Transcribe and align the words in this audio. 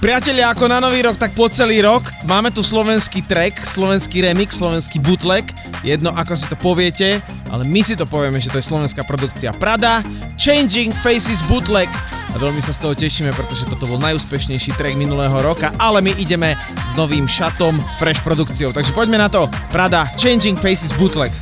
Priatelia, 0.00 0.48
ako 0.48 0.64
na 0.64 0.80
nový 0.80 1.04
rok, 1.04 1.20
tak 1.20 1.36
po 1.36 1.44
celý 1.52 1.84
rok 1.84 2.00
máme 2.24 2.48
tu 2.48 2.64
slovenský 2.64 3.20
track, 3.20 3.60
slovenský 3.60 4.24
remix, 4.24 4.56
slovenský 4.56 4.96
bootleg, 4.96 5.52
jedno 5.84 6.08
ako 6.16 6.32
si 6.40 6.48
to 6.48 6.56
poviete, 6.56 7.20
ale 7.52 7.68
my 7.68 7.84
si 7.84 8.00
to 8.00 8.08
povieme, 8.08 8.40
že 8.40 8.48
to 8.48 8.56
je 8.56 8.64
slovenská 8.64 9.04
produkcia 9.04 9.52
Prada, 9.52 10.00
Changing 10.40 10.96
Faces 10.96 11.44
Bootleg 11.44 11.92
a 12.30 12.36
veľmi 12.38 12.62
sa 12.62 12.70
z 12.70 12.80
toho 12.82 12.94
tešíme, 12.94 13.34
pretože 13.34 13.66
toto 13.66 13.86
bol 13.90 13.98
najúspešnejší 13.98 14.78
track 14.78 14.94
minulého 14.94 15.34
roka, 15.42 15.74
ale 15.78 16.00
my 16.00 16.12
ideme 16.16 16.54
s 16.86 16.94
novým 16.94 17.26
šatom, 17.26 17.78
fresh 17.98 18.22
produkciou. 18.22 18.70
Takže 18.70 18.94
poďme 18.94 19.18
na 19.18 19.28
to. 19.28 19.50
Prada, 19.70 20.06
Changing 20.18 20.54
Faces 20.54 20.94
Bootleg. 20.94 21.34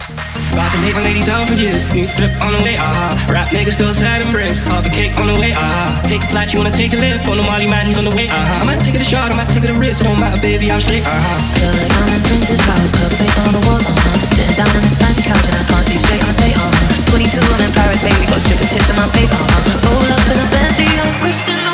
About 0.53 0.73
to 0.73 0.79
leave 0.81 0.97
ladies 0.97 1.29
out 1.29 1.45
for 1.45 1.55
years. 1.55 1.85
New 1.93 2.09
flip 2.17 2.33
on 2.41 2.57
the 2.57 2.63
way, 2.65 2.75
ah. 2.81 3.13
Uh-huh. 3.13 3.33
Rap 3.33 3.49
niggas 3.53 3.77
still 3.77 3.93
sad 3.93 4.25
and 4.25 4.33
bricks. 4.33 4.59
Half 4.65 4.89
a 4.89 4.93
cake 4.93 5.13
on 5.21 5.29
the 5.29 5.37
way, 5.37 5.53
ah. 5.53 5.61
Uh-huh. 5.61 6.09
Take 6.09 6.25
a 6.25 6.29
flight, 6.33 6.49
you 6.53 6.59
wanna 6.65 6.73
take 6.73 6.97
a 6.97 6.99
lift. 6.99 7.29
On 7.29 7.37
the 7.37 7.45
Molly 7.45 7.69
man, 7.69 7.85
he's 7.85 8.01
on 8.01 8.09
the 8.09 8.15
way, 8.17 8.33
ah. 8.33 8.41
Uh-huh. 8.41 8.63
I 8.63 8.65
might 8.65 8.81
take 8.81 8.97
it 8.97 9.05
a 9.05 9.09
shot, 9.09 9.29
I 9.29 9.37
might 9.37 9.53
take 9.53 9.69
it 9.69 9.71
a 9.71 9.77
risk. 9.77 10.01
It 10.01 10.09
don't 10.09 10.19
matter, 10.19 10.41
baby, 10.41 10.73
I'm 10.73 10.81
straight, 10.81 11.05
ah. 11.05 11.13
Uh-huh. 11.13 11.39
Feel 11.53 11.73
like 11.77 11.93
I'm 11.93 12.09
in 12.17 12.23
Prince's 12.25 12.63
house, 12.65 12.91
fake 13.21 13.37
on 13.45 13.53
the 13.53 13.63
walls, 13.69 13.85
uh-huh. 13.85 14.35
Sitting 14.35 14.57
down 14.57 14.73
on 14.73 14.83
this 14.83 14.97
fancy 14.97 15.23
couch 15.23 15.47
and 15.47 15.57
I 15.59 15.63
can't 15.69 15.85
see 15.85 15.99
straight, 16.01 16.23
I'ma 16.25 16.33
stay, 16.33 16.53
uh-huh. 16.57 16.98
22, 17.11 17.41
I'm 17.41 17.61
in 17.65 17.73
Paris, 17.73 18.01
baby, 18.03 18.27
got 18.27 18.41
strippers 18.43 18.69
tits 18.69 18.91
in 18.91 18.97
my 18.97 19.09
face, 19.17 19.31
uh-huh. 19.33 19.89
Roll 19.89 20.13
up 20.13 20.25
in 20.29 20.39
a 20.41 20.47
Bentley, 20.53 20.89
I'm 21.01 21.13
Christian, 21.21 21.68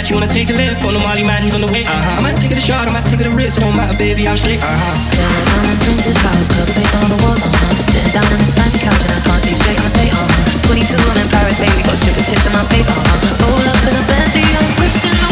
night 0.00 0.08
you 0.08 0.16
wanna 0.16 0.32
take 0.32 0.48
a 0.48 0.56
lift 0.56 0.80
On 0.84 0.92
the 0.96 0.98
Molly 0.98 1.24
man, 1.24 1.42
he's 1.42 1.52
on 1.52 1.60
the 1.60 1.68
way 1.68 1.84
uh-huh. 1.84 2.16
I 2.16 2.20
might 2.24 2.40
take 2.40 2.52
it 2.52 2.58
a 2.58 2.64
shot, 2.64 2.88
I 2.88 2.92
might 2.92 3.04
take 3.04 3.20
it 3.20 3.28
a 3.28 3.34
risk 3.36 3.60
It 3.60 3.64
don't 3.68 3.76
matter, 3.76 3.96
baby, 3.98 4.24
I'm 4.26 4.36
straight 4.36 4.62
uh-huh. 4.62 4.96
Feeling 5.12 5.44
down 5.44 5.64
in 5.68 5.76
princess 5.84 6.16
clothes 6.16 6.48
Club 6.48 6.68
paint 6.72 6.92
on 7.04 7.08
the 7.12 7.18
walls, 7.20 7.42
uh-huh 7.44 7.92
Sitting 7.92 8.14
down 8.16 8.24
on 8.24 8.38
this 8.40 8.52
fancy 8.56 8.80
couch 8.80 9.02
And 9.04 9.12
I 9.12 9.20
can't 9.20 9.42
see 9.44 9.52
straight, 9.52 9.76
I'll 9.76 9.92
stay, 9.92 10.08
uh-huh 10.08 10.72
22 10.72 10.96
in 10.96 11.28
Paris, 11.28 11.58
baby 11.60 11.80
Got 11.84 12.00
strippers 12.00 12.26
tips. 12.32 12.46
in 12.48 12.52
my 12.56 12.64
face, 12.72 12.88
uh-huh 12.88 13.44
Roll 13.44 13.60
up 13.68 13.80
in 13.84 13.94
a 14.00 14.04
Bentley, 14.08 14.46
I'm 14.48 14.72
Christian, 14.80 15.29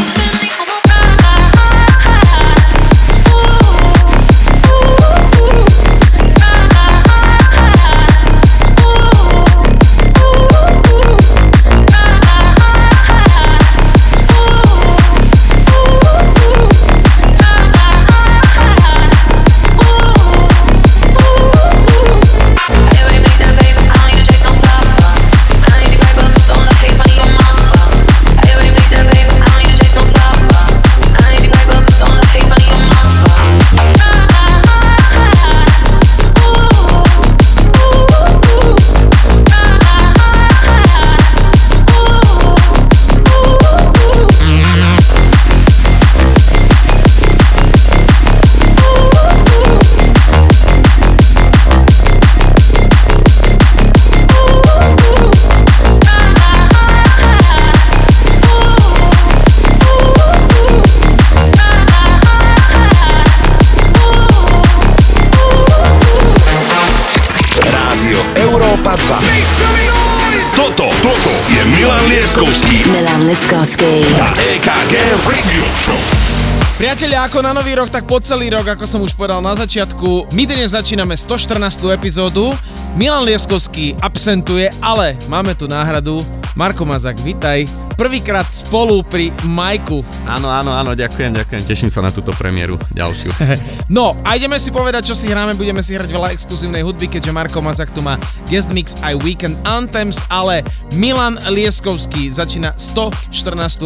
ako 77.29 77.45
na 77.45 77.53
nový 77.53 77.77
rok, 77.77 77.93
tak 77.93 78.09
po 78.09 78.17
celý 78.17 78.49
rok, 78.49 78.73
ako 78.73 78.89
som 78.89 79.05
už 79.05 79.13
povedal 79.13 79.37
na 79.37 79.53
začiatku. 79.53 80.33
My 80.33 80.49
dnes 80.49 80.73
začíname 80.73 81.13
114. 81.13 81.61
epizódu. 81.93 82.57
Milan 82.97 83.21
Lieskovský 83.21 83.93
absentuje, 84.01 84.71
ale 84.81 85.13
máme 85.29 85.53
tu 85.53 85.69
náhradu. 85.69 86.25
Marko 86.57 86.89
Mazak, 86.89 87.21
vitaj 87.21 87.88
prvýkrát 87.99 88.47
spolu 88.47 89.03
pri 89.03 89.27
Majku. 89.43 90.07
Áno, 90.23 90.47
áno, 90.47 90.71
áno, 90.71 90.95
ďakujem, 90.95 91.35
ďakujem, 91.35 91.67
teším 91.67 91.91
sa 91.91 91.99
na 91.99 92.15
túto 92.15 92.31
premiéru 92.31 92.79
ďalšiu. 92.95 93.35
no 93.91 94.15
a 94.23 94.39
ideme 94.39 94.55
si 94.55 94.71
povedať, 94.71 95.11
čo 95.11 95.15
si 95.19 95.27
hráme, 95.27 95.59
budeme 95.59 95.83
si 95.83 95.99
hrať 95.99 96.07
veľa 96.07 96.31
exkluzívnej 96.31 96.79
hudby, 96.79 97.11
keďže 97.11 97.35
Marko 97.35 97.59
Mazak 97.59 97.91
tu 97.91 97.99
má 97.99 98.15
guest 98.47 98.71
mix 98.71 98.95
aj 99.03 99.19
Weekend 99.19 99.59
Anthems, 99.67 100.23
ale 100.31 100.63
Milan 100.95 101.43
Lieskovský 101.51 102.31
začína 102.31 102.71
114. 102.79 103.35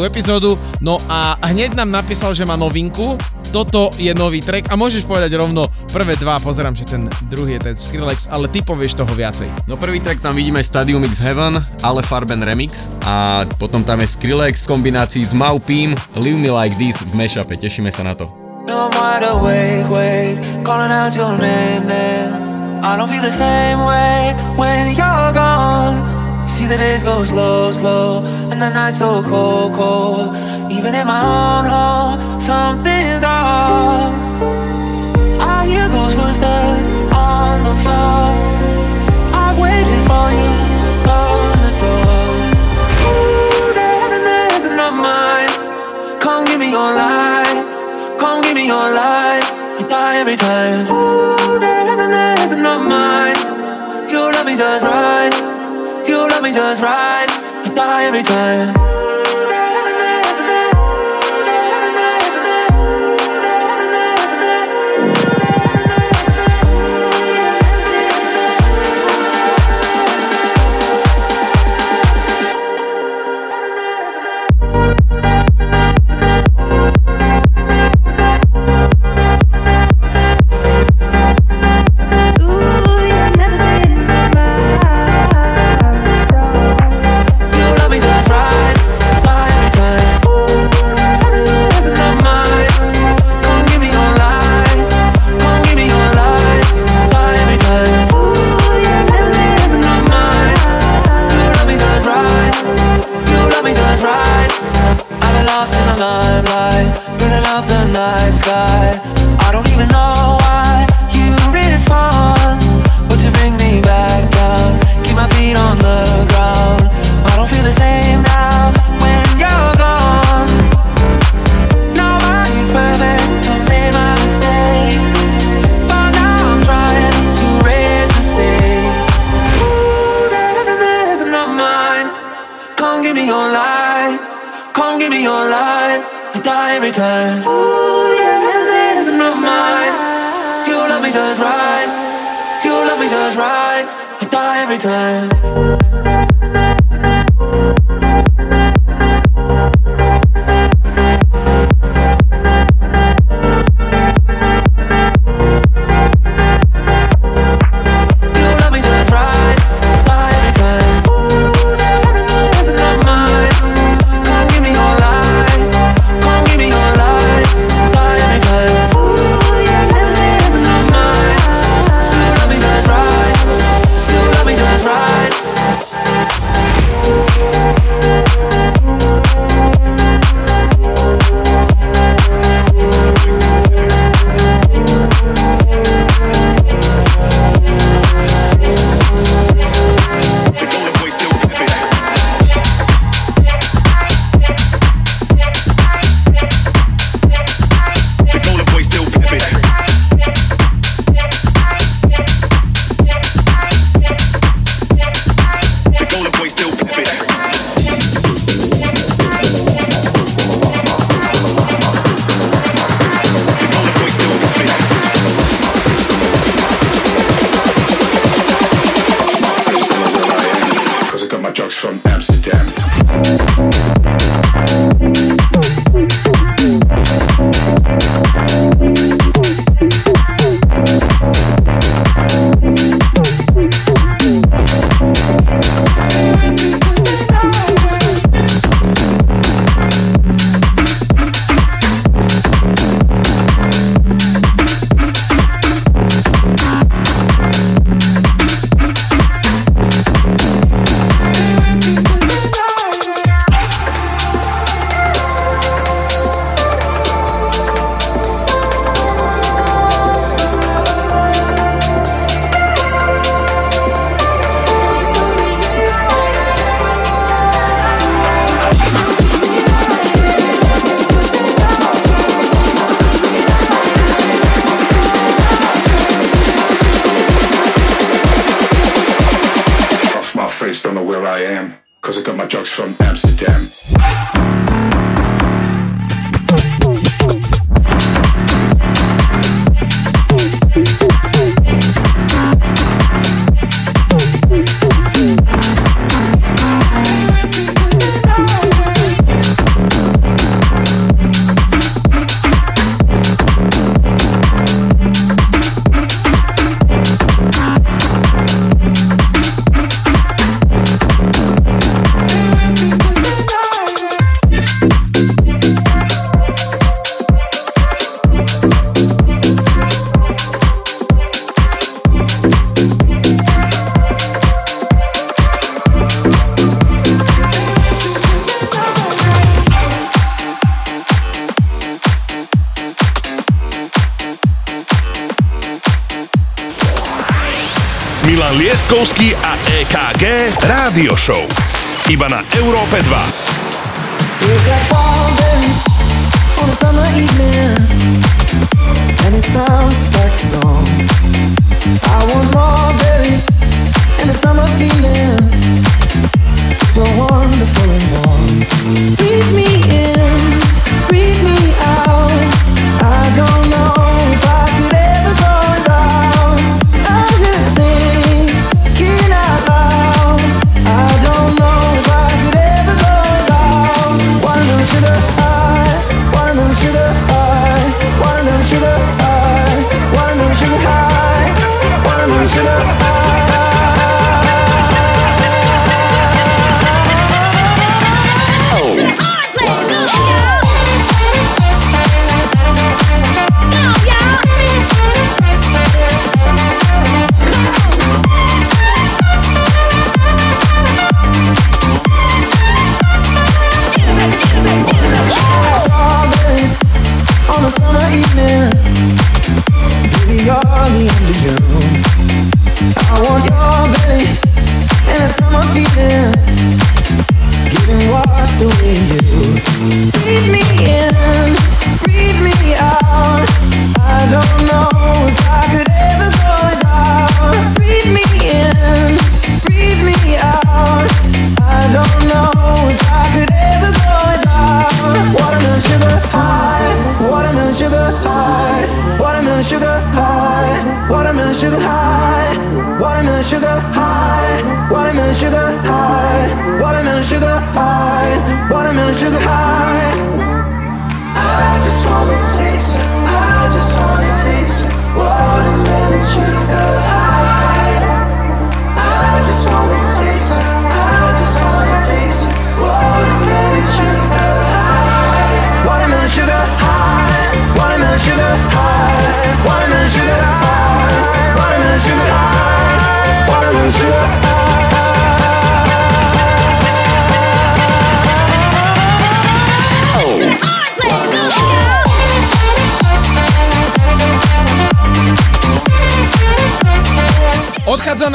epizódu, 0.06 0.62
no 0.78 1.02
a 1.10 1.34
hneď 1.50 1.74
nám 1.74 1.90
napísal, 1.90 2.38
že 2.38 2.46
má 2.46 2.54
novinku, 2.54 3.18
toto 3.54 3.94
je 4.02 4.10
nový 4.18 4.42
track 4.42 4.68
a 4.68 4.76
môžeš 4.76 5.06
povedať 5.06 5.38
rovno 5.38 5.70
prvé 5.94 6.18
dva, 6.18 6.42
pozerám, 6.42 6.74
že 6.74 6.90
ten 6.90 7.06
druhý 7.30 7.62
je 7.62 7.70
ten 7.70 7.76
Skrillex, 7.78 8.26
ale 8.34 8.50
ty 8.50 8.66
povieš 8.66 8.98
toho 8.98 9.14
viacej. 9.14 9.70
No 9.70 9.78
prvý 9.78 10.02
track 10.02 10.26
tam 10.26 10.34
vidíme 10.34 10.58
Stadium 10.66 11.06
X 11.06 11.22
Heaven, 11.22 11.62
ale 11.86 12.02
Farben 12.02 12.42
Remix 12.42 12.90
a 13.06 13.46
potom 13.62 13.86
tam 13.86 14.02
je 14.02 14.10
Skrillex 14.10 14.66
v 14.66 14.74
kombinácii 14.74 15.22
s 15.22 15.38
Maupim, 15.38 15.94
Leave 16.18 16.42
Me 16.42 16.50
Like 16.50 16.74
This 16.82 17.06
v 17.06 17.14
mashupe, 17.14 17.54
tešíme 17.54 17.94
sa 17.94 18.02
na 18.02 18.18
to. 18.18 18.26
No, 18.66 18.90
I'm 18.90 18.96
wide 18.98 19.22
awake, 19.22 19.86
wake, 19.92 20.40
calling 20.66 20.90
out 20.90 21.14
your 21.14 21.38
name 21.38 21.86
then 21.86 22.34
I 22.82 22.98
don't 22.98 23.08
feel 23.08 23.22
the 23.22 23.32
same 23.32 23.80
way 23.86 24.34
when 24.58 24.96
you're 24.96 25.32
gone 25.36 26.00
See 26.48 26.66
the 26.66 26.78
days 26.78 27.04
go 27.04 27.24
slow, 27.24 27.72
slow 27.72 28.24
And 28.52 28.62
the 28.62 28.70
nights 28.70 29.00
so 29.00 29.22
cold, 29.24 29.74
cold 29.74 30.36
Even 30.72 30.96
in 30.96 31.08
my 31.08 31.22
own 31.24 31.66
home, 31.66 32.33
something's 32.44 33.24
off. 33.24 34.12
I 35.40 35.66
hear 35.66 35.88
those 35.88 36.14
footsteps 36.14 36.88
on 37.16 37.64
the 37.64 37.76
floor. 37.84 38.28
I've 39.32 39.58
waited 39.58 40.02
for 40.10 40.28
you. 40.40 40.52
Close 41.06 41.56
the 41.64 41.72
door. 41.80 42.28
Ooh, 43.08 43.72
they 43.80 43.94
haven't 44.04 44.28
heaven 44.28 44.76
mine. 45.08 45.54
Come 46.20 46.44
give 46.46 46.60
me 46.60 46.70
your 46.72 46.92
light. 47.04 47.64
Come 48.20 48.42
give 48.44 48.56
me 48.56 48.66
your 48.68 48.92
light. 48.92 49.46
You 49.80 49.88
die 49.88 50.18
every 50.18 50.36
time. 50.36 50.82
Ooh, 50.92 51.60
they 51.60 51.80
haven't 51.88 52.12
mine. 52.90 53.40
You 54.12 54.20
love 54.20 54.46
me 54.46 54.58
just 54.58 54.84
right. 54.84 55.34
You 56.06 56.18
love 56.18 56.44
me 56.44 56.52
just 56.52 56.82
right. 56.82 57.30
You 57.66 57.74
die 57.74 58.04
every 58.04 58.24
time. 58.24 58.93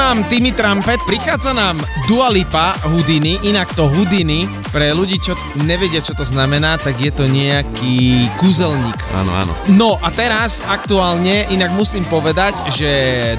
Nám 0.08 0.24
Timmy 0.32 0.56
Trumpet, 0.56 1.04
prichádza 1.04 1.52
nám 1.52 1.84
Dua 2.08 2.32
Lipa 2.32 2.80
Houdini, 2.80 3.36
inak 3.44 3.68
to 3.76 3.92
Houdini, 3.92 4.48
pre 4.72 4.96
ľudí, 4.96 5.20
čo 5.20 5.36
nevedia, 5.68 6.00
čo 6.00 6.16
to 6.16 6.24
znamená, 6.24 6.80
tak 6.80 6.96
je 6.96 7.12
to 7.12 7.28
nejaký 7.28 8.24
kúzelník. 8.40 8.96
Áno, 9.12 9.28
áno. 9.36 9.52
No 9.68 10.00
a 10.00 10.08
teraz 10.08 10.64
aktuálne, 10.64 11.44
inak 11.52 11.76
musím 11.76 12.08
povedať, 12.08 12.56
že 12.72 12.92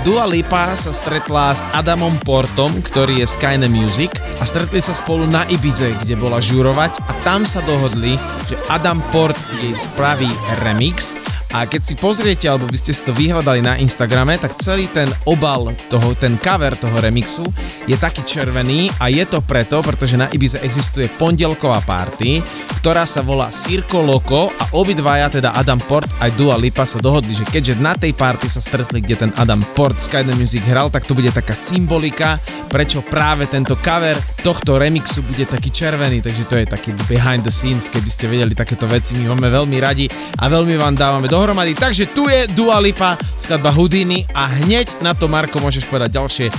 Dua 0.06 0.30
Lipa 0.30 0.78
sa 0.78 0.94
stretla 0.94 1.58
s 1.58 1.66
Adamom 1.74 2.22
Portom, 2.22 2.86
ktorý 2.86 3.26
je 3.26 3.34
Skyne 3.34 3.66
Music 3.66 4.14
a 4.38 4.46
stretli 4.46 4.78
sa 4.78 4.94
spolu 4.94 5.26
na 5.26 5.50
Ibize, 5.50 5.90
kde 6.06 6.22
bola 6.22 6.38
žurovať 6.38 7.02
a 7.10 7.12
tam 7.26 7.50
sa 7.50 7.66
dohodli, 7.66 8.14
že 8.46 8.54
Adam 8.70 9.02
Port 9.10 9.38
jej 9.58 9.74
spraví 9.74 10.30
remix 10.62 11.18
a 11.50 11.66
keď 11.66 11.82
si 11.82 11.96
pozriete, 11.98 12.46
alebo 12.46 12.70
by 12.70 12.78
ste 12.78 12.94
si 12.94 13.02
to 13.02 13.10
vyhľadali 13.10 13.66
na 13.66 13.74
Instagrame, 13.82 14.38
tak 14.38 14.62
celý 14.62 14.86
ten 14.94 15.10
obal 15.26 15.74
toho, 15.90 16.14
ten 16.14 16.38
cover 16.38 16.78
toho 16.78 16.94
remixu 17.02 17.42
je 17.90 17.98
taký 17.98 18.22
červený 18.22 18.94
a 19.02 19.10
je 19.10 19.26
to 19.26 19.42
preto, 19.42 19.82
pretože 19.82 20.14
na 20.14 20.30
Ibize 20.30 20.62
existuje 20.62 21.10
pondelková 21.18 21.82
party, 21.82 22.46
ktorá 22.80 23.04
sa 23.04 23.20
volá 23.20 23.52
Circo 23.52 24.00
Loco 24.00 24.54
a 24.56 24.72
obidvaja, 24.78 25.28
teda 25.28 25.58
Adam 25.58 25.82
Port 25.82 26.08
aj 26.24 26.32
Dua 26.38 26.56
Lipa 26.56 26.86
sa 26.86 27.04
dohodli, 27.04 27.36
že 27.36 27.44
keďže 27.44 27.82
na 27.82 27.98
tej 27.98 28.14
party 28.14 28.46
sa 28.46 28.64
stretli, 28.64 29.04
kde 29.04 29.28
ten 29.28 29.32
Adam 29.36 29.60
Port 29.76 30.00
Skyden 30.00 30.40
Music 30.40 30.64
hral, 30.70 30.88
tak 30.88 31.04
to 31.04 31.18
bude 31.18 31.34
taká 31.34 31.58
symbolika, 31.58 32.40
prečo 32.70 33.02
práve 33.04 33.50
tento 33.50 33.74
cover 33.82 34.16
tohto 34.46 34.80
remixu 34.80 35.26
bude 35.26 35.44
taký 35.50 35.74
červený, 35.74 36.22
takže 36.24 36.44
to 36.48 36.56
je 36.56 36.66
taký 36.70 36.96
behind 37.10 37.44
the 37.44 37.52
scenes, 37.52 37.92
keby 37.92 38.08
ste 38.08 38.32
vedeli 38.32 38.54
takéto 38.56 38.88
veci, 38.88 39.18
my 39.20 39.36
máme 39.36 39.50
veľmi 39.50 39.78
radi 39.82 40.06
a 40.40 40.48
veľmi 40.48 40.78
vám 40.78 40.94
dávame 40.94 41.28
do 41.28 41.40
dohromady. 41.40 41.72
Takže 41.72 42.12
tu 42.12 42.28
je 42.28 42.52
Dua 42.52 42.84
Lipa, 42.84 43.16
skladba 43.40 43.72
Houdini 43.72 44.28
a 44.36 44.52
hneď 44.60 45.00
na 45.00 45.16
to, 45.16 45.32
Marko, 45.32 45.64
môžeš 45.64 45.88
povedať 45.88 46.20
ďalšie 46.20 46.48
e, 46.52 46.54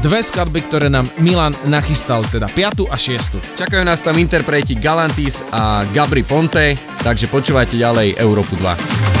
dve 0.00 0.24
skladby, 0.24 0.64
ktoré 0.64 0.88
nám 0.88 1.04
Milan 1.20 1.52
nachystal, 1.68 2.24
teda 2.32 2.48
5 2.48 2.88
a 2.88 2.96
6. 2.96 3.60
Čakajú 3.60 3.84
nás 3.84 4.00
tam 4.00 4.16
interpreti 4.16 4.72
Galantis 4.80 5.44
a 5.54 5.86
Gabri 5.94 6.26
Ponte, 6.26 6.74
takže 7.06 7.30
počúvajte 7.30 7.78
ďalej 7.78 8.18
Európu 8.18 8.58
2. 8.58 9.14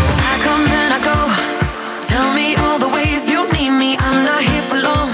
Tell 2.14 2.30
me 2.30 2.54
all 2.54 2.78
the 2.78 2.86
ways 2.94 3.26
you 3.26 3.42
need 3.58 3.74
me, 3.74 3.98
I'm 3.98 4.22
not 4.22 4.38
here 4.38 4.62
for 4.62 4.78
long. 4.78 5.10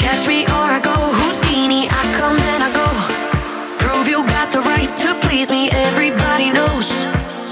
Catch 0.00 0.24
me 0.24 0.48
or 0.48 0.66
I 0.72 0.80
go 0.80 0.94
Houdini, 0.94 1.84
I 1.84 2.02
come 2.16 2.38
and 2.54 2.64
I 2.64 2.70
go. 2.72 2.88
Prove 3.76 4.08
you 4.08 4.24
got 4.24 4.48
the 4.48 4.64
right 4.64 4.88
to 5.04 5.12
please 5.20 5.52
me, 5.52 5.68
everybody 5.84 6.48
knows. 6.48 6.88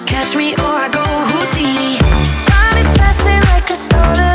Catch 0.09 0.37
me 0.41 0.57
or 0.57 0.73
I 0.73 0.89
go 0.89 1.05
Houdini. 1.05 2.01
Time 2.49 2.77
is 2.81 2.89
passing 2.97 3.43
like 3.53 3.69
a 3.69 3.77
solar 3.77 4.32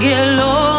get 0.00 0.26
lonely, 0.38 0.71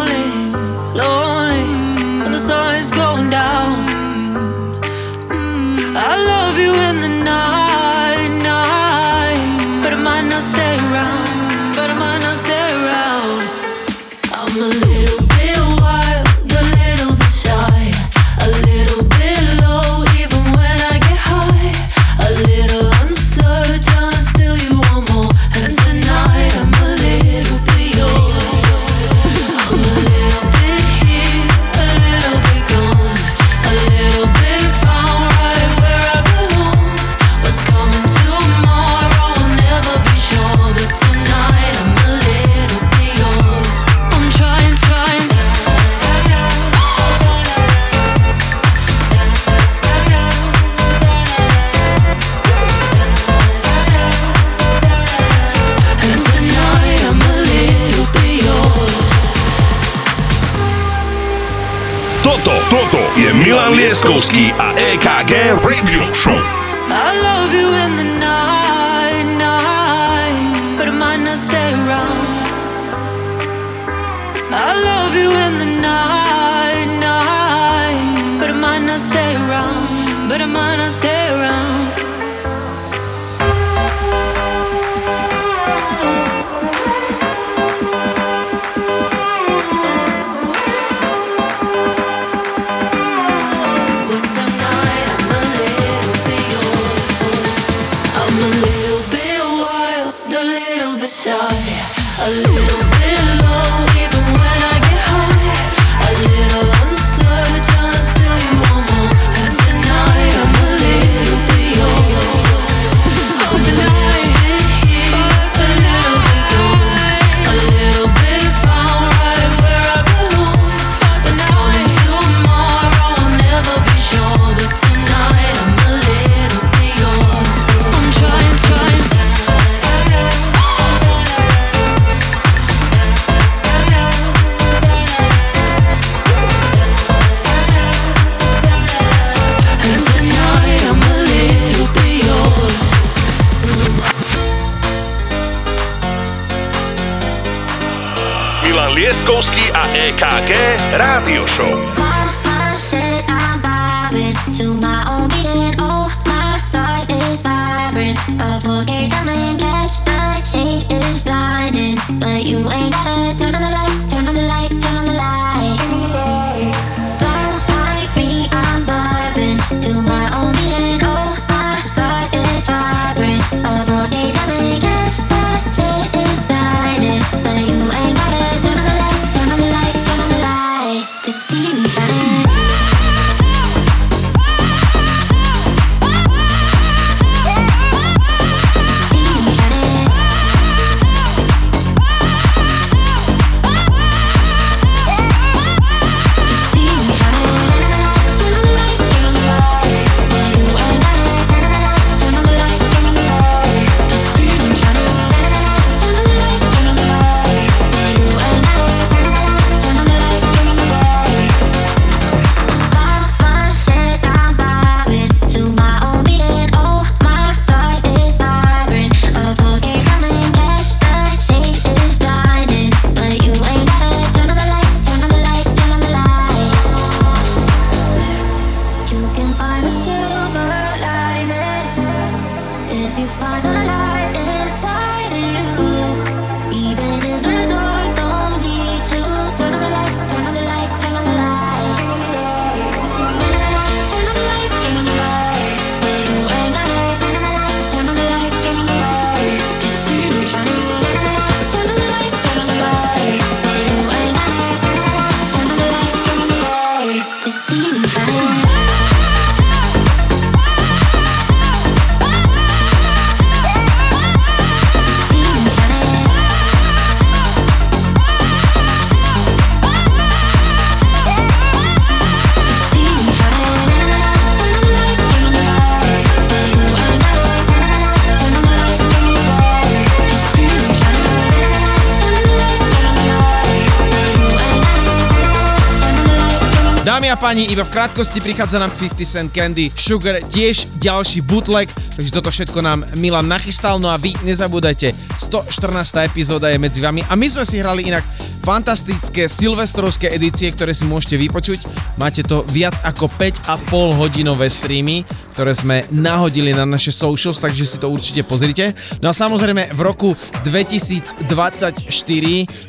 Páni, 287.54 287.70
iba 287.70 287.86
v 287.86 287.94
krátkosti 287.94 288.42
prichádza 288.42 288.82
nám 288.82 288.90
50 288.90 289.30
Cent 289.30 289.54
Candy 289.54 289.94
Sugar, 289.94 290.42
tiež 290.42 290.90
ďalší 290.98 291.46
bootleg, 291.46 291.86
takže 292.18 292.34
toto 292.34 292.50
všetko 292.50 292.82
nám 292.82 293.06
Milan 293.14 293.46
nachystal, 293.46 294.02
no 294.02 294.10
a 294.10 294.18
vy 294.18 294.34
nezabúdajte, 294.42 295.14
114. 295.38 296.34
epizóda 296.34 296.74
je 296.74 296.82
medzi 296.82 296.98
vami 296.98 297.22
a 297.22 297.38
my 297.38 297.46
sme 297.46 297.62
si 297.62 297.78
hrali 297.78 298.10
inak 298.10 298.26
fantastické 298.66 299.46
silvestrovské 299.46 300.34
edície, 300.34 300.72
ktoré 300.74 300.98
si 300.98 301.06
môžete 301.06 301.38
vypočuť. 301.38 301.86
Máte 302.18 302.42
to 302.42 302.66
viac 302.74 302.98
ako 303.06 303.30
5,5 303.38 304.18
hodinové 304.18 304.72
streamy, 304.74 305.22
ktoré 305.54 305.78
sme 305.78 306.10
nahodili 306.10 306.74
na 306.74 306.90
naše 306.90 307.14
socials, 307.14 307.62
takže 307.62 307.86
si 307.86 308.02
to 308.02 308.10
určite 308.10 308.42
pozrite. 308.50 308.98
No 309.22 309.30
a 309.30 309.34
samozrejme 309.38 309.94
v 309.94 310.02
roku 310.02 310.34
2024 310.66 312.02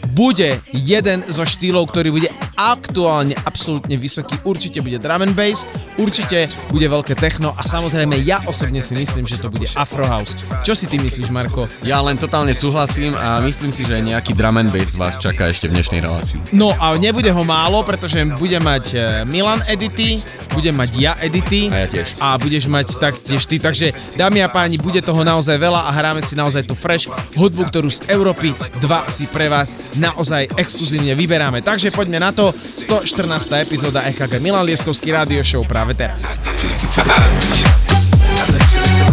bude 0.08 0.50
jeden 0.72 1.18
zo 1.28 1.44
štýlov, 1.44 1.90
ktorý 1.90 2.08
bude 2.16 2.30
aktuálne 2.56 3.34
absolútne 3.44 3.94
vysoký. 3.98 4.38
Určite 4.46 4.80
bude 4.80 4.98
drum 4.98 5.22
and 5.26 5.34
bass, 5.34 5.66
určite 5.98 6.46
bude 6.70 6.86
veľké 6.86 7.14
techno 7.18 7.52
a 7.54 7.62
samozrejme 7.62 8.18
ja 8.22 8.42
osobne 8.48 8.80
si 8.80 8.94
myslím, 8.94 9.26
že 9.28 9.38
to 9.38 9.50
bude 9.50 9.68
Afro 9.74 10.06
House. 10.06 10.40
Čo 10.66 10.72
si 10.74 10.86
ty 10.90 10.98
myslíš, 10.98 11.30
Marko? 11.30 11.66
Ja 11.82 12.00
len 12.00 12.18
totálne 12.18 12.54
súhlasím 12.54 13.14
a 13.14 13.42
myslím 13.42 13.70
si, 13.70 13.84
že 13.84 14.00
nejaký 14.00 14.32
drum 14.34 14.58
and 14.58 14.70
bass 14.70 14.94
vás 14.94 15.18
čaká 15.18 15.50
ešte 15.50 15.70
v 15.70 15.78
dnešnej 15.78 16.00
relácii. 16.02 16.38
No 16.54 16.72
a 16.74 16.94
nebude 16.98 17.30
ho 17.30 17.42
málo, 17.44 17.82
pretože 17.82 18.22
bude 18.38 18.58
mať 18.58 18.84
e, 18.94 18.98
Milan 19.28 19.60
edity, 19.66 20.22
bude 20.54 20.70
mať 20.70 20.90
ja 20.96 21.12
edity. 21.18 21.68
A 21.68 21.84
ja 21.84 21.88
tiež. 21.90 22.14
A 22.22 22.38
budeš 22.38 22.70
mať 22.70 22.94
taktiež 22.96 23.42
ty. 23.50 23.58
Takže 23.58 23.90
dámy 24.14 24.46
a 24.46 24.48
páni, 24.48 24.78
bude 24.78 25.02
toho 25.02 25.26
naozaj 25.26 25.58
veľa 25.58 25.84
a 25.84 25.90
hráme 25.90 26.22
si 26.22 26.38
naozaj 26.38 26.62
tú 26.62 26.78
fresh 26.78 27.10
hudbu, 27.34 27.66
ktorú 27.68 27.90
z 27.90 28.06
Európy 28.06 28.54
2 28.54 28.80
si 29.10 29.26
pre 29.26 29.50
vás 29.50 29.76
naozaj 29.98 30.54
exkluzívne 30.54 31.18
vyberáme. 31.18 31.60
Takže 31.60 31.90
poďme 31.90 32.22
na 32.22 32.30
to. 32.30 32.54
114. 32.54 33.66
epizóda 33.66 34.06
EKG 34.06 34.38
Milan 34.38 34.64
Lieskovský 34.64 35.10
rádio 35.10 35.42
show 35.42 35.66
práve 35.66 35.98
teraz. 35.98 36.38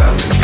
what 0.01 0.40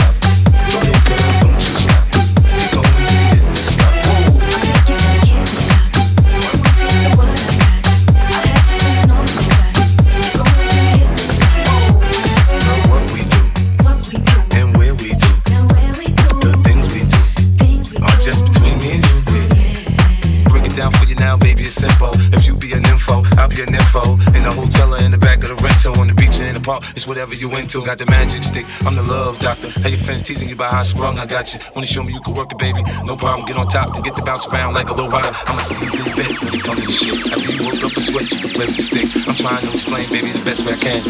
it's 26.92 27.08
whatever 27.08 27.34
you 27.34 27.56
into. 27.56 27.84
Got 27.86 27.98
the 27.98 28.06
magic 28.06 28.44
stick. 28.44 28.66
I'm 28.86 28.96
the 28.96 29.04
love 29.04 29.40
doctor. 29.40 29.70
Hey, 29.82 29.92
your 29.92 30.00
friends 30.00 30.22
teasing 30.22 30.50
you 30.50 30.56
about 30.56 30.72
how 30.74 30.80
I 30.80 30.84
sprung. 30.84 31.20
I 31.20 31.26
got 31.26 31.54
you. 31.54 31.60
Wanna 31.76 31.88
show 31.88 32.04
me 32.04 32.14
you 32.14 32.22
can 32.22 32.34
work 32.34 32.52
it, 32.52 32.58
baby? 32.58 32.84
No 33.04 33.16
problem. 33.16 33.46
Get 33.46 33.58
on 33.58 33.68
top 33.68 33.96
and 33.96 34.04
get 34.04 34.16
the 34.16 34.22
bounce 34.22 34.46
around 34.48 34.74
like 34.74 34.90
a 34.90 34.94
low 34.94 35.10
rider. 35.10 35.32
I'm 35.48 35.58
a 35.58 35.62
seasoned 35.62 36.16
vet 36.16 36.44
when 36.44 36.54
it 36.56 36.64
comes 36.64 36.82
to 36.82 36.88
this 36.88 37.00
shit. 37.00 37.34
After 37.34 37.52
you 37.52 37.64
woke 37.66 37.84
up 37.84 37.92
a 37.92 38.02
sweat, 38.02 38.32
you 38.32 38.40
can 38.40 38.50
play 38.50 38.66
with 38.66 38.78
the 38.78 38.84
stick. 38.84 39.10
I'm 39.28 39.36
trying 39.36 39.62
to 39.66 39.74
explain, 39.74 40.08
baby, 40.10 40.32
the 40.32 40.44
best 40.46 40.66
way 40.66 40.74
I 40.74 40.78
can. 40.78 41.02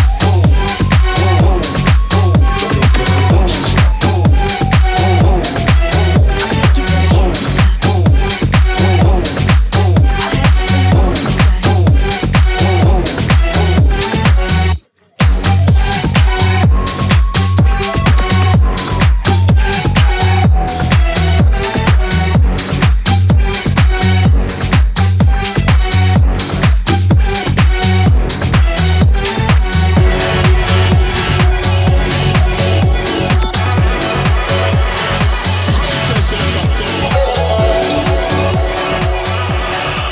I'm 0.00 0.03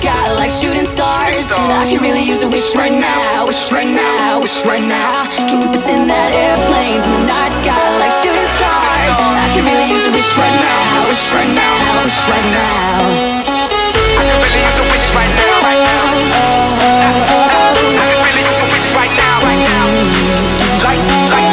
Sky 0.00 0.32
like 0.32 0.48
shooting 0.48 0.88
stars? 0.88 1.52
I 1.52 1.84
can 1.84 2.00
really 2.00 2.24
use 2.24 2.40
a 2.42 2.48
wish 2.48 2.72
right 2.74 2.92
now, 2.92 3.44
wish 3.44 3.68
right 3.68 3.88
now, 3.88 4.40
wish 4.40 4.64
right 4.64 4.80
now. 4.80 5.28
Can 5.36 5.60
we 5.60 5.68
pretend 5.68 6.08
that 6.08 6.32
airplanes 6.32 7.04
in 7.04 7.12
the 7.12 7.24
night 7.28 7.52
sky 7.60 7.76
like 8.00 8.14
shooting 8.24 8.48
stars? 8.56 9.12
I 9.20 9.46
can 9.52 9.62
really 9.68 9.88
use 9.92 10.08
a 10.08 10.12
wish 10.12 10.32
right 10.40 10.56
now, 10.56 11.04
wish 11.04 11.24
right 11.36 11.52
now, 11.52 12.00
wish 12.00 12.16
right 12.32 12.48
now. 12.48 13.04
I 14.16 14.24
can 14.24 14.40
really 14.40 14.62
use 14.64 14.78
a 14.80 14.86
wish 14.88 15.08
right 15.12 15.32
now, 15.36 15.68
right 15.68 15.82
now. 15.84 16.16
I 18.00 18.04
can 18.08 18.20
really 18.24 18.44
use 18.48 18.60
a 18.64 18.68
wish 18.72 18.88
right 18.96 19.12
now, 19.20 19.36
right 19.44 19.60
now. 19.68 19.84
Like, 20.80 21.02
like, 21.28 21.49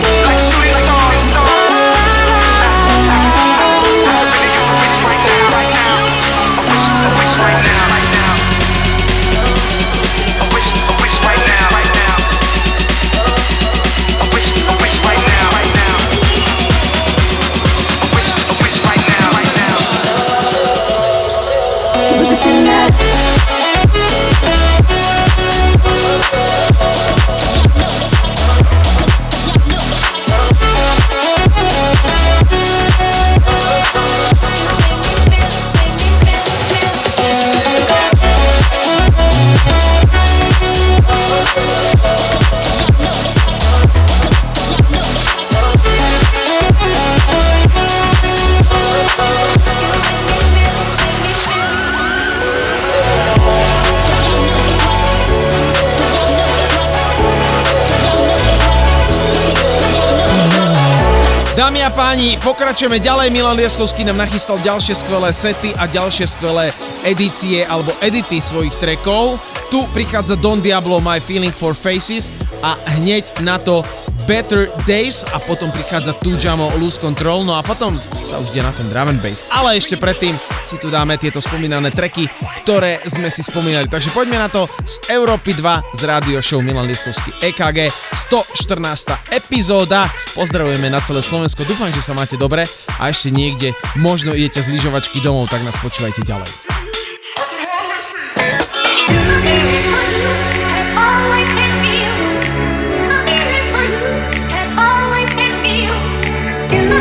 a 61.88 61.96
páni, 61.96 62.36
pokračujeme 62.44 63.00
ďalej. 63.00 63.32
Milan 63.32 63.56
Lieskovský 63.56 64.04
nám 64.04 64.20
nachystal 64.20 64.60
ďalšie 64.60 64.92
skvelé 64.92 65.32
sety 65.32 65.72
a 65.80 65.88
ďalšie 65.88 66.28
skvelé 66.28 66.76
edície 67.08 67.64
alebo 67.64 67.96
edity 68.04 68.44
svojich 68.44 68.76
trackov. 68.76 69.40
Tu 69.72 69.80
prichádza 69.96 70.36
Don 70.36 70.60
Diablo 70.60 71.00
My 71.00 71.24
Feeling 71.24 71.56
for 71.56 71.72
Faces 71.72 72.36
a 72.60 72.76
hneď 73.00 73.40
na 73.40 73.56
to 73.56 73.88
Better 74.28 74.68
Days 74.84 75.24
a 75.32 75.40
potom 75.40 75.72
prichádza 75.72 76.12
Tujamo 76.20 76.76
Lose 76.76 77.00
Control, 77.00 77.48
no 77.48 77.56
a 77.56 77.64
potom 77.64 77.96
sa 78.20 78.36
už 78.36 78.52
ide 78.52 78.68
na 78.68 78.76
ten 78.76 78.84
drum 78.92 79.08
and 79.08 79.24
bass. 79.24 79.48
Ale 79.48 79.80
ešte 79.80 79.96
predtým 79.96 80.36
si 80.60 80.76
tu 80.84 80.92
dáme 80.92 81.16
tieto 81.16 81.40
spomínané 81.40 81.96
treky, 81.96 82.28
ktoré 82.68 83.00
sme 83.08 83.32
si 83.32 83.48
spomínali. 83.48 83.88
Takže 83.88 84.12
poďme 84.12 84.44
na 84.44 84.52
to 84.52 84.68
z 84.84 85.08
Európy 85.08 85.56
2 85.56 85.96
z 85.96 86.02
rádio 86.04 86.44
show 86.44 86.60
Milan 86.60 86.84
Lieskovský 86.84 87.32
EKG 87.40 87.88
114. 88.12 89.32
epizóda. 89.32 90.27
Pozdravujeme 90.38 90.94
na 90.94 91.02
celé 91.02 91.26
Slovensko, 91.26 91.66
dúfam, 91.66 91.90
že 91.90 91.98
sa 91.98 92.14
máte 92.14 92.38
dobre 92.38 92.62
a 93.02 93.10
ešte 93.10 93.34
niekde 93.34 93.74
možno 93.98 94.38
idete 94.38 94.62
z 94.62 94.70
lyžovačky 94.70 95.18
domov, 95.18 95.50
tak 95.50 95.66
nás 95.66 95.74
počúvajte 95.82 96.22
ďalej. 96.22 96.46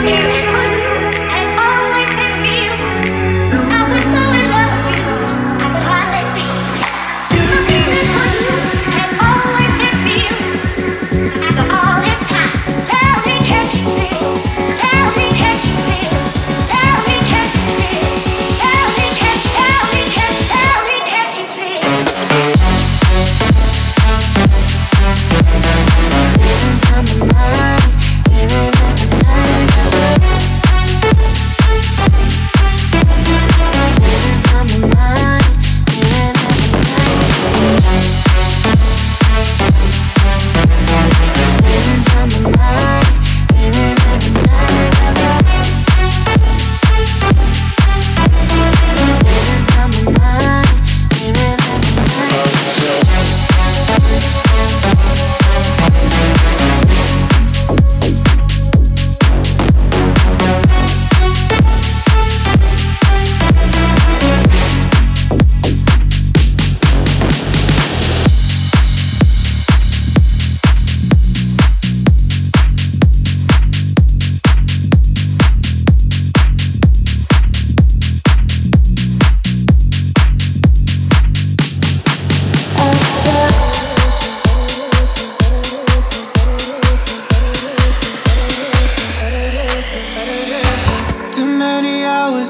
Always 0.07 0.36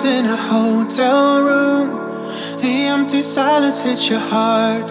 in 0.06 0.24
a 0.26 0.36
hotel 0.36 1.42
room. 1.42 1.88
The 2.58 2.86
empty 2.94 3.22
silence 3.22 3.80
hits 3.80 4.08
your 4.08 4.20
heart. 4.20 4.88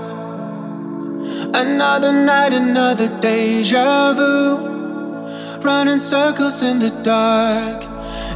Another 1.53 2.11
night, 2.11 2.53
another 2.53 3.07
deja 3.19 4.13
vu. 4.13 5.61
Running 5.61 5.99
circles 5.99 6.61
in 6.61 6.79
the 6.79 6.91
dark. 7.01 7.83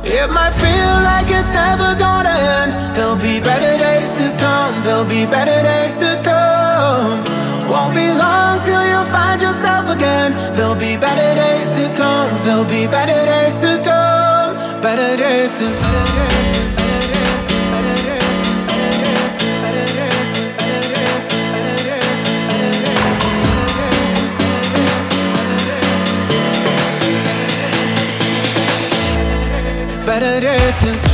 It 0.03 0.29
might 0.31 0.53
feel 0.53 0.95
like 1.11 1.27
it's 1.29 1.51
never 1.51 1.95
gonna 1.99 2.35
end. 2.59 2.71
There'll 2.95 3.17
be 3.17 3.39
better 3.41 3.77
days 3.77 4.13
to 4.13 4.35
come, 4.39 4.73
there'll 4.83 5.03
be 5.03 5.25
better 5.25 5.61
days 5.61 5.97
to 5.97 6.21
come. 6.23 7.19
Won't 7.69 7.93
be 7.93 8.07
long 8.07 8.63
till 8.63 8.85
you 8.91 9.01
find 9.11 9.41
yourself 9.41 9.89
again. 9.89 10.31
There'll 10.55 10.75
be 10.75 10.95
better 10.95 11.35
days 11.35 11.69
to 11.75 11.93
come, 12.01 12.29
there'll 12.45 12.63
be 12.63 12.87
better 12.87 13.25
days 13.25 13.57
to 13.59 13.81
come, 13.83 14.81
better 14.81 15.17
days 15.17 15.53
to 15.59 15.67
come. 15.81 16.58
Saturday 30.19 30.71
still 30.73 31.08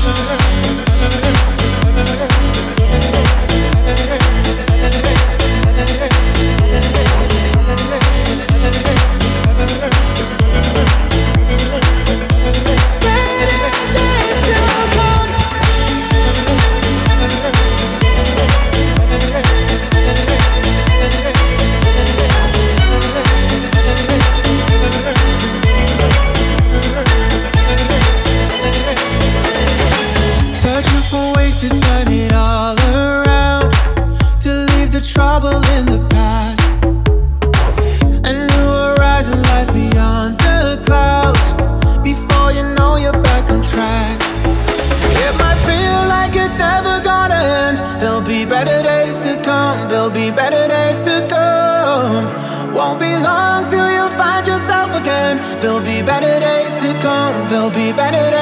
better 57.96 58.35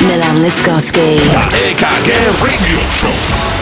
Milan 0.00 0.42
Liskowski. 0.42 1.00
EKG 1.52 2.08
Radio 2.40 2.80
Show. 2.90 3.61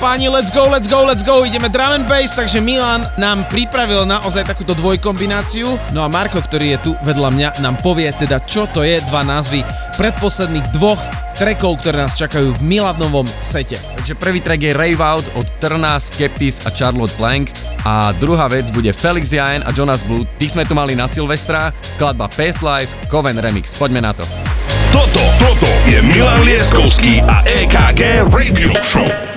páni, 0.00 0.32
let's 0.32 0.48
go, 0.48 0.64
let's 0.72 0.88
go, 0.88 1.04
let's 1.04 1.20
go, 1.20 1.44
ideme 1.44 1.68
drum 1.68 1.92
and 1.92 2.08
bass, 2.08 2.32
takže 2.32 2.56
Milan 2.56 3.04
nám 3.20 3.44
pripravil 3.52 4.08
naozaj 4.08 4.48
takúto 4.48 4.72
dvojkombináciu. 4.72 5.76
No 5.92 6.00
a 6.00 6.08
Marko, 6.08 6.40
ktorý 6.40 6.74
je 6.74 6.78
tu 6.88 6.90
vedľa 7.04 7.28
mňa, 7.28 7.48
nám 7.60 7.76
povie 7.84 8.08
teda, 8.16 8.40
čo 8.48 8.64
to 8.72 8.80
je 8.80 8.96
dva 9.12 9.20
názvy 9.20 9.60
predposledných 10.00 10.72
dvoch 10.72 10.96
trekov, 11.36 11.84
ktoré 11.84 12.00
nás 12.00 12.16
čakajú 12.16 12.56
v 12.56 12.64
milanovom 12.64 13.28
sete. 13.44 13.76
Takže 14.00 14.16
prvý 14.16 14.40
track 14.40 14.60
je 14.64 14.72
Rave 14.72 15.04
Out 15.04 15.28
od 15.36 15.44
Trna, 15.60 16.00
Skeptis 16.00 16.64
a 16.64 16.72
Charlotte 16.72 17.12
Plank 17.20 17.52
a 17.84 18.16
druhá 18.16 18.48
vec 18.48 18.72
bude 18.72 18.96
Felix 18.96 19.28
Jaen 19.28 19.60
a 19.68 19.70
Jonas 19.76 20.00
Blue. 20.00 20.24
Tých 20.40 20.56
sme 20.56 20.64
tu 20.64 20.72
mali 20.72 20.96
na 20.96 21.12
Silvestra, 21.12 21.76
skladba 21.84 22.32
Past 22.32 22.64
Life, 22.64 22.88
Coven 23.12 23.36
Remix. 23.36 23.76
Poďme 23.76 24.00
na 24.00 24.16
to. 24.16 24.24
Toto, 24.96 25.22
toto 25.36 25.70
je 25.84 26.00
Milan 26.00 26.48
Lieskovský 26.48 27.20
a 27.28 27.44
EKG 27.44 28.26
Radio 28.32 28.72
Show. 28.80 29.29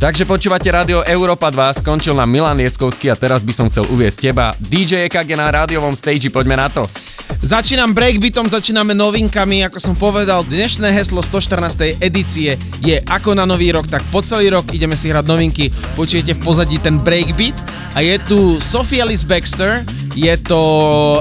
Takže 0.00 0.24
počúvate 0.24 0.64
rádio 0.72 1.04
Európa 1.04 1.52
2, 1.52 1.84
skončil 1.84 2.16
nám 2.16 2.32
Milan 2.32 2.56
Lieskovský 2.56 3.12
a 3.12 3.20
teraz 3.20 3.44
by 3.44 3.52
som 3.52 3.68
chcel 3.68 3.84
uviesť 3.92 4.32
teba. 4.32 4.56
DJ 4.56 5.04
EKG 5.04 5.36
na 5.36 5.52
rádiovom 5.52 5.92
stage, 5.92 6.32
poďme 6.32 6.56
na 6.56 6.72
to. 6.72 6.88
Začínam 7.44 7.92
breakbeatom, 7.92 8.48
začíname 8.48 8.96
novinkami, 8.96 9.60
ako 9.68 9.76
som 9.76 9.92
povedal, 9.92 10.40
dnešné 10.48 10.88
heslo 10.88 11.20
114. 11.20 12.00
edície 12.00 12.56
je 12.80 12.96
ako 13.12 13.36
na 13.36 13.44
nový 13.44 13.76
rok, 13.76 13.92
tak 13.92 14.00
po 14.08 14.24
celý 14.24 14.48
rok 14.48 14.72
ideme 14.72 14.96
si 14.96 15.12
hrať 15.12 15.28
novinky, 15.28 15.68
počujete 15.92 16.32
v 16.32 16.40
pozadí 16.48 16.80
ten 16.80 16.96
breakbeat 16.96 17.60
a 17.92 18.00
je 18.00 18.16
tu 18.24 18.56
Sophie 18.56 19.04
Alice 19.04 19.28
Baxter, 19.28 19.84
je 20.14 20.34
to 20.42 20.60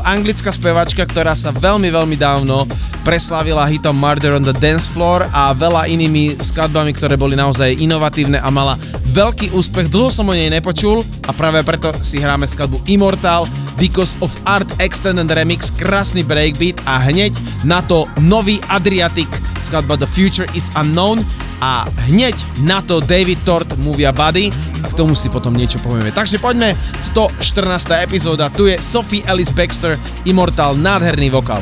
anglická 0.01 0.49
spevačka, 0.49 1.05
ktorá 1.05 1.37
sa 1.37 1.53
veľmi, 1.53 1.89
veľmi 1.93 2.17
dávno 2.17 2.65
preslávila 3.05 3.69
hitom 3.69 3.95
Murder 3.95 4.35
on 4.37 4.45
the 4.45 4.55
Dance 4.55 4.89
Floor 4.89 5.25
a 5.29 5.53
veľa 5.53 5.89
inými 5.89 6.37
skladbami, 6.37 6.93
ktoré 6.93 7.15
boli 7.15 7.37
naozaj 7.37 7.77
inovatívne 7.79 8.41
a 8.41 8.49
mala 8.53 8.75
veľký 9.13 9.53
úspech. 9.53 9.89
Dlho 9.89 10.13
som 10.13 10.29
o 10.29 10.33
nej 10.33 10.49
nepočul 10.49 11.01
a 11.25 11.31
práve 11.33 11.61
preto 11.65 11.93
si 12.05 12.21
hráme 12.21 12.45
skladbu 12.45 12.81
Immortal 12.89 13.49
Because 13.79 14.19
of 14.19 14.33
Art 14.43 14.67
Extended 14.83 15.31
Remix, 15.31 15.71
krásny 15.73 16.21
breakbeat 16.21 16.77
a 16.83 16.99
hneď 16.99 17.33
na 17.63 17.79
to 17.85 18.05
nový 18.19 18.59
Adriatic, 18.67 19.29
skladba 19.63 19.95
The 19.95 20.09
Future 20.09 20.49
is 20.53 20.67
Unknown 20.75 21.23
a 21.61 21.85
hneď 22.07 22.35
na 22.63 22.79
to 22.81 22.99
David 23.03 23.43
Tort 23.43 23.77
Movia 23.79 24.11
Buddy 24.15 24.51
a 24.83 24.87
k 24.87 24.97
tomu 24.97 25.15
si 25.15 25.27
potom 25.27 25.51
niečo 25.55 25.79
povieme. 25.83 26.11
Takže 26.11 26.39
poďme, 26.39 26.75
114. 26.99 27.99
epizóda, 27.99 28.47
tu 28.51 28.71
je 28.71 28.79
Sophie 28.79 29.23
Alice 29.27 29.51
Baxter, 29.51 29.99
Immortal, 30.23 30.79
nádherný 30.79 31.29
vokál. 31.29 31.61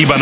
Iba 0.00 0.16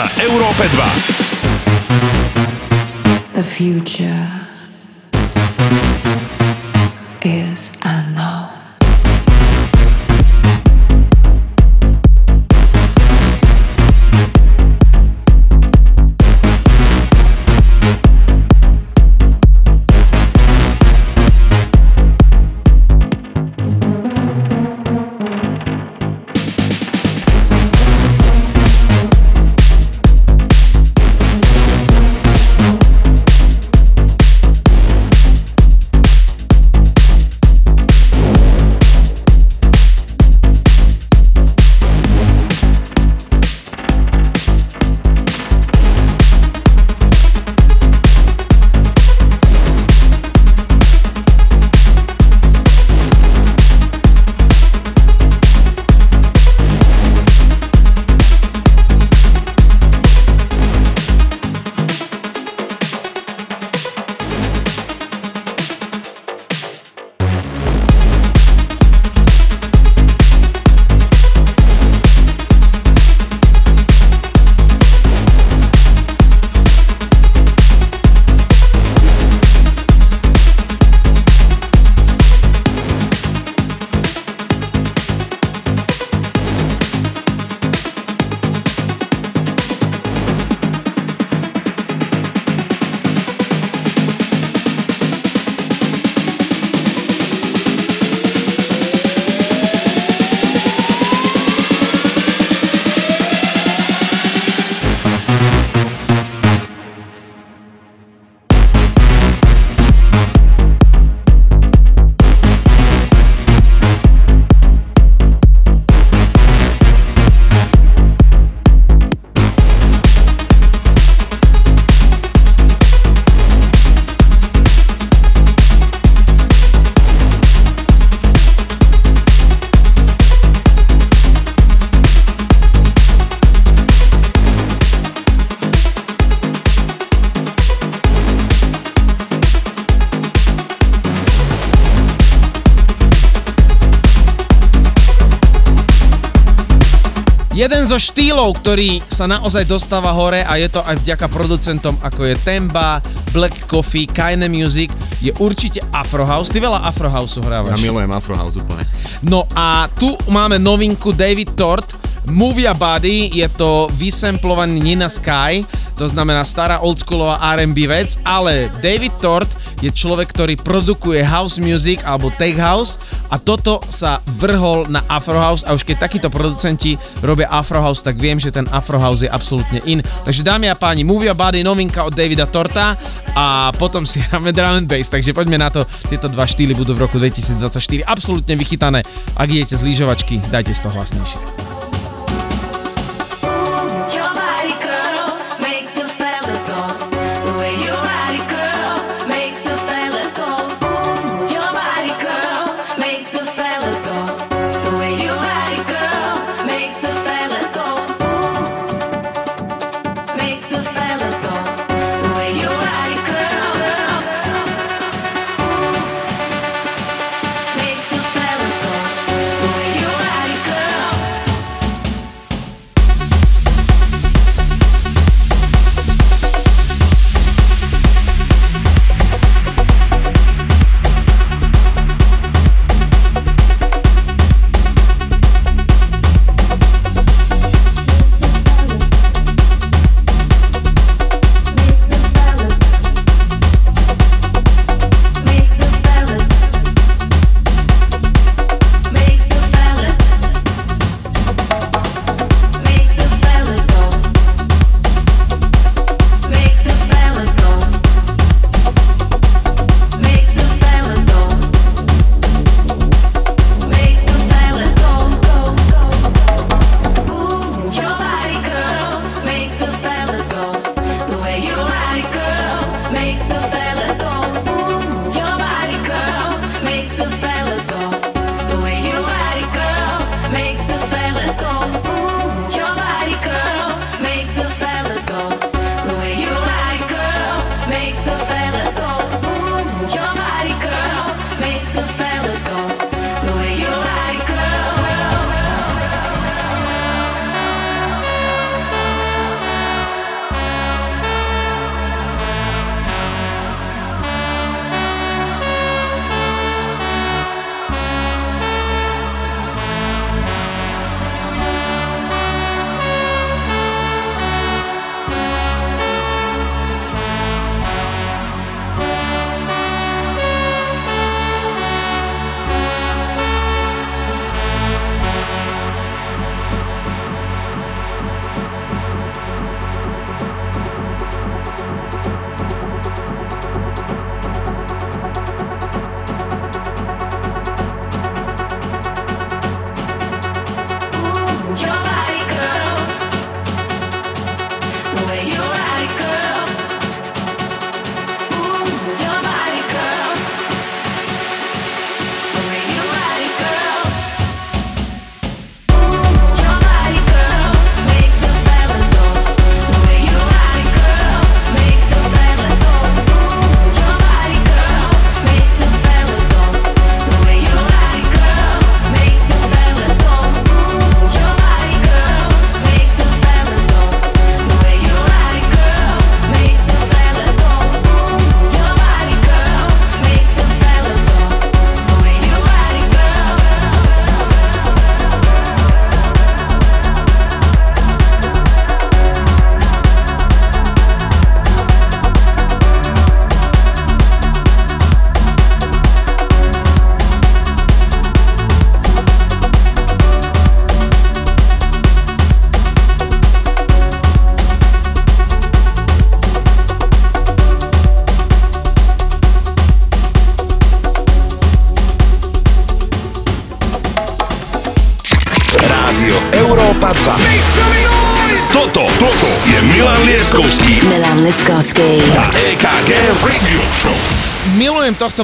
zo 148.38 148.46
štýlov, 148.46 148.62
ktorý 148.62 149.02
sa 149.10 149.26
naozaj 149.26 149.66
dostáva 149.66 150.14
hore 150.14 150.46
a 150.46 150.54
je 150.62 150.70
to 150.70 150.78
aj 150.86 151.02
vďaka 151.02 151.26
producentom 151.26 151.98
ako 151.98 152.22
je 152.22 152.38
Temba, 152.46 153.02
Black 153.34 153.66
Coffee, 153.66 154.06
Kaine 154.06 154.46
Music, 154.46 154.94
je 155.18 155.34
určite 155.42 155.82
Afrohouse. 155.90 156.46
Ty 156.54 156.62
veľa 156.62 156.86
Afrohouseu 156.86 157.42
hrávaš. 157.42 157.74
Ja 157.74 157.90
milujem 157.90 158.06
Afrohouse 158.14 158.62
úplne. 158.62 158.86
No 159.26 159.42
a 159.58 159.90
tu 159.90 160.14
máme 160.30 160.54
novinku 160.54 161.10
David 161.10 161.58
Tort, 161.58 161.98
Movia 162.30 162.78
Body, 162.78 163.34
je 163.34 163.50
to 163.58 163.90
vysemplovaný 163.98 164.86
Nina 164.86 165.10
Sky, 165.10 165.66
to 165.98 166.06
znamená 166.06 166.46
stará 166.46 166.78
oldschoolová 166.78 167.42
R&B 167.58 167.90
vec, 167.90 168.22
ale 168.22 168.70
David 168.78 169.18
Tort 169.18 169.50
je 169.82 169.90
človek, 169.90 170.30
ktorý 170.30 170.54
produkuje 170.54 171.26
house 171.26 171.58
music 171.58 172.06
alebo 172.06 172.30
tech 172.38 172.54
house 172.54 173.02
a 173.28 173.36
toto 173.36 173.80
sa 173.88 174.20
vrhol 174.40 174.88
na 174.88 175.04
Afrohouse 175.08 175.64
a 175.68 175.76
už 175.76 175.84
keď 175.84 176.08
takíto 176.08 176.28
producenti 176.32 176.96
robia 177.20 177.48
Afrohouse, 177.52 178.00
tak 178.00 178.16
viem, 178.16 178.40
že 178.40 178.52
ten 178.52 178.64
Afrohouse 178.72 179.24
je 179.24 179.30
absolútne 179.30 179.84
in. 179.84 180.00
Takže 180.24 180.44
dámy 180.44 180.72
a 180.72 180.76
páni, 180.76 181.04
Movia 181.04 181.36
Body, 181.36 181.60
novinka 181.60 182.04
od 182.08 182.16
Davida 182.16 182.48
Torta 182.48 182.96
a 183.36 183.70
potom 183.76 184.04
si 184.08 184.20
hráme 184.24 184.52
drum 184.52 184.84
and 184.84 184.88
bass, 184.88 185.12
takže 185.12 185.36
poďme 185.36 185.60
na 185.60 185.68
to. 185.68 185.84
Tieto 186.08 186.28
dva 186.32 186.48
štýly 186.48 186.72
budú 186.72 186.96
v 186.96 187.04
roku 187.04 187.20
2024 187.20 188.04
absolútne 188.04 188.54
vychytané. 188.56 189.00
Ak 189.36 189.48
idete 189.48 189.76
z 189.76 189.82
lyžovačky, 189.84 190.40
dajte 190.48 190.72
si 190.72 190.80
to 190.80 190.90
hlasnejšie. 190.92 191.57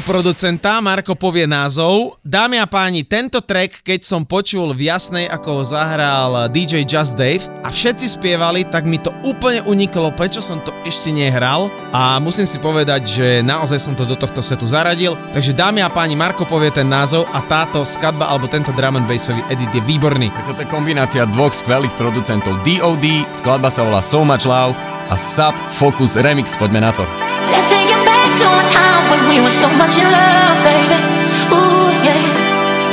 Producenta, 0.04 0.84
Marko 0.84 1.16
povie 1.16 1.48
názov. 1.48 2.20
Dámy 2.20 2.60
a 2.60 2.68
páni, 2.68 3.02
tento 3.08 3.40
track, 3.40 3.80
keď 3.80 4.04
som 4.04 4.28
počul 4.28 4.76
v 4.76 4.92
Jasnej, 4.92 5.26
ako 5.26 5.60
ho 5.60 5.62
zahral 5.64 6.52
DJ 6.52 6.84
Just 6.84 7.16
Dave 7.16 7.40
a 7.64 7.72
všetci 7.72 8.20
spievali, 8.20 8.68
tak 8.68 8.84
mi 8.84 9.00
to 9.00 9.10
úplne 9.24 9.64
uniklo, 9.64 10.12
prečo 10.12 10.44
som 10.44 10.60
to 10.60 10.70
ešte 10.84 11.08
nehral 11.08 11.72
a 11.90 12.20
musím 12.20 12.44
si 12.44 12.60
povedať, 12.60 13.02
že 13.08 13.26
naozaj 13.40 13.80
som 13.80 13.96
to 13.96 14.04
do 14.04 14.14
tohto 14.14 14.44
setu 14.44 14.68
zaradil. 14.68 15.16
Takže 15.32 15.56
dámy 15.56 15.80
a 15.80 15.88
páni, 15.88 16.14
Marko 16.14 16.44
povie 16.44 16.68
ten 16.68 16.86
názov 16.86 17.24
a 17.32 17.40
táto 17.40 17.82
skladba 17.88 18.28
alebo 18.28 18.44
tento 18.46 18.76
drum 18.76 19.00
and 19.00 19.08
bassový 19.08 19.40
edit 19.48 19.72
je 19.72 19.82
výborný. 19.88 20.28
Tak 20.28 20.52
toto 20.52 20.68
kombinácia 20.68 21.24
dvoch 21.32 21.56
skvelých 21.56 21.92
producentov 21.96 22.60
DOD, 22.62 23.24
skladba 23.32 23.72
sa 23.72 23.80
volá 23.80 24.04
So 24.04 24.20
Much 24.20 24.44
Love 24.44 24.76
a 25.08 25.16
Sub 25.16 25.56
Focus 25.72 26.20
Remix, 26.20 26.60
poďme 26.60 26.84
na 26.84 26.92
to. 26.92 27.23
We 29.34 29.40
were 29.40 29.50
so 29.50 29.68
much 29.74 29.98
in 29.98 30.06
love, 30.06 30.58
baby. 30.62 31.00
Ooh, 31.50 31.90
yeah. 32.06 32.22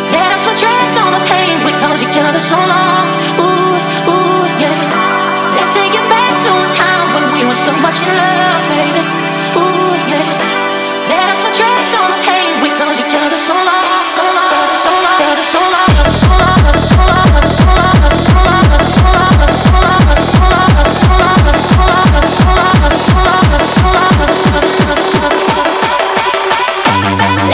Let 0.10 0.34
us 0.34 0.42
retract 0.50 0.98
all 0.98 1.12
the 1.14 1.24
pain 1.30 1.62
we 1.64 1.72
caused 1.78 2.02
each 2.02 2.18
other 2.18 2.40
so 2.40 2.58
long. 2.58 3.06
Ooh, 3.38 3.78
ooh, 4.10 4.44
yeah. 4.58 5.54
Let's 5.54 5.72
take 5.78 5.94
it 5.94 6.06
back 6.10 6.34
to 6.42 6.50
a 6.50 6.68
time 6.74 7.08
when 7.14 7.26
we 7.38 7.46
were 7.46 7.54
so 7.54 7.72
much 7.86 8.02
in 8.02 8.10
love, 8.10 8.64
baby. 8.74 9.31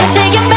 Let's 0.08 0.16
take 0.16 0.42
it 0.42 0.50
back 0.50 0.57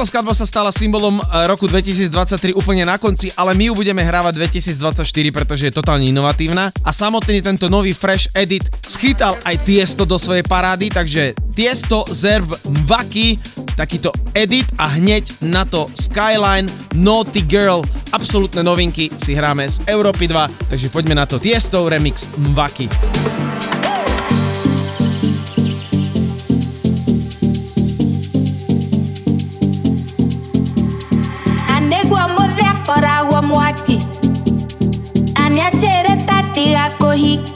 Táto 0.00 0.16
skladba 0.16 0.32
sa 0.32 0.48
stala 0.48 0.72
symbolom 0.72 1.20
e, 1.20 1.22
roku 1.44 1.68
2023 1.68 2.56
úplne 2.56 2.88
na 2.88 2.96
konci, 2.96 3.28
ale 3.36 3.52
my 3.52 3.68
ju 3.68 3.84
budeme 3.84 4.00
hrávať 4.00 4.32
2024, 4.72 4.96
pretože 5.28 5.68
je 5.68 5.76
totálne 5.76 6.08
inovatívna. 6.08 6.72
A 6.72 6.88
samotný 6.88 7.44
tento 7.44 7.68
nový 7.68 7.92
Fresh 7.92 8.32
Edit 8.32 8.64
schytal 8.80 9.36
aj 9.44 9.60
Tiesto 9.60 10.08
do 10.08 10.16
svojej 10.16 10.40
parády, 10.40 10.88
takže 10.88 11.36
Tiesto, 11.52 12.08
Zerb, 12.08 12.48
Mvaki, 12.64 13.36
takýto 13.76 14.08
edit 14.32 14.64
a 14.80 14.88
hneď 14.96 15.44
na 15.44 15.68
to 15.68 15.84
Skyline, 15.92 16.72
Naughty 16.96 17.44
Girl, 17.44 17.84
absolútne 18.16 18.64
novinky 18.64 19.12
si 19.20 19.36
hráme 19.36 19.68
z 19.68 19.84
Európy 19.84 20.24
2, 20.24 20.72
takže 20.72 20.88
poďme 20.88 21.20
na 21.20 21.28
to 21.28 21.36
Tiesto 21.36 21.84
remix 21.92 22.24
Mvaki. 22.40 22.88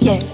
yeah. 0.05 0.34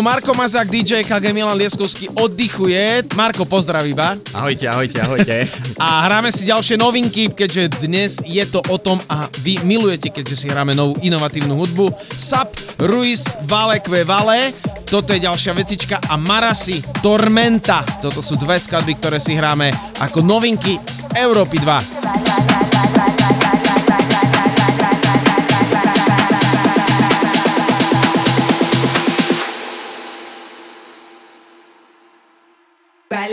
2 0.00 0.02
pozdravujú 0.02 0.16
Marko 0.16 0.32
Mazák, 0.32 0.68
DJ 0.72 1.04
KG 1.04 1.36
Milan 1.36 1.60
Lieskovský 1.60 2.08
oddychuje. 2.16 3.04
Marko, 3.12 3.44
pozdraví 3.44 3.92
ba. 3.92 4.16
Ahojte, 4.32 4.64
ahojte, 4.64 4.96
ahojte. 4.96 5.44
A 5.76 6.08
hráme 6.08 6.32
si 6.32 6.48
ďalšie 6.48 6.80
novinky, 6.80 7.28
keďže 7.28 7.84
dnes 7.84 8.16
je 8.24 8.40
to 8.48 8.64
o 8.72 8.80
tom 8.80 8.96
a 9.12 9.28
vy 9.44 9.60
milujete, 9.60 10.08
keďže 10.08 10.36
si 10.40 10.46
hráme 10.48 10.72
novú 10.72 10.96
inovatívnu 11.04 11.52
hudbu. 11.52 11.92
Sap, 12.16 12.48
Ruiz, 12.80 13.28
Vale, 13.44 13.84
Kve 13.84 14.08
Vale. 14.08 14.56
Toto 14.88 15.12
je 15.12 15.20
ďalšia 15.20 15.52
vecička 15.52 16.00
a 16.00 16.16
Marasi, 16.16 16.80
Tormenta. 17.04 17.84
Toto 18.00 18.24
sú 18.24 18.40
dve 18.40 18.56
skladby, 18.56 18.96
ktoré 18.96 19.20
si 19.20 19.36
hráme 19.36 19.68
ako 20.00 20.24
novinky 20.24 20.80
z 20.88 21.12
Európy 21.20 21.60
2. 21.60 21.99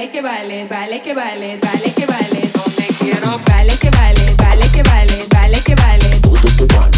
Vale 0.07 0.13
que 0.13 0.21
vale, 0.21 0.67
vale 0.69 1.01
que 1.01 1.13
vale, 1.13 1.59
vale 1.61 1.93
que 1.93 2.05
vale. 2.05 2.49
Donde 2.53 2.87
quiero. 2.97 3.39
Vale 3.45 3.77
que 3.77 3.89
vale, 3.89 4.35
vale 4.37 4.69
que 4.71 4.83
vale, 4.83 5.25
vale 5.29 5.59
que 5.59 5.75
vale. 5.75 6.21
Vale, 6.21 6.96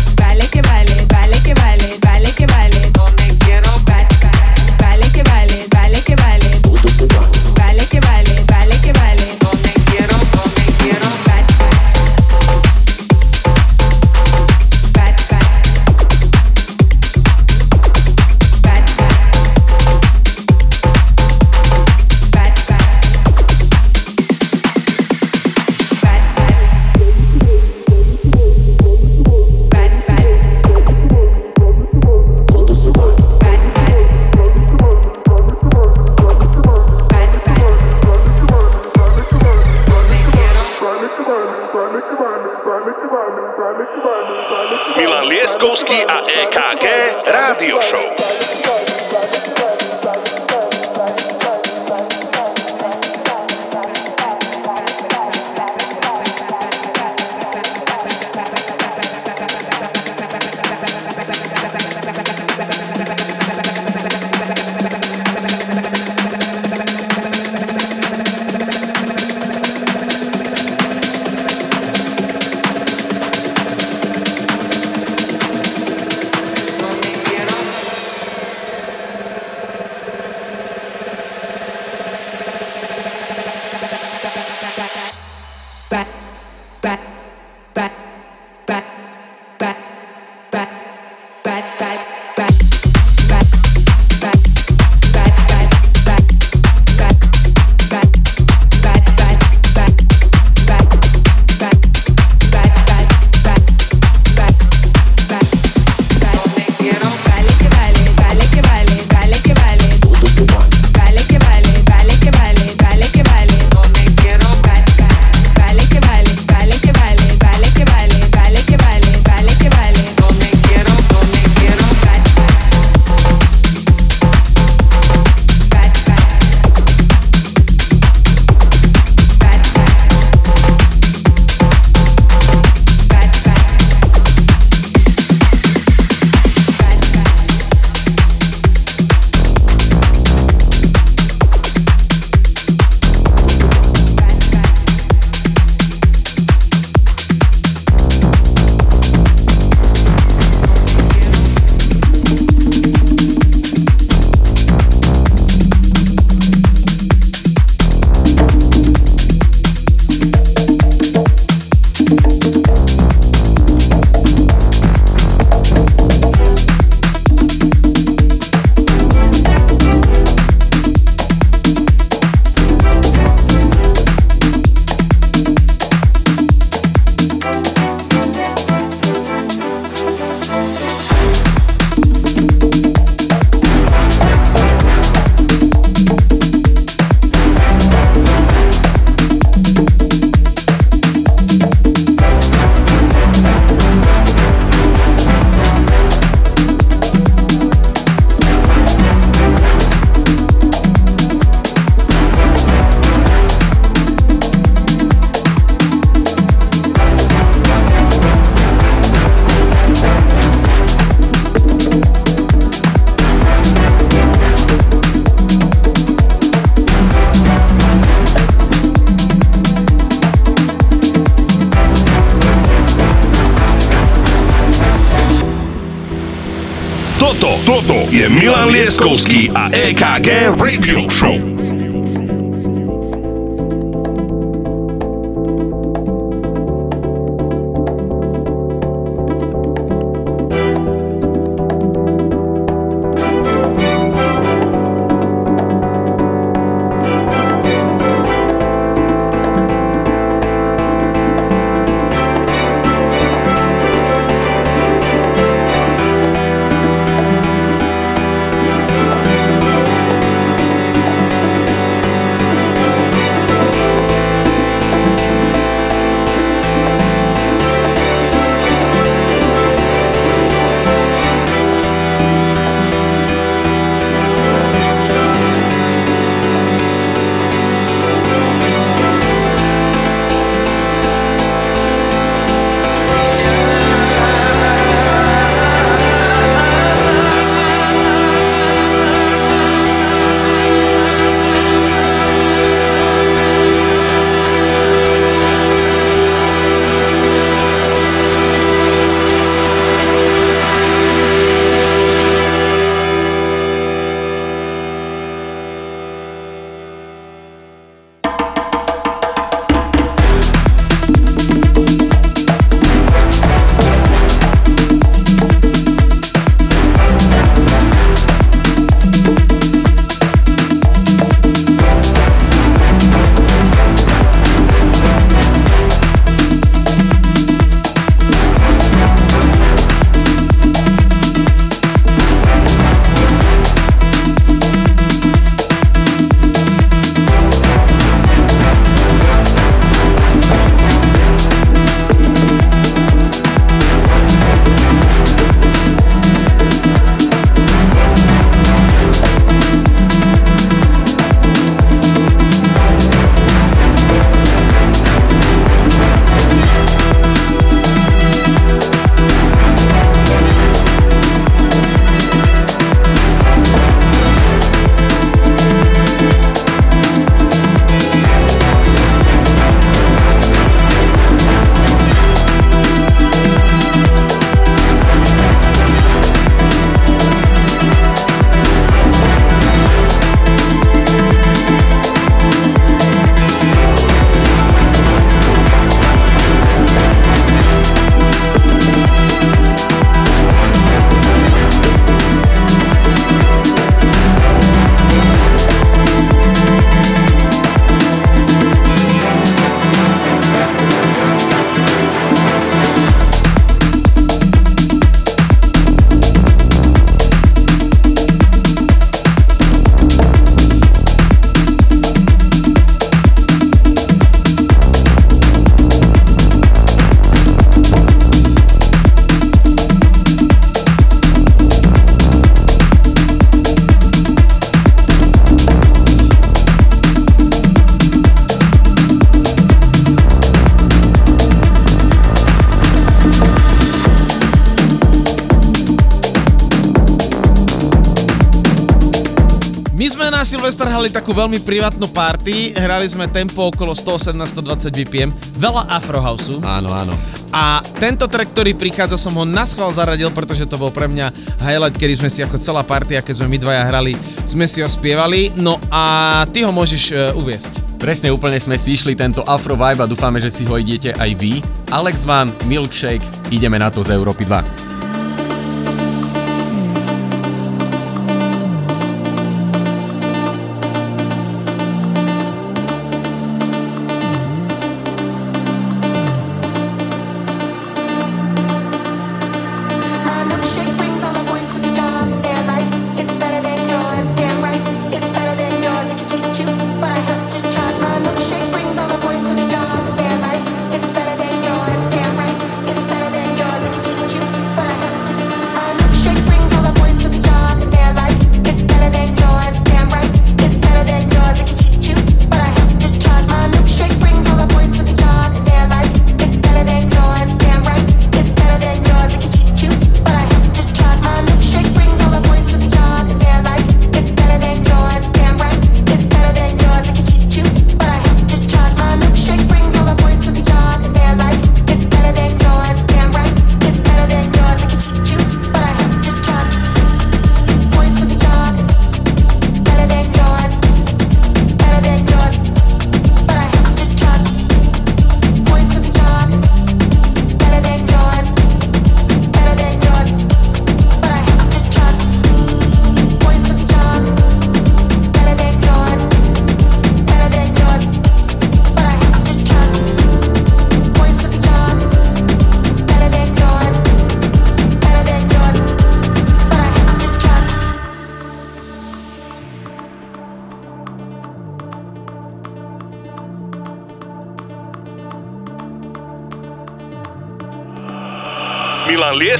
mali 441.09 441.25
takú 441.25 441.33
veľmi 441.33 441.57
privátnu 441.65 442.05
party, 442.05 442.77
hrali 442.77 443.09
sme 443.09 443.25
tempo 443.25 443.65
okolo 443.65 443.97
118-120 443.97 444.93
BPM, 444.93 445.33
veľa 445.57 445.89
Afrohausu. 445.89 446.61
Áno, 446.61 446.93
áno. 446.93 447.17
A 447.49 447.81
tento 447.97 448.29
track, 448.29 448.53
ktorý 448.53 448.77
prichádza, 448.77 449.17
som 449.17 449.33
ho 449.33 449.41
na 449.41 449.65
schvál 449.65 449.89
zaradil, 449.89 450.29
pretože 450.29 450.69
to 450.69 450.77
bol 450.77 450.93
pre 450.93 451.09
mňa 451.09 451.33
highlight, 451.65 451.97
kedy 451.97 452.13
sme 452.21 452.29
si 452.29 452.45
ako 452.45 452.61
celá 452.61 452.85
partia, 452.85 453.25
keď 453.25 453.41
sme 453.41 453.49
my 453.49 453.57
dvaja 453.57 453.89
hrali, 453.89 454.13
sme 454.45 454.69
si 454.69 454.85
ho 454.85 454.89
spievali. 454.91 455.49
No 455.57 455.81
a 455.89 456.45
ty 456.53 456.61
ho 456.61 456.69
môžeš 456.69 457.03
uh, 457.09 457.33
uviesť. 457.41 457.97
Presne 457.97 458.29
úplne 458.29 458.61
sme 458.61 458.77
si 458.77 458.93
išli 458.93 459.17
tento 459.17 459.41
Afro 459.49 459.73
vibe 459.73 460.05
a 460.05 460.09
dúfame, 460.09 460.37
že 460.37 460.53
si 460.53 460.61
ho 460.61 460.77
idete 460.77 461.09
aj 461.17 461.31
vy. 461.41 461.57
Alex 461.89 462.21
Van, 462.21 462.53
Milkshake, 462.69 463.25
ideme 463.49 463.81
na 463.81 463.89
to 463.89 464.05
z 464.05 464.13
Európy 464.13 464.45
2. 464.45 464.78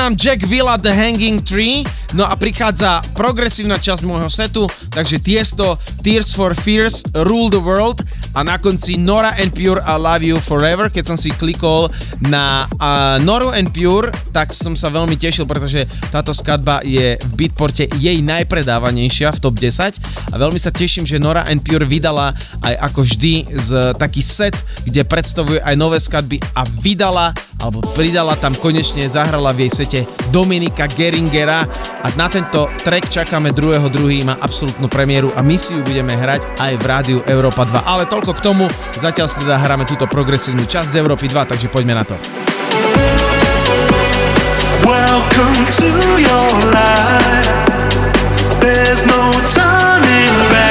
Nám 0.00 0.16
Jack 0.16 0.48
Villa 0.48 0.80
The 0.80 0.96
Hanging 0.96 1.44
Tree, 1.44 1.84
no 2.16 2.24
a 2.24 2.32
prichádza 2.32 3.04
progresívna 3.12 3.76
časť 3.76 4.08
môjho 4.08 4.32
setu, 4.32 4.64
takže 4.88 5.20
Tiesto, 5.20 5.76
Tears 6.00 6.32
for 6.32 6.56
Fears, 6.56 7.04
Rule 7.28 7.52
the 7.52 7.60
World 7.60 8.00
a 8.32 8.40
na 8.40 8.56
konci 8.56 8.96
Nora 8.96 9.36
and 9.36 9.52
Pure 9.52 9.84
I 9.84 9.96
Love 10.00 10.24
You 10.24 10.40
Forever. 10.40 10.88
Keď 10.88 11.04
som 11.04 11.18
si 11.20 11.28
klikol 11.36 11.92
na 12.24 12.64
uh, 12.80 13.20
Noru 13.20 13.52
and 13.52 13.76
Pure, 13.76 14.08
tak 14.32 14.56
som 14.56 14.72
sa 14.72 14.88
veľmi 14.88 15.20
tešil, 15.20 15.44
pretože 15.44 15.84
táto 16.08 16.32
skladba 16.32 16.80
je 16.80 17.20
v 17.20 17.32
Beatporte 17.36 17.84
jej 18.00 18.24
najpredávanejšia 18.24 19.36
v 19.36 19.38
top 19.44 19.60
10 19.60 20.32
a 20.32 20.34
veľmi 20.40 20.56
sa 20.56 20.72
teším, 20.72 21.04
že 21.04 21.20
Nora 21.20 21.44
and 21.44 21.60
Pure 21.60 21.84
vydala 21.84 22.32
aj 22.64 22.74
ako 22.88 23.04
vždy 23.04 23.34
z 23.52 23.68
taký 24.00 24.24
set, 24.24 24.56
kde 24.88 25.04
predstavuje 25.04 25.60
aj 25.60 25.76
nové 25.76 26.00
skladby 26.00 26.40
a 26.56 26.64
vydala 26.80 27.36
alebo 27.60 27.84
pridala 27.92 28.36
tam 28.40 28.56
konečne, 28.56 29.04
zahrala 29.06 29.52
v 29.52 29.68
jej 29.68 29.72
sete 29.84 29.98
Dominika 30.32 30.88
Geringera 30.88 31.68
a 32.00 32.08
na 32.16 32.26
tento 32.32 32.66
track 32.80 33.12
čakáme 33.12 33.52
2.2. 33.52 34.24
má 34.24 34.34
absolútnu 34.40 34.88
premiéru 34.88 35.28
a 35.36 35.44
my 35.44 35.56
si 35.60 35.76
ju 35.76 35.84
budeme 35.84 36.16
hrať 36.16 36.56
aj 36.56 36.72
v 36.80 36.84
rádiu 36.84 37.18
Európa 37.28 37.68
2. 37.68 37.84
Ale 37.84 38.08
toľko 38.08 38.32
k 38.36 38.40
tomu, 38.40 38.64
zatiaľ 38.96 39.28
si 39.28 39.40
teda 39.44 39.60
hráme 39.60 39.84
túto 39.84 40.08
progresívnu 40.08 40.64
časť 40.64 40.96
z 40.96 40.98
Európy 41.00 41.28
2, 41.28 41.50
takže 41.50 41.68
poďme 41.68 41.94
na 42.00 42.04
to. 42.08 42.16
Welcome 44.80 45.60
to 45.76 45.90
your 46.16 46.50
life. 46.72 47.48
There's 48.60 49.04
no 49.04 49.30
turning 49.52 50.34
back. 50.48 50.69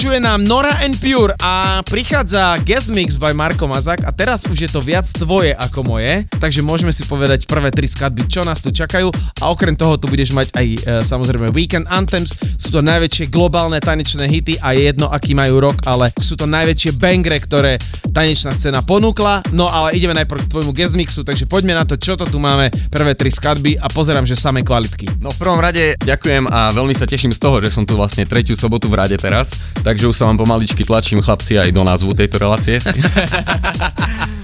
OK, 0.00 0.08
dokončuje 0.08 0.24
nám 0.24 0.48
Nora 0.48 0.80
and 0.80 0.96
Pure 0.96 1.36
a 1.44 1.84
prichádza 1.84 2.56
guest 2.64 2.88
mix 2.88 3.20
by 3.20 3.36
Marko 3.36 3.68
Mazak 3.68 4.00
a 4.08 4.08
teraz 4.08 4.48
už 4.48 4.56
je 4.56 4.70
to 4.72 4.80
viac 4.80 5.04
tvoje 5.04 5.52
ako 5.52 5.84
moje, 5.84 6.24
takže 6.40 6.64
môžeme 6.64 6.88
si 6.88 7.04
povedať 7.04 7.44
prvé 7.44 7.68
tri 7.68 7.84
skladby, 7.84 8.24
čo 8.24 8.40
nás 8.40 8.64
tu 8.64 8.72
čakajú 8.72 9.12
a 9.12 9.52
okrem 9.52 9.76
toho 9.76 10.00
tu 10.00 10.08
budeš 10.08 10.32
mať 10.32 10.56
aj 10.56 10.66
e, 10.72 10.78
samozrejme 11.04 11.52
Weekend 11.52 11.84
Anthems, 11.84 12.32
sú 12.32 12.72
to 12.72 12.80
najväčšie 12.80 13.28
globálne 13.28 13.76
tanečné 13.76 14.24
hity 14.24 14.56
a 14.64 14.72
je 14.72 14.88
jedno 14.88 15.12
aký 15.12 15.36
majú 15.36 15.68
rok, 15.68 15.84
ale 15.84 16.16
sú 16.16 16.32
to 16.32 16.48
najväčšie 16.48 16.96
bangre, 16.96 17.36
ktoré 17.36 17.76
tanečná 18.20 18.52
scéna 18.52 18.84
ponúkla, 18.84 19.40
no 19.56 19.64
ale 19.64 19.96
ideme 19.96 20.12
najprv 20.12 20.44
k 20.44 20.50
tvojmu 20.52 20.76
guest 20.76 20.92
mixu, 20.92 21.24
takže 21.24 21.48
poďme 21.48 21.72
na 21.72 21.88
to, 21.88 21.96
čo 21.96 22.20
to 22.20 22.28
tu 22.28 22.36
máme, 22.36 22.68
prvé 22.92 23.16
tri 23.16 23.32
skladby 23.32 23.80
a 23.80 23.88
pozerám, 23.88 24.28
že 24.28 24.36
samé 24.36 24.60
kvalitky. 24.60 25.08
No 25.24 25.32
v 25.32 25.40
prvom 25.40 25.56
rade 25.56 25.96
ďakujem 25.96 26.44
a 26.44 26.68
veľmi 26.68 26.92
sa 26.92 27.08
teším 27.08 27.32
z 27.32 27.40
toho, 27.40 27.64
že 27.64 27.72
som 27.72 27.88
tu 27.88 27.96
vlastne 27.96 28.28
tretiu 28.28 28.60
sobotu 28.60 28.92
v 28.92 29.00
rade 29.00 29.16
teraz, 29.16 29.56
takže 29.80 30.04
už 30.04 30.12
sa 30.20 30.28
vám 30.28 30.36
pomaličky 30.36 30.84
tlačím 30.84 31.24
chlapci 31.24 31.56
aj 31.56 31.72
do 31.72 31.80
názvu 31.80 32.12
tejto 32.12 32.36
relácie. 32.36 32.76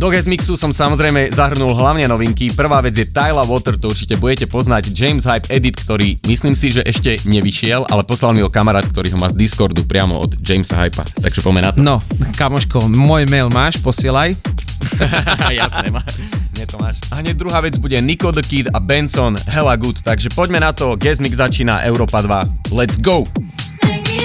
Do 0.00 0.08
guest 0.08 0.32
mixu 0.32 0.56
som 0.56 0.72
samozrejme 0.72 1.28
zahrnul 1.28 1.76
hlavne 1.76 2.08
novinky. 2.08 2.48
Prvá 2.56 2.80
vec 2.80 2.96
je 2.96 3.04
Tyler 3.04 3.44
Water, 3.44 3.76
to 3.76 3.92
určite 3.92 4.16
budete 4.16 4.48
poznať. 4.48 4.96
James 4.96 5.28
Hype 5.28 5.52
Edit, 5.52 5.76
ktorý 5.76 6.16
myslím 6.24 6.56
si, 6.56 6.72
že 6.72 6.80
ešte 6.88 7.20
nevyšiel, 7.28 7.84
ale 7.84 8.00
poslal 8.08 8.32
mi 8.32 8.40
ho 8.40 8.48
kamarát, 8.48 8.88
ktorý 8.88 9.12
ho 9.12 9.20
má 9.20 9.28
z 9.28 9.36
Discordu 9.36 9.84
priamo 9.84 10.16
od 10.16 10.40
Jamesa 10.40 10.80
Hypa. 10.80 11.04
Takže 11.04 11.44
poďme 11.44 11.68
na 11.68 11.70
to. 11.76 11.84
No, 11.84 12.00
kamoško, 12.32 12.88
môj 12.88 13.28
mail 13.28 13.52
máš, 13.52 13.76
posielaj. 13.84 14.40
Jasné, 15.60 15.92
má. 15.92 16.00
Nie 16.56 16.64
to 16.64 16.80
máš. 16.80 16.96
A 17.12 17.20
hneď 17.20 17.36
druhá 17.36 17.60
vec 17.60 17.76
bude 17.76 18.00
Nico 18.00 18.32
the 18.32 18.40
Kid 18.40 18.72
a 18.72 18.80
Benson 18.80 19.36
Hella 19.52 19.76
Good, 19.76 20.00
takže 20.00 20.32
poďme 20.32 20.64
na 20.64 20.72
to. 20.72 20.96
Guest 20.96 21.20
mix 21.20 21.36
začína 21.36 21.84
Európa 21.84 22.24
2. 22.24 22.72
Let's 22.72 22.96
go! 22.96 23.28
Make 23.84 24.08
me 24.16 24.19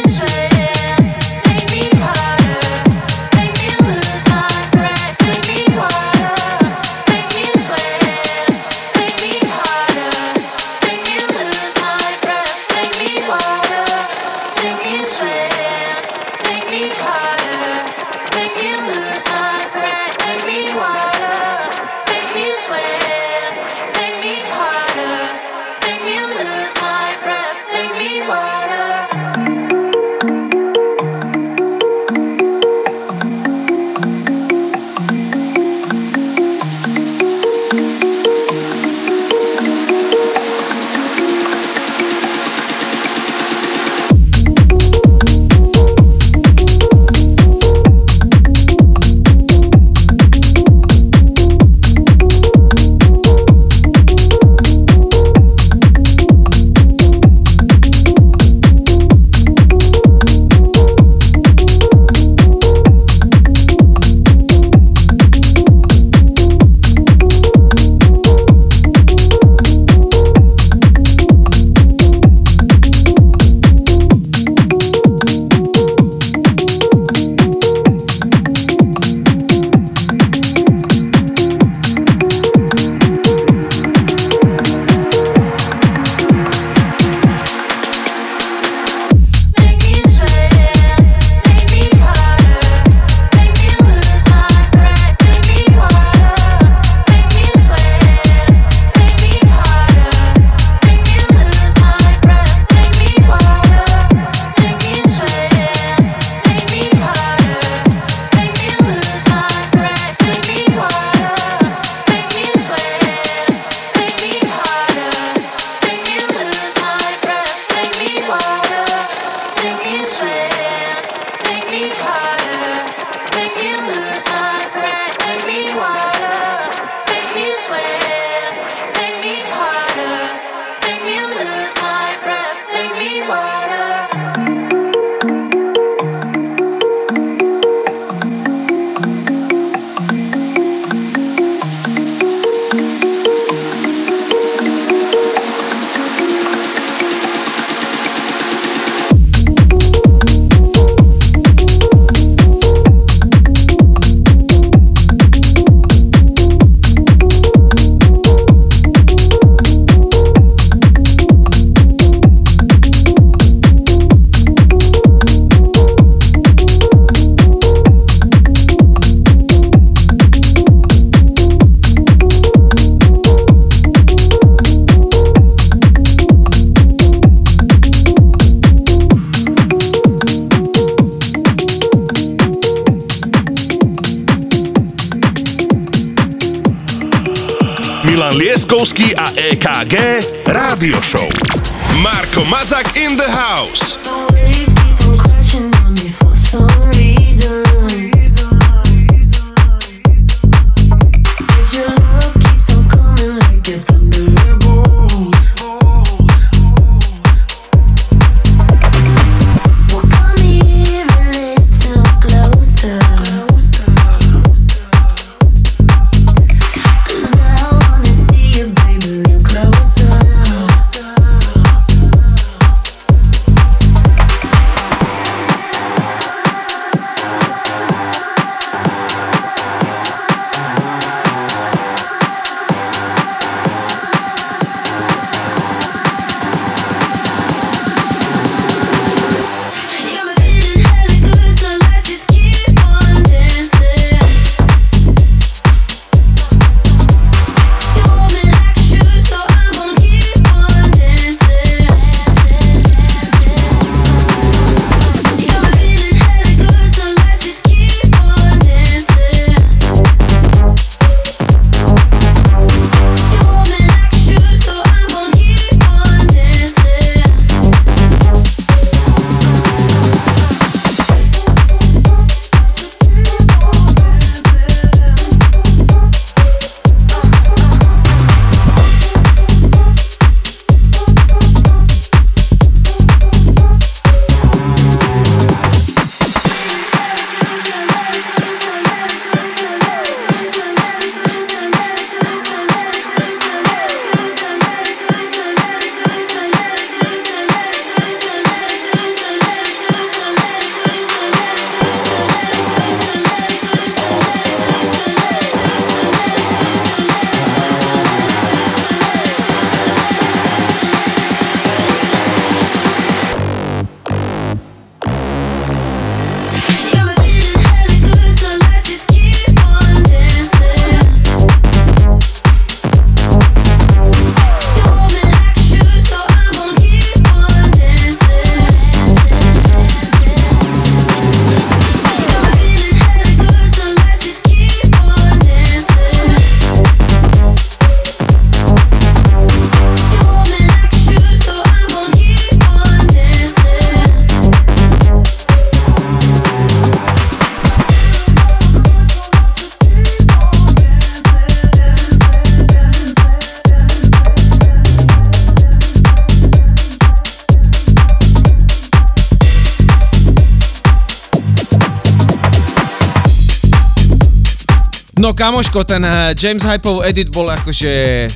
No 365.26 365.34
kamoško, 365.34 365.90
ten 365.90 366.06
eh, 366.06 366.38
James 366.38 366.62
Hypov 366.62 367.02
edit 367.02 367.34
bol 367.34 367.50
akože 367.50 367.90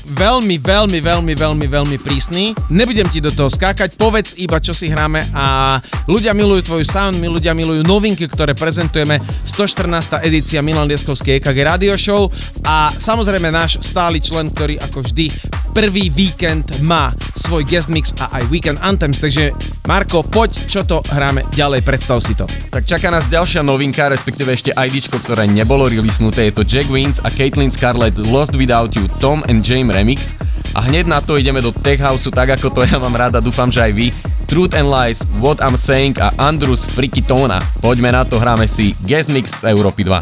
veľmi, 0.10 0.58
veľmi, 0.58 0.98
veľmi, 0.98 1.34
veľmi, 1.38 1.66
veľmi 1.70 1.98
prísny. 2.02 2.58
Nebudem 2.74 3.06
ti 3.06 3.22
do 3.22 3.30
toho 3.30 3.46
skákať, 3.46 3.94
povedz 3.94 4.34
iba, 4.42 4.58
čo 4.58 4.74
si 4.74 4.90
hráme 4.90 5.22
a 5.38 5.78
ľudia 6.10 6.34
milujú 6.34 6.66
tvoju 6.66 6.90
sound, 6.90 7.22
my 7.22 7.30
ľudia 7.30 7.54
milujú 7.54 7.86
novinky, 7.86 8.26
ktoré 8.26 8.58
prezentujeme. 8.58 9.22
114. 9.46 10.26
edícia 10.26 10.66
Milan 10.66 10.90
Lieskovskej 10.90 11.38
EKG 11.38 11.58
Radio 11.62 11.94
Show 11.94 12.26
a 12.66 12.90
samozrejme 12.90 13.54
náš 13.54 13.86
stály 13.86 14.18
člen, 14.18 14.50
ktorý 14.50 14.82
ako 14.82 15.06
vždy 15.06 15.30
prvý 15.78 16.10
víkend 16.10 16.74
má 16.82 17.14
svoj 17.38 17.70
guest 17.70 17.94
mix 17.94 18.18
a 18.18 18.42
aj 18.42 18.50
weekend 18.50 18.82
anthems, 18.82 19.22
takže 19.22 19.54
Marko, 19.86 20.26
poď, 20.26 20.58
čo 20.66 20.82
to 20.90 21.06
hráme 21.14 21.46
ďalej, 21.54 21.86
predstav 21.86 22.18
si 22.18 22.34
to. 22.34 22.50
Tak 22.70 22.86
čaká 22.86 23.10
nás 23.10 23.26
ďalšia 23.26 23.66
novinka, 23.66 24.06
respektíve 24.14 24.54
ešte 24.54 24.70
IDčko, 24.70 25.18
ktoré 25.18 25.50
nebolo 25.50 25.90
releasnuté, 25.90 26.54
je 26.54 26.54
to 26.54 26.62
Jack 26.62 26.86
Wins 26.94 27.18
a 27.18 27.34
Caitlyn 27.34 27.74
Scarlett 27.74 28.14
Lost 28.30 28.54
Without 28.54 28.94
You 28.94 29.10
Tom 29.18 29.42
and 29.50 29.66
James 29.66 29.90
Remix. 29.90 30.38
A 30.78 30.86
hneď 30.86 31.10
na 31.10 31.18
to 31.18 31.42
ideme 31.42 31.66
do 31.66 31.74
Tech 31.74 31.98
Houseu, 31.98 32.30
tak 32.30 32.54
ako 32.54 32.70
to 32.70 32.86
ja 32.86 33.02
mám 33.02 33.18
rada, 33.18 33.42
dúfam, 33.42 33.74
že 33.74 33.82
aj 33.82 33.92
vy. 33.98 34.14
Truth 34.46 34.78
and 34.78 34.86
Lies, 34.86 35.26
What 35.42 35.66
I'm 35.66 35.82
Saying 35.82 36.22
a 36.22 36.30
Andrus 36.38 36.86
Freaky 36.86 37.26
Tona. 37.26 37.58
Poďme 37.82 38.14
na 38.14 38.22
to, 38.22 38.38
hráme 38.38 38.70
si 38.70 38.94
Guest 39.02 39.34
Mix 39.34 39.66
z 39.66 39.74
Európy 39.74 40.06
2. 40.06 40.22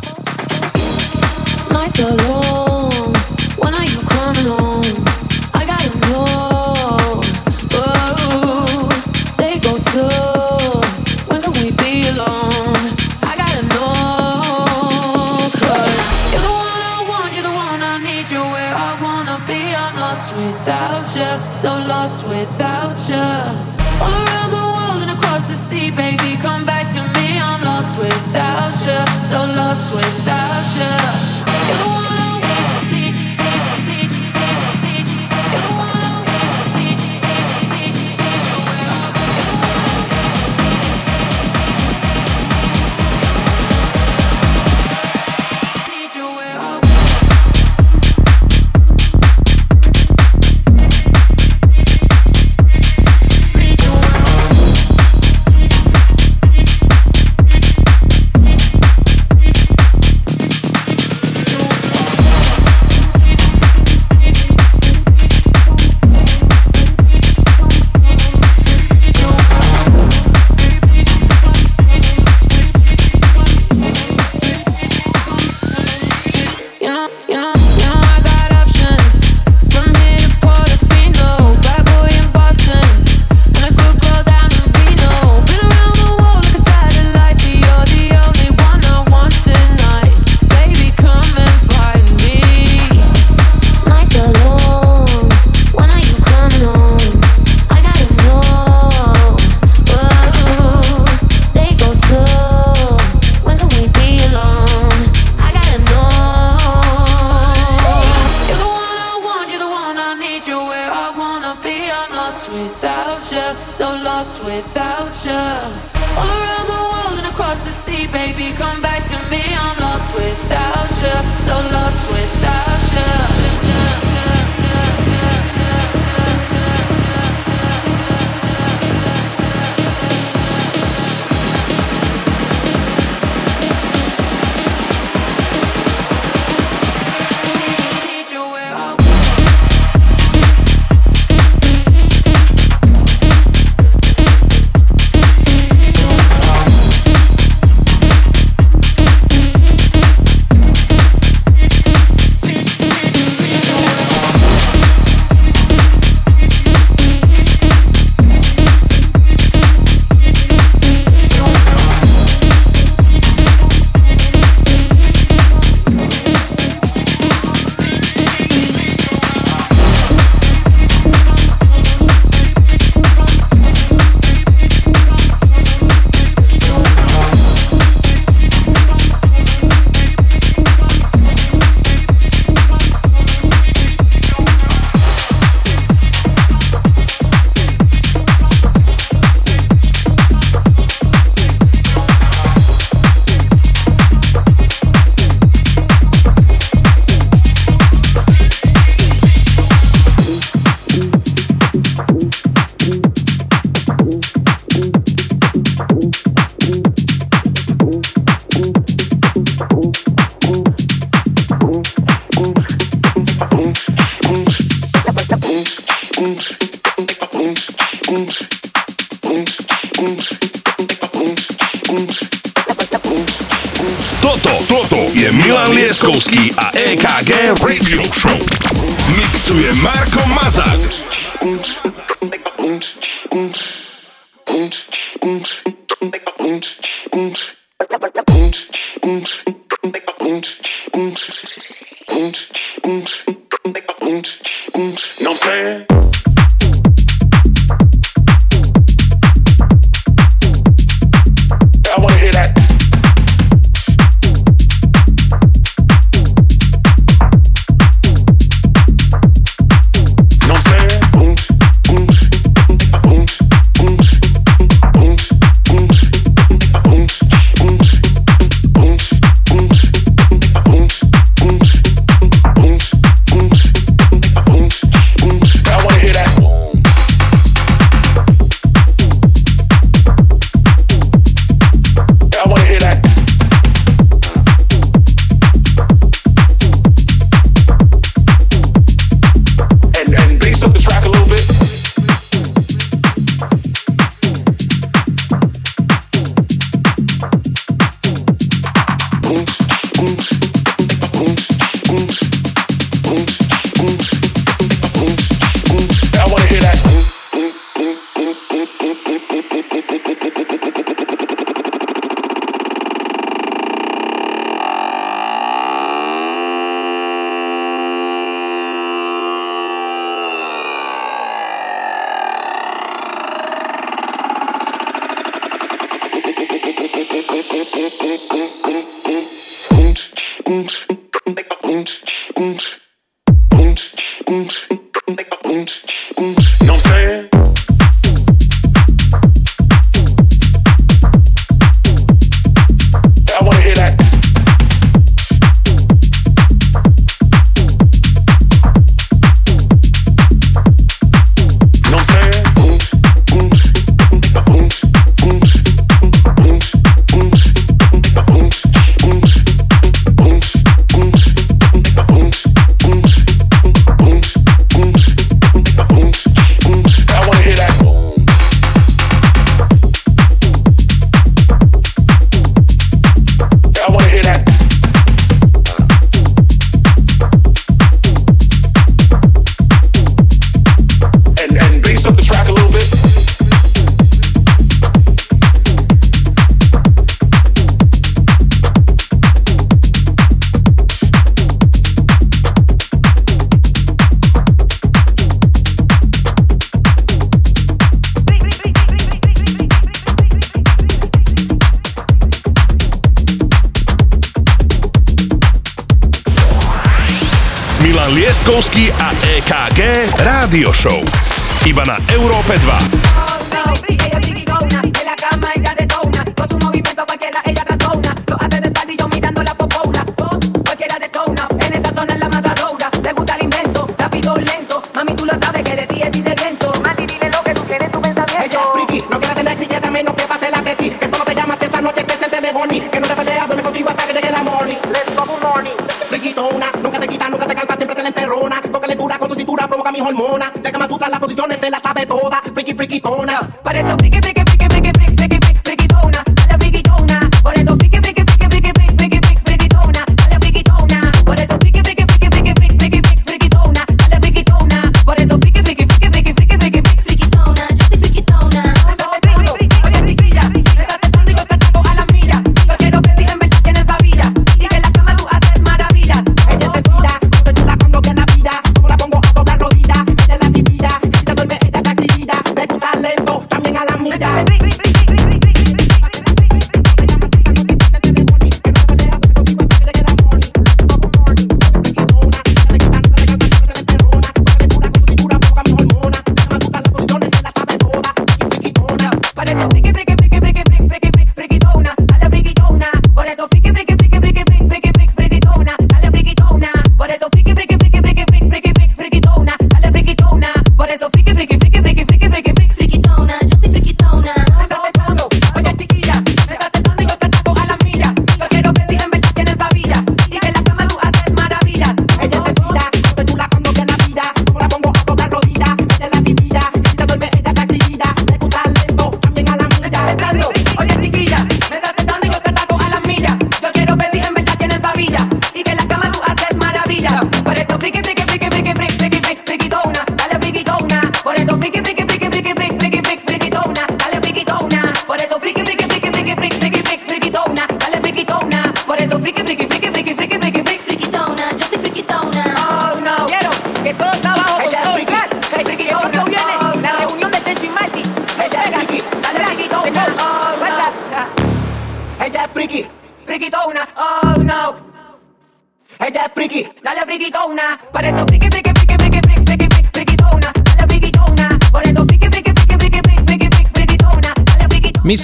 Nights 1.76 2.00
are 2.00 2.97
so 29.78 29.96
lost 29.96 30.27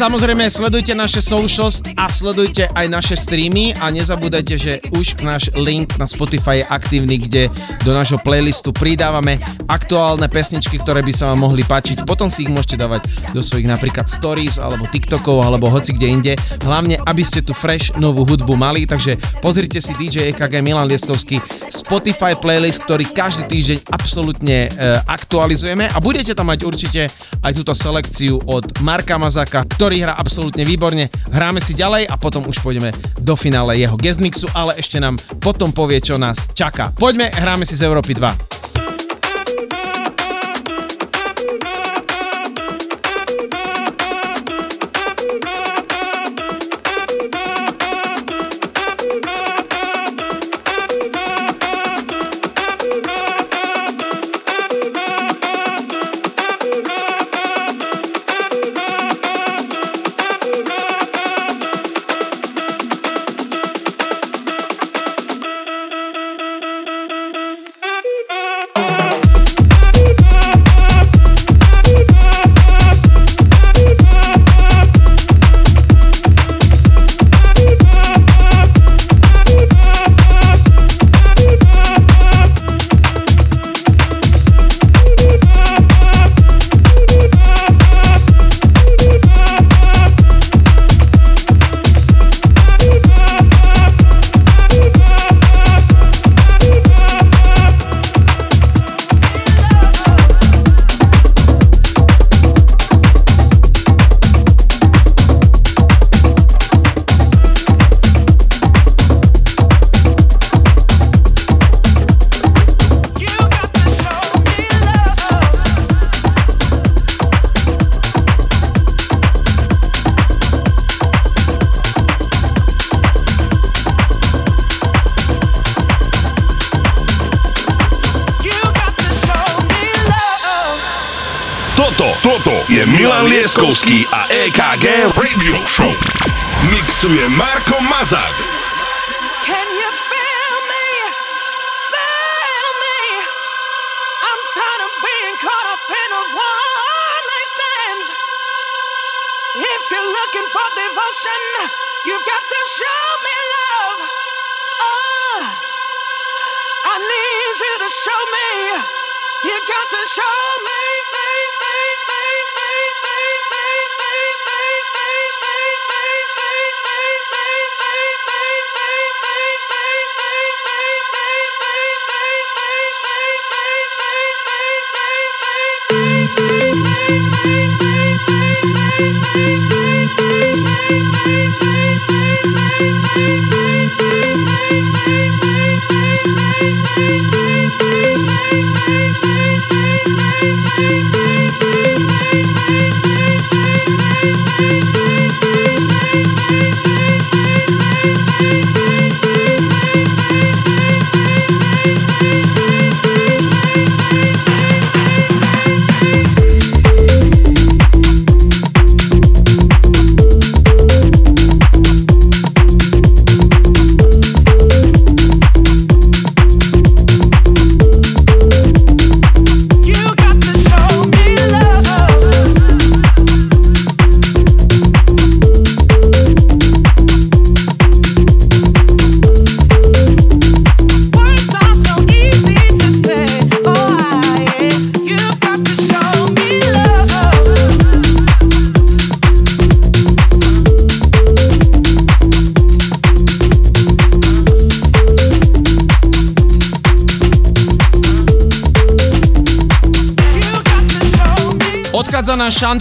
samozrejme 0.04 0.52
sledujte 0.52 0.92
naše 1.00 1.24
socials 1.24 1.80
a 1.96 2.12
sledujte 2.12 2.68
aj 2.76 2.92
naše 2.92 3.16
streamy 3.16 3.72
a 3.80 3.88
nezabúdajte, 3.88 4.56
že 4.60 4.74
už 4.92 5.24
náš 5.24 5.48
link 5.56 5.96
na 5.96 6.12
Spotify 6.12 6.60
je 6.60 6.66
aktívny, 6.68 7.24
kde 7.24 7.48
do 7.88 7.96
nášho 7.96 8.20
playlistu 8.20 8.76
pridávame 8.76 9.40
aktuálne 9.72 10.28
pesničky, 10.28 10.76
ktoré 10.76 11.00
by 11.08 11.14
sa 11.16 11.32
vám 11.32 11.48
mohli 11.48 11.64
páčiť. 11.64 12.04
Potom 12.04 12.28
si 12.28 12.44
ich 12.44 12.52
môžete 12.52 12.84
dávať 12.84 13.08
do 13.32 13.40
svojich 13.40 13.64
napríklad 13.64 14.12
stories 14.12 14.60
alebo 14.60 14.92
TikTokov 14.92 15.40
alebo 15.40 15.72
hoci 15.72 15.96
kde 15.96 16.08
inde. 16.12 16.34
Hlavne, 16.68 17.00
aby 17.08 17.24
ste 17.24 17.40
tu 17.40 17.56
fresh 17.56 17.96
novú 17.96 18.28
hudbu 18.28 18.60
mali, 18.60 18.84
takže 18.84 19.16
pozrite 19.40 19.80
si 19.80 19.96
DJ 19.96 20.36
EKG 20.36 20.60
Milan 20.60 20.92
Lieskovský 20.92 21.40
Spotify 21.72 22.36
playlist, 22.36 22.84
ktorý 22.84 23.08
každý 23.08 23.48
týždeň 23.48 23.80
absolútne 23.88 24.68
e, 24.68 25.00
aktualizujeme 25.08 25.88
a 25.88 25.98
budete 26.04 26.36
tam 26.36 26.52
mať 26.52 26.60
určite 26.68 27.02
aj 27.44 27.54
túto 27.54 27.76
selekciu 27.76 28.40
od 28.48 28.80
Marka 28.80 29.20
Mazaka, 29.20 29.68
ktorý 29.68 30.08
hrá 30.08 30.16
absolútne 30.16 30.64
výborne. 30.64 31.12
Hráme 31.30 31.60
si 31.60 31.76
ďalej 31.76 32.08
a 32.08 32.16
potom 32.16 32.48
už 32.48 32.64
pôjdeme 32.64 32.96
do 33.20 33.36
finále 33.36 33.76
jeho 33.78 34.00
guest 34.00 34.24
mixu, 34.24 34.48
ale 34.56 34.80
ešte 34.80 34.98
nám 34.98 35.20
potom 35.44 35.76
povie, 35.76 36.00
čo 36.00 36.16
nás 36.16 36.48
čaká. 36.56 36.96
Poďme, 36.96 37.30
hráme 37.30 37.68
si 37.68 37.76
z 37.76 37.84
Európy 37.84 38.16
2. 38.16 38.53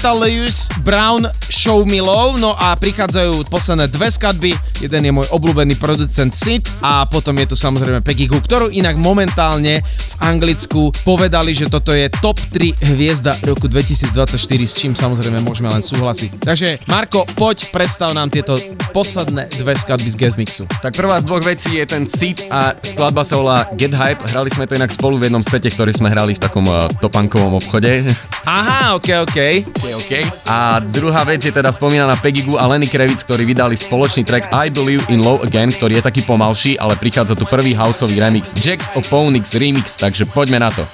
Chantal 0.03 0.27
Lewis, 0.27 0.67
Brown, 0.83 1.31
Show 1.47 1.87
Me 1.87 2.03
Love, 2.03 2.43
no 2.43 2.59
a 2.59 2.75
prichádzajú 2.75 3.47
posledné 3.47 3.87
dve 3.87 4.11
skladby, 4.11 4.51
jeden 4.83 4.99
je 5.07 5.13
môj 5.15 5.31
obľúbený 5.31 5.79
producent 5.79 6.35
Sid 6.35 6.67
a 6.83 7.07
potom 7.07 7.39
je 7.39 7.47
tu 7.47 7.55
samozrejme 7.55 8.03
Peggy 8.03 8.27
Goo, 8.27 8.43
ktorú 8.43 8.75
inak 8.75 8.99
momentálne 8.99 9.79
Anglicku 10.23 10.95
povedali, 11.03 11.51
že 11.51 11.67
toto 11.67 11.91
je 11.91 12.07
top 12.23 12.39
3 12.55 12.95
hviezda 12.95 13.35
roku 13.43 13.67
2024, 13.67 14.39
s 14.39 14.75
čím 14.79 14.95
samozrejme 14.95 15.43
môžeme 15.43 15.67
len 15.67 15.83
súhlasiť. 15.83 16.47
Takže 16.47 16.87
Marko, 16.87 17.27
poď, 17.35 17.69
predstav 17.75 18.15
nám 18.15 18.31
tieto 18.31 18.55
posledné 18.95 19.51
dve 19.59 19.75
skladby 19.75 20.09
z 20.09 20.17
Guest 20.17 20.37
Mixu. 20.39 20.65
Tak 20.81 20.95
prvá 20.95 21.19
z 21.19 21.27
dvoch 21.27 21.43
vecí 21.43 21.75
je 21.75 21.85
ten 21.85 22.07
Seed 22.07 22.47
a 22.49 22.79
skladba 22.81 23.27
sa 23.27 23.37
volá 23.41 23.67
Get 23.75 23.93
Hype. 23.93 24.23
Hrali 24.31 24.49
sme 24.55 24.71
to 24.71 24.79
inak 24.79 24.95
spolu 24.95 25.19
v 25.19 25.27
jednom 25.27 25.43
sete, 25.43 25.69
ktorý 25.75 25.91
sme 25.91 26.09
hrali 26.09 26.39
v 26.39 26.41
takom 26.41 26.65
uh, 26.71 26.87
topankovom 27.03 27.59
obchode. 27.59 28.07
Aha, 28.47 28.95
ok, 28.99 29.27
ok. 29.27 29.39
okay, 29.75 29.93
okay. 29.99 30.25
A 30.47 30.79
druhá 30.79 31.27
vec 31.27 31.43
je 31.43 31.51
teda 31.51 31.75
spomínaná 31.75 32.15
Peggy 32.19 32.47
Goo 32.47 32.61
a 32.61 32.67
Lenny 32.71 32.87
Kravitz, 32.87 33.27
ktorí 33.27 33.43
vydali 33.43 33.75
spoločný 33.75 34.23
track 34.23 34.55
I 34.55 34.71
Believe 34.71 35.03
in 35.11 35.25
Low 35.25 35.43
Again, 35.43 35.71
ktorý 35.75 35.99
je 35.99 36.05
taký 36.05 36.23
pomalší, 36.23 36.79
ale 36.79 36.95
prichádza 36.95 37.35
tu 37.35 37.49
prvý 37.49 37.75
houseový 37.75 38.23
remix 38.23 38.55
Jax 38.59 38.93
Oponix 38.95 39.55
remix, 39.57 39.97
takže 40.13 40.29
poďme 40.29 40.61
na 40.61 40.71
to. 40.71 40.85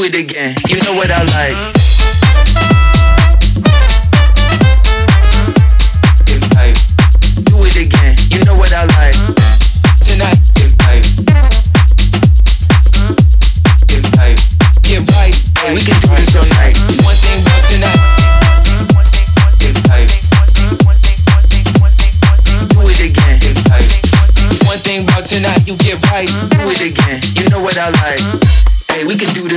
It 0.00 0.14
again. 0.14 0.56
You 0.68 0.80
know 0.84 0.96
what 0.96 1.10
I 1.10 1.20
like. 1.20 1.87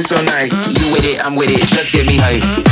All 0.09 0.23
night. 0.23 0.51
You 0.79 0.91
with 0.91 1.05
it, 1.05 1.23
I'm 1.23 1.35
with 1.35 1.51
it. 1.51 1.67
Just 1.67 1.91
get 1.91 2.07
me 2.07 2.17
hype. 2.17 2.70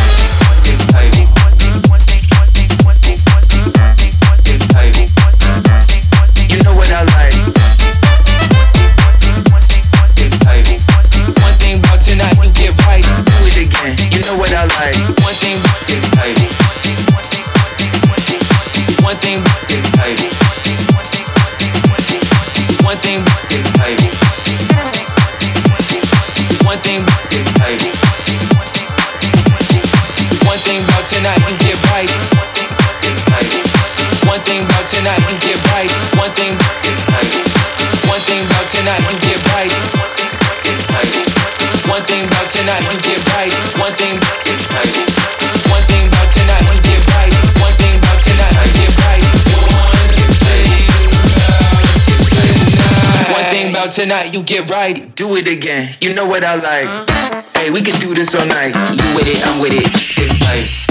Tonight, 54.00 54.34
you 54.34 54.42
get 54.44 54.70
right. 54.70 55.14
Do 55.16 55.36
it 55.36 55.48
again. 55.48 55.94
You 56.00 56.14
know 56.14 56.26
what 56.26 56.44
I 56.46 56.56
like. 56.56 57.10
Hey, 57.56 57.70
we 57.70 57.82
can 57.82 58.00
do 58.00 58.14
this 58.14 58.34
all 58.34 58.46
night. 58.46 58.74
You 58.74 59.16
with 59.16 59.28
it, 59.28 59.46
I'm 59.46 59.60
with 59.60 59.74
it. 59.76 60.16
Get 60.16 60.32
hype. 60.42 60.89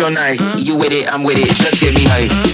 All 0.00 0.10
night. 0.10 0.40
You 0.58 0.76
with 0.76 0.92
it, 0.92 1.12
I'm 1.12 1.22
with 1.22 1.38
it. 1.38 1.46
Just 1.46 1.80
get 1.80 1.94
me 1.94 2.04
hype. 2.04 2.45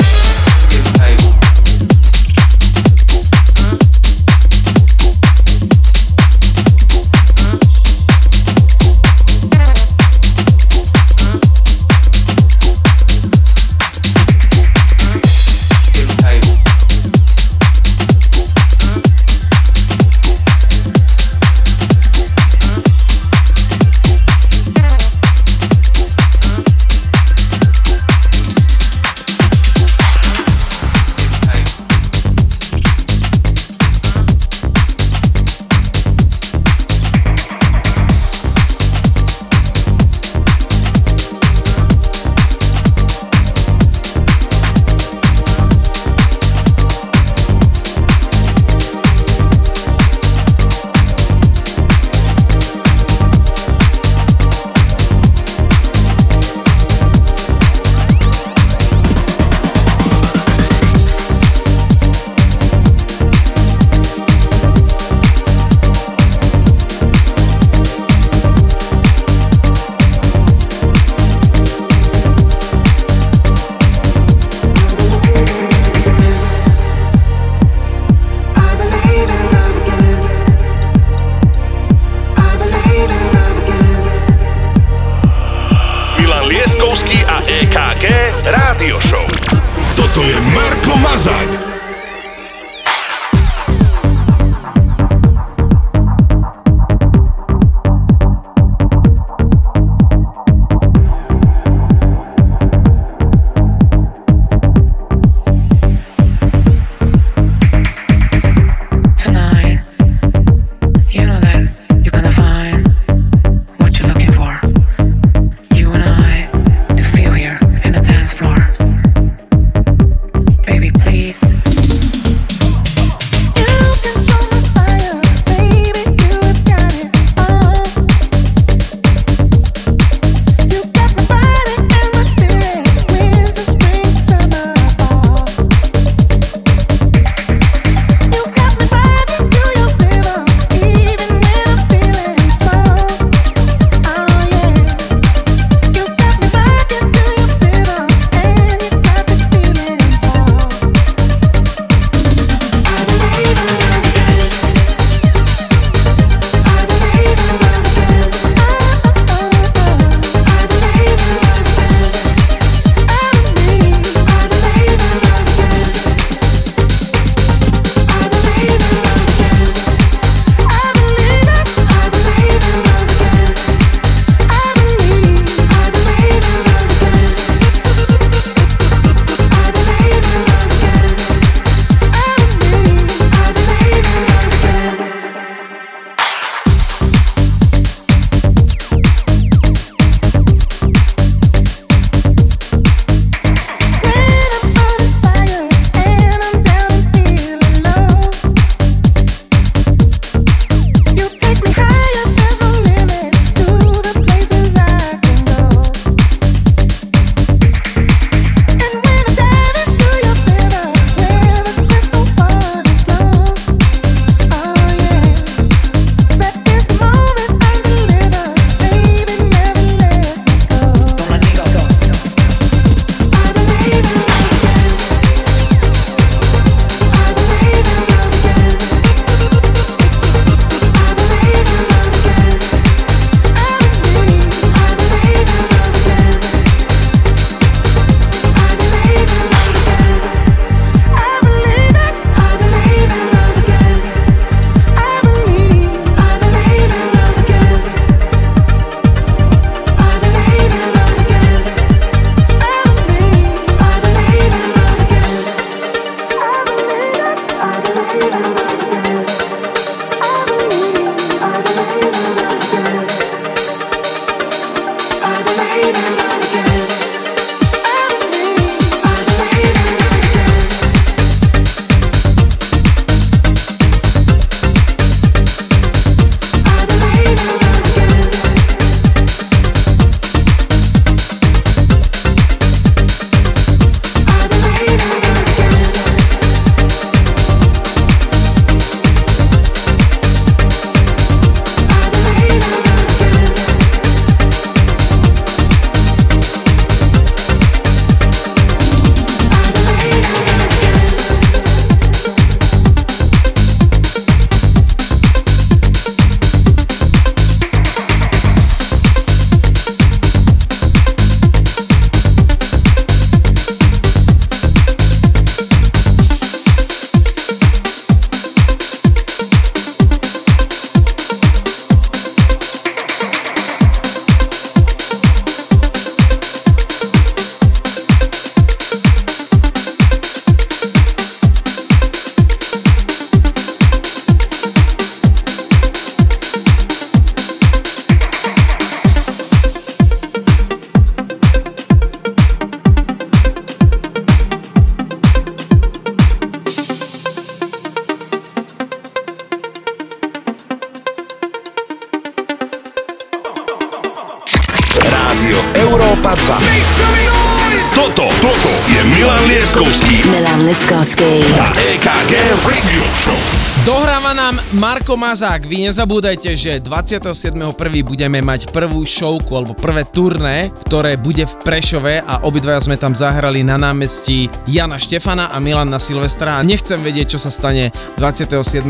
Mazák. 365.32 365.64
Vy 365.64 365.88
nezabúdajte, 365.88 366.52
že 366.52 366.76
27.1. 366.84 367.56
budeme 368.04 368.44
mať 368.44 368.68
prvú 368.68 369.00
showku 369.00 369.56
alebo 369.56 369.72
prvé 369.72 370.04
turné, 370.04 370.68
ktoré 370.84 371.16
bude 371.16 371.48
v 371.48 371.54
Prešove 371.64 372.20
a 372.20 372.44
obidvaja 372.44 372.84
sme 372.84 373.00
tam 373.00 373.16
zahrali 373.16 373.64
na 373.64 373.80
námestí 373.80 374.52
Jana 374.68 375.00
Štefana 375.00 375.48
a 375.48 375.56
Milan 375.56 375.88
na 375.88 375.96
Silvestra. 375.96 376.60
Nechcem 376.60 377.00
vedieť, 377.00 377.32
čo 377.32 377.40
sa 377.40 377.48
stane 377.48 377.88
27.1. 378.20 378.84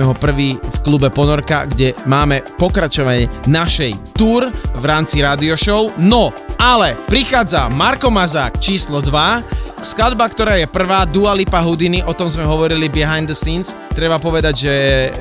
v 0.58 0.76
klube 0.82 1.14
Ponorka, 1.14 1.62
kde 1.70 1.94
máme 2.10 2.42
pokračovanie 2.58 3.30
našej 3.46 4.18
tour 4.18 4.50
v 4.50 4.82
rámci 4.82 5.22
radio 5.22 5.54
show. 5.54 5.94
No, 5.94 6.34
ale 6.58 6.98
prichádza 7.06 7.70
Marko 7.70 8.10
Mazák 8.10 8.58
číslo 8.58 8.98
2 8.98 9.62
Skladba, 9.82 10.30
ktorá 10.30 10.62
je 10.62 10.70
prvá, 10.70 11.02
Dua 11.02 11.34
Lipa 11.34 11.58
Houdini, 11.58 12.06
o 12.06 12.14
tom 12.14 12.30
sme 12.30 12.46
hovorili 12.46 12.86
behind 12.86 13.26
the 13.26 13.34
scenes. 13.34 13.74
Treba 13.92 14.16
povedať, 14.16 14.54
že 14.56 14.74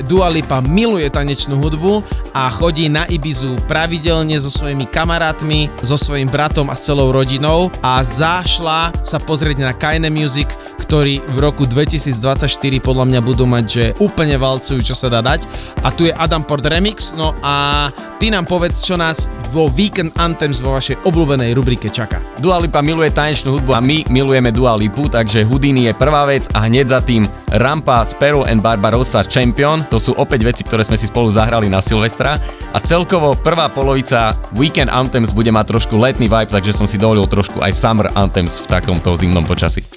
Dua 0.07 0.31
Lipa 0.31 0.63
miluje 0.63 1.05
tanečnú 1.11 1.59
hudbu 1.59 1.99
a 2.31 2.47
chodí 2.47 2.87
na 2.87 3.03
Ibizu 3.03 3.67
pravidelne 3.67 4.39
so 4.39 4.47
svojimi 4.47 4.87
kamarátmi, 4.87 5.67
so 5.83 5.99
svojím 5.99 6.31
bratom 6.31 6.71
a 6.71 6.75
s 6.75 6.87
celou 6.87 7.11
rodinou 7.11 7.67
a 7.83 7.99
zašla 7.99 8.95
sa 9.03 9.19
pozrieť 9.19 9.67
na 9.67 9.75
Kaine 9.75 10.07
Music, 10.07 10.47
ktorí 10.87 11.19
v 11.19 11.37
roku 11.39 11.67
2024 11.67 12.47
podľa 12.79 13.05
mňa 13.11 13.19
budú 13.23 13.43
mať, 13.43 13.65
že 13.67 13.85
úplne 13.99 14.35
valcujú, 14.39 14.79
čo 14.81 14.95
sa 14.95 15.11
dá 15.11 15.19
dať. 15.19 15.45
A 15.83 15.91
tu 15.91 16.07
je 16.07 16.15
Adam 16.15 16.41
Port 16.41 16.63
Remix, 16.63 17.13
no 17.15 17.35
a 17.43 17.87
ty 18.19 18.31
nám 18.31 18.47
povedz, 18.47 18.83
čo 18.83 18.95
nás 18.95 19.27
vo 19.51 19.67
Weekend 19.71 20.15
Anthems 20.15 20.63
vo 20.63 20.75
vašej 20.75 21.03
obľúbenej 21.03 21.51
rubrike 21.55 21.91
čaká. 21.91 22.23
Dua 22.39 22.59
Lipa 22.59 22.79
miluje 22.79 23.11
tanečnú 23.11 23.59
hudbu 23.59 23.71
a 23.75 23.83
my 23.83 24.07
milujeme 24.07 24.51
Dua 24.51 24.75
Lipu, 24.79 25.11
takže 25.11 25.43
Houdini 25.43 25.91
je 25.91 25.93
prvá 25.95 26.23
vec 26.23 26.47
a 26.55 26.67
hneď 26.67 26.87
za 26.87 26.99
tým 27.03 27.27
Rampa, 27.51 28.07
Sparrow 28.07 28.47
and 28.47 28.63
Barbarossa 28.63 29.27
Champion, 29.27 29.83
to 29.91 29.99
sú 29.99 30.15
opäť 30.15 30.47
veci, 30.47 30.61
ktoré 30.63 30.87
sme 30.87 30.95
si 30.95 31.11
spolu 31.11 31.27
zahrali 31.27 31.67
na 31.67 31.83
Silvestra 31.83 32.39
a 32.71 32.79
celkovo 32.79 33.35
prvá 33.35 33.67
polovica 33.67 34.31
Weekend 34.55 34.87
Anthems 34.87 35.35
bude 35.35 35.51
mať 35.51 35.75
trošku 35.75 35.99
letný 35.99 36.31
vibe, 36.31 36.47
takže 36.47 36.71
som 36.71 36.87
si 36.87 36.95
dovolil 36.95 37.27
trošku 37.27 37.59
aj 37.59 37.75
Summer 37.75 38.07
Anthems 38.15 38.63
v 38.63 38.71
takomto 38.71 39.11
zimnom 39.19 39.43
počasí. 39.43 39.90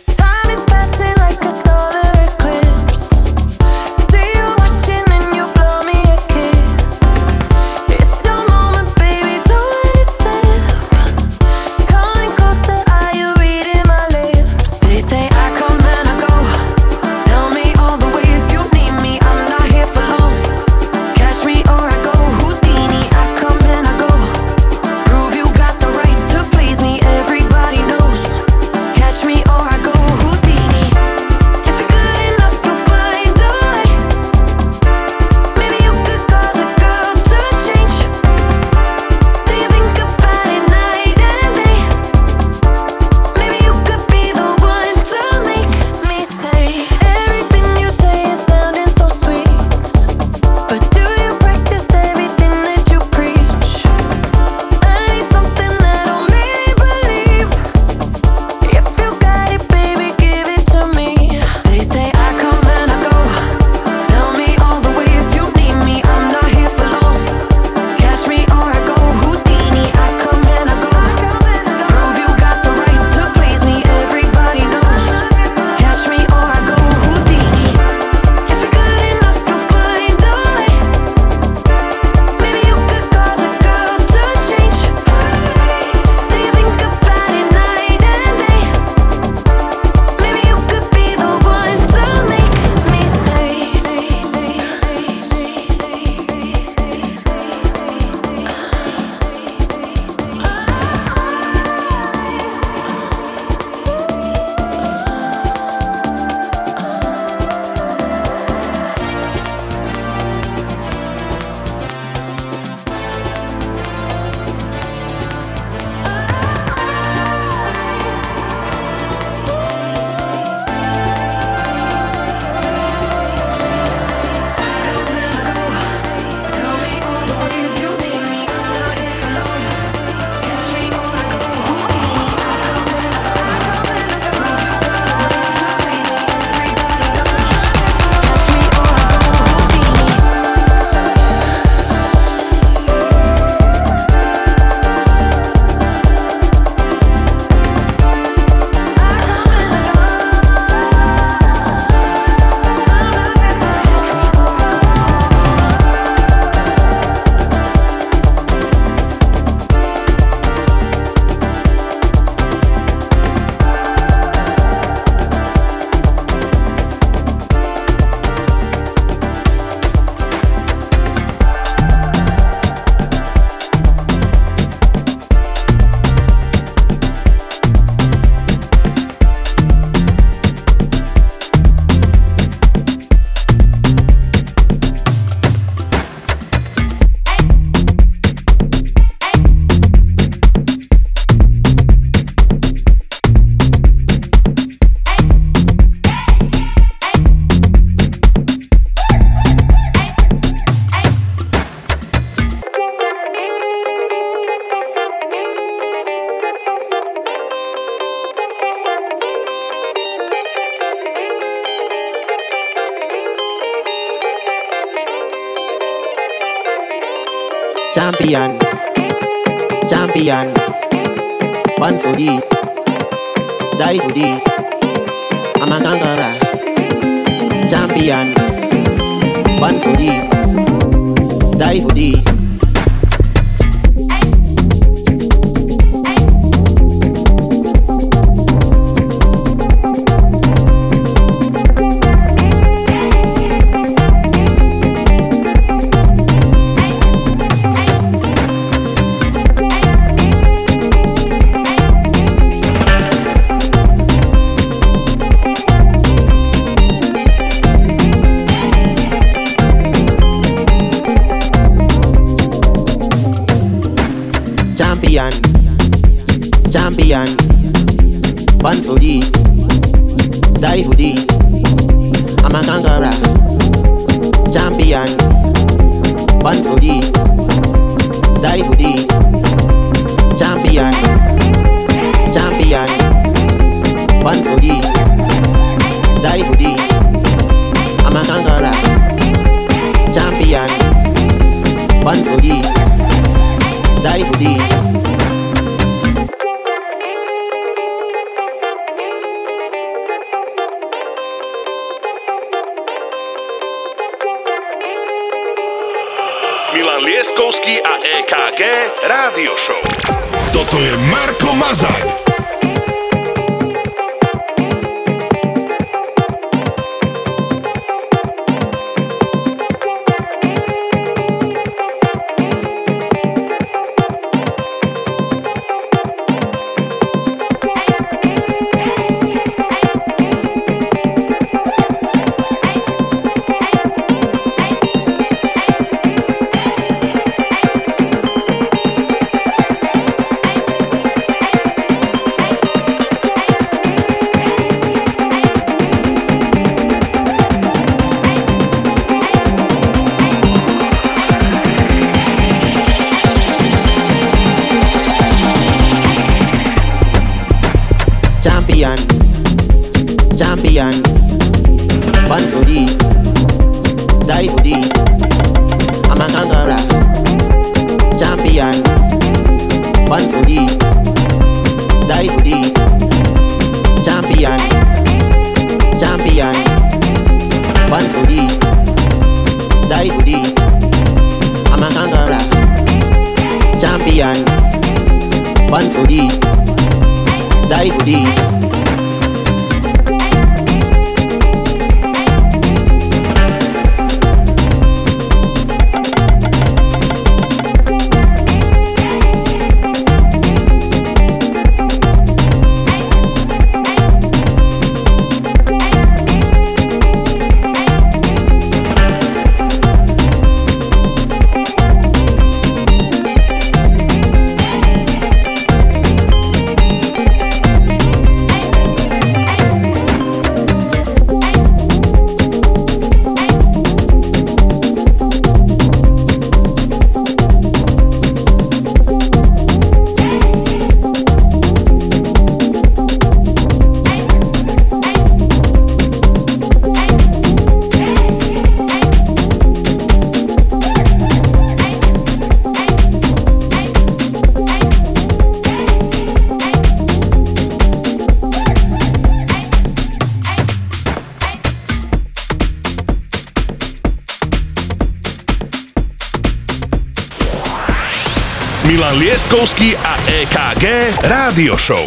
Leskovský 459.45 459.93
a 459.93 460.17
EKG 460.25 460.85
Rádio 461.29 461.77
Show. 461.77 462.01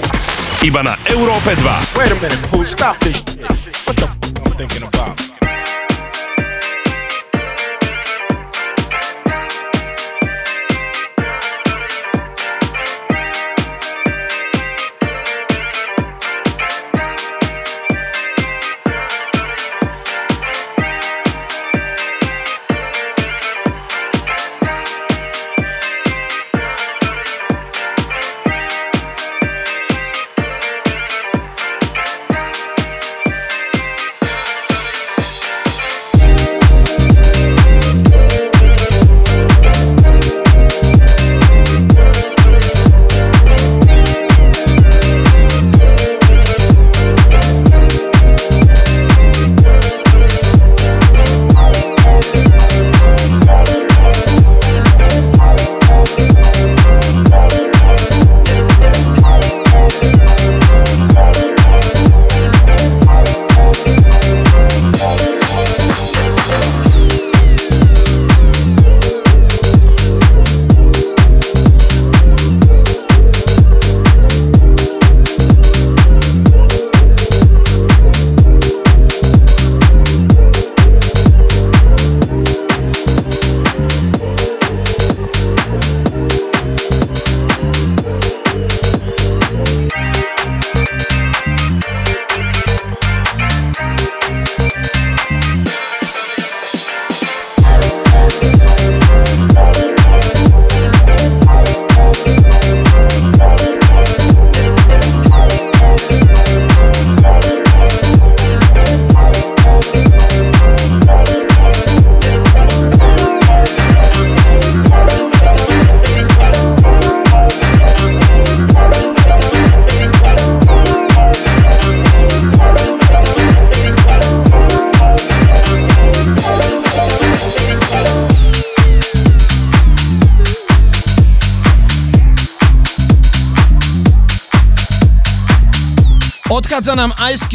Iba 0.66 0.82
na 0.82 0.98
Európe 1.06 1.54
2. 1.54 1.94
Wait 1.94 2.10
a 2.10 2.18
minute, 2.18 2.42
who's 2.50 2.74
stop 2.74 2.98
this 3.06 3.22
shit? 3.22 3.46
What 3.86 3.94
the 3.94 4.10
f- 4.10 4.18
I'm 4.42 4.58
thinking 4.58 4.82
about? 4.82 4.97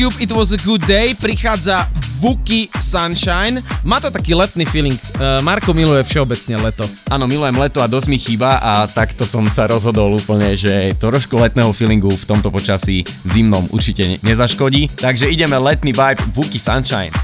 Cube 0.02 0.18
It 0.18 0.34
Was 0.34 0.50
A 0.50 0.58
Good 0.58 0.82
Day 0.90 1.14
prichádza 1.14 1.86
Vuky 2.18 2.66
Sunshine. 2.74 3.62
Má 3.86 4.02
to 4.02 4.10
taký 4.10 4.34
letný 4.34 4.66
feeling. 4.66 4.98
Eh, 4.98 5.38
Marko 5.46 5.70
miluje 5.70 6.02
všeobecne 6.02 6.58
leto. 6.58 6.90
Áno, 7.06 7.30
milujem 7.30 7.54
leto 7.54 7.78
a 7.78 7.86
dosť 7.86 8.10
mi 8.10 8.18
chýba 8.18 8.58
a 8.58 8.90
takto 8.90 9.22
som 9.22 9.46
sa 9.46 9.70
rozhodol 9.70 10.18
úplne, 10.18 10.58
že 10.58 10.98
trošku 10.98 11.38
letného 11.38 11.70
feelingu 11.70 12.10
v 12.10 12.24
tomto 12.26 12.50
počasí 12.50 13.06
zimnom 13.22 13.70
určite 13.70 14.18
nezaškodí. 14.26 14.90
Takže 14.98 15.30
ideme 15.30 15.54
letný 15.54 15.94
vibe 15.94 16.18
Vuky 16.34 16.58
Sunshine. 16.58 17.14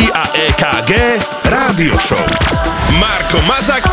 a 0.00 0.24
EKG 0.32 1.20
Rádio 1.44 1.98
Show. 1.98 2.24
Marko 2.98 3.40
Mazak 3.42 3.91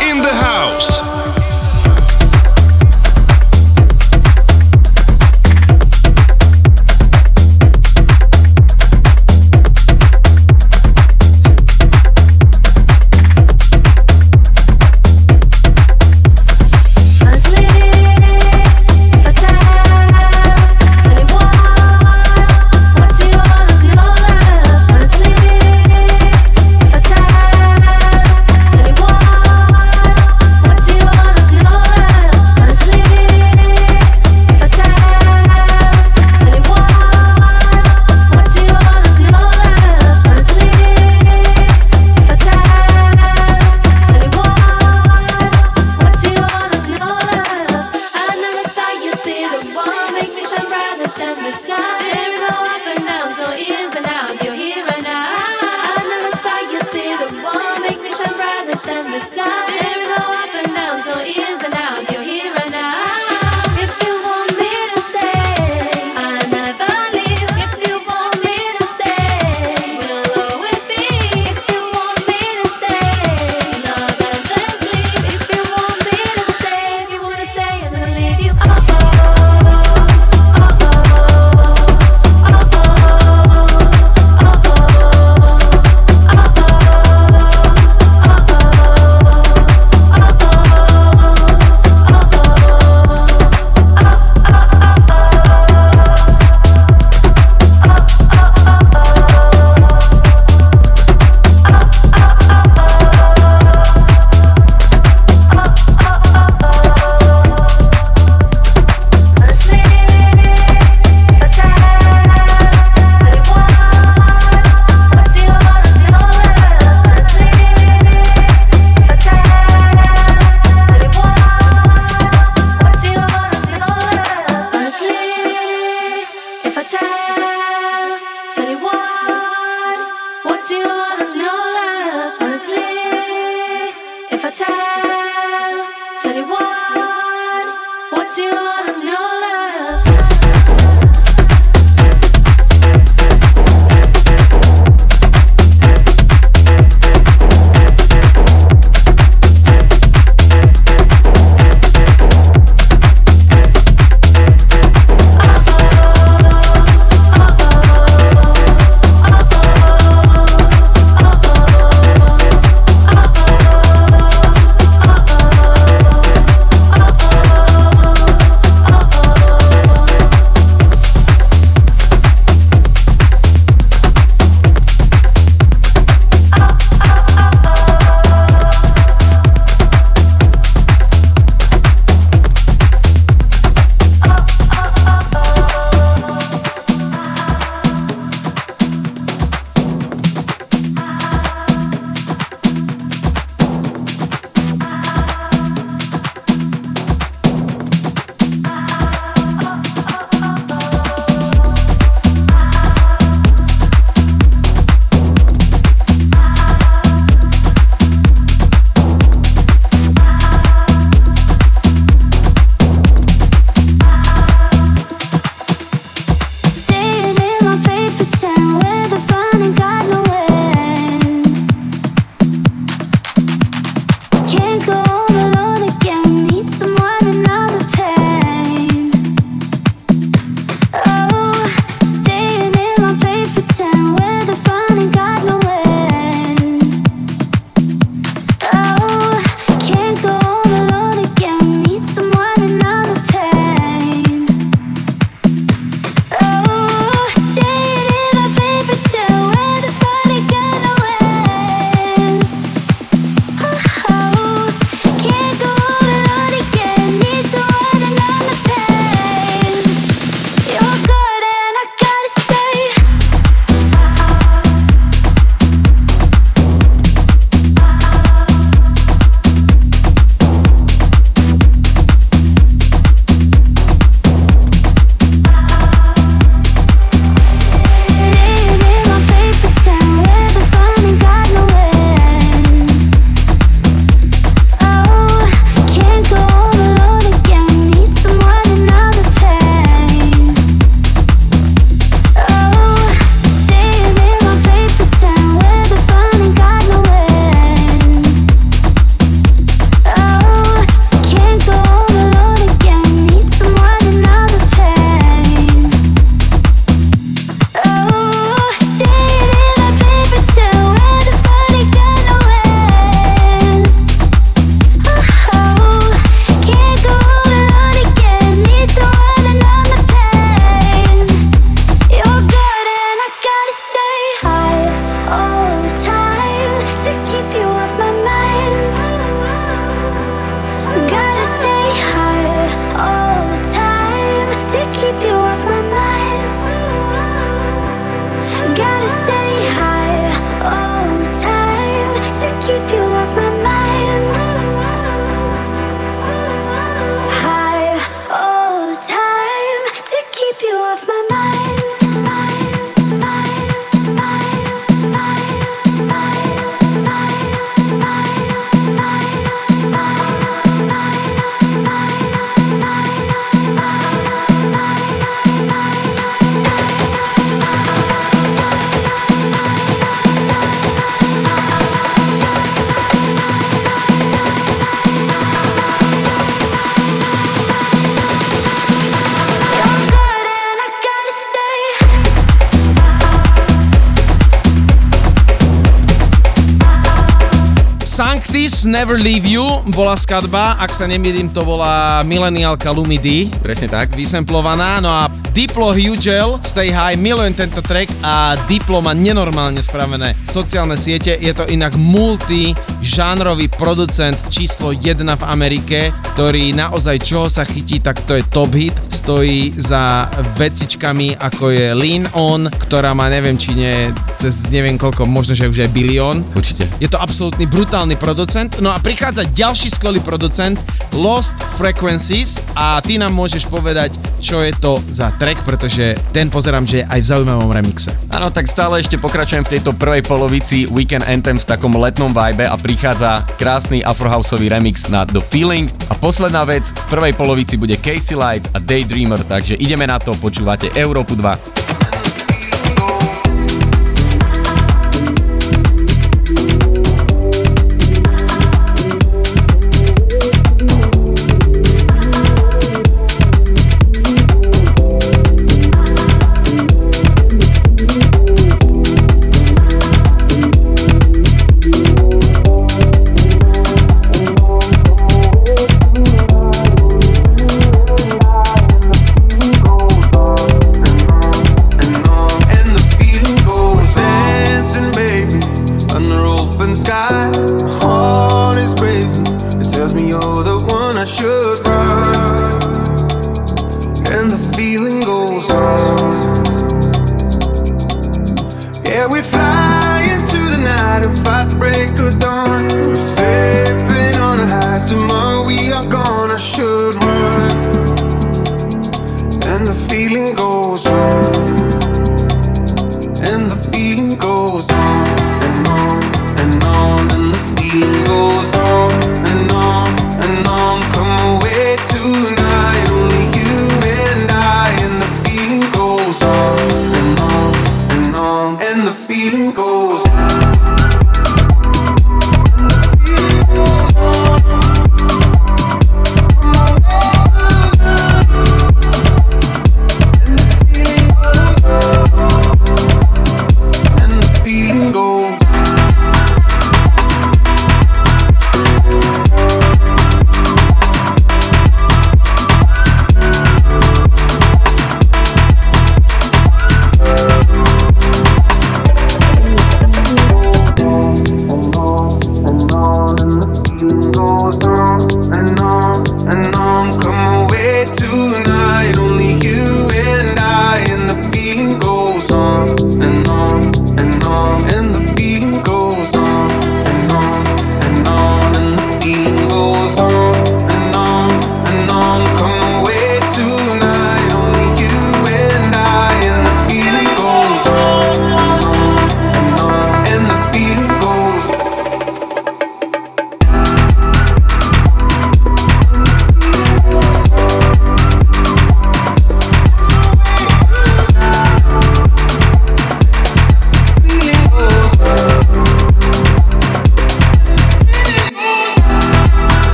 Never 389.00 389.16
Leave 389.16 389.48
You 389.48 389.64
bola 389.96 390.12
skadba, 390.12 390.76
ak 390.76 390.92
sa 390.92 391.08
nemýlim, 391.08 391.48
to 391.56 391.64
bola 391.64 392.20
Millennialka 392.20 392.92
Lumidi. 392.92 393.48
Presne 393.64 393.88
tak. 393.88 394.12
Vysemplovaná, 394.12 395.00
no 395.00 395.08
a 395.08 395.29
Diplo 395.50 395.90
Hugel, 395.90 396.62
Stay 396.62 396.94
High, 396.94 397.18
milujem 397.18 397.50
tento 397.58 397.82
track 397.82 398.06
a 398.22 398.54
Diplo 398.70 399.02
má 399.02 399.10
nenormálne 399.10 399.82
spravené 399.82 400.38
sociálne 400.46 400.94
siete, 400.94 401.34
je 401.34 401.50
to 401.50 401.66
inak 401.66 401.98
multi 401.98 402.70
žánrový 403.02 403.66
producent 403.66 404.38
číslo 404.46 404.94
1 404.94 405.18
v 405.18 405.44
Amerike, 405.50 406.14
ktorý 406.34 406.70
naozaj 406.70 407.26
čoho 407.26 407.50
sa 407.50 407.66
chytí, 407.66 407.98
tak 407.98 408.22
to 408.30 408.38
je 408.38 408.46
top 408.46 408.70
hit, 408.78 408.94
stojí 409.10 409.74
za 409.74 410.30
vecičkami 410.54 411.34
ako 411.34 411.74
je 411.74 411.86
Lean 411.98 412.30
On, 412.38 412.70
ktorá 412.70 413.10
má 413.10 413.26
neviem 413.26 413.58
či 413.58 413.74
nie 413.74 414.14
cez 414.38 414.70
neviem 414.70 414.94
koľko, 414.94 415.26
možno 415.26 415.58
že 415.58 415.66
už 415.66 415.82
aj 415.82 415.90
bilión. 415.90 416.46
Určite. 416.54 416.86
Je 417.02 417.10
to 417.10 417.18
absolútny 417.18 417.66
brutálny 417.66 418.14
producent, 418.14 418.78
no 418.78 418.94
a 418.94 419.02
prichádza 419.02 419.50
ďalší 419.50 419.90
skvelý 419.90 420.22
producent 420.22 420.78
Lost 421.10 421.58
Frequencies 421.74 422.62
a 422.78 423.02
ty 423.02 423.18
nám 423.18 423.34
môžeš 423.34 423.66
povedať, 423.66 424.14
čo 424.40 424.64
je 424.64 424.72
to 424.72 424.96
za 425.12 425.30
track, 425.36 425.62
pretože 425.62 426.16
ten 426.32 426.48
pozerám, 426.48 426.88
že 426.88 427.04
je 427.04 427.08
aj 427.12 427.20
v 427.20 427.30
zaujímavom 427.36 427.70
remixe. 427.70 428.10
Áno, 428.32 428.48
tak 428.48 428.66
stále 428.66 429.04
ešte 429.04 429.20
pokračujem 429.20 429.62
v 429.68 429.78
tejto 429.78 429.92
prvej 429.94 430.24
polovici 430.24 430.88
Weekend 430.88 431.28
Anthem 431.28 431.60
v 431.60 431.68
takom 431.68 431.92
letnom 431.94 432.32
vibe 432.32 432.64
a 432.64 432.74
prichádza 432.80 433.44
krásny 433.60 434.00
afrohouseový 434.00 434.72
remix 434.72 435.06
na 435.12 435.28
The 435.28 435.44
Feeling. 435.44 435.92
A 436.08 436.16
posledná 436.16 436.64
vec, 436.64 436.88
v 436.88 437.06
prvej 437.12 437.36
polovici 437.36 437.76
bude 437.76 438.00
Casey 438.00 438.34
Lights 438.34 438.72
a 438.72 438.80
Daydreamer, 438.80 439.44
takže 439.44 439.76
ideme 439.76 440.08
na 440.08 440.16
to, 440.16 440.32
počúvate 440.40 440.88
Európu 440.96 441.36
2. 441.36 441.79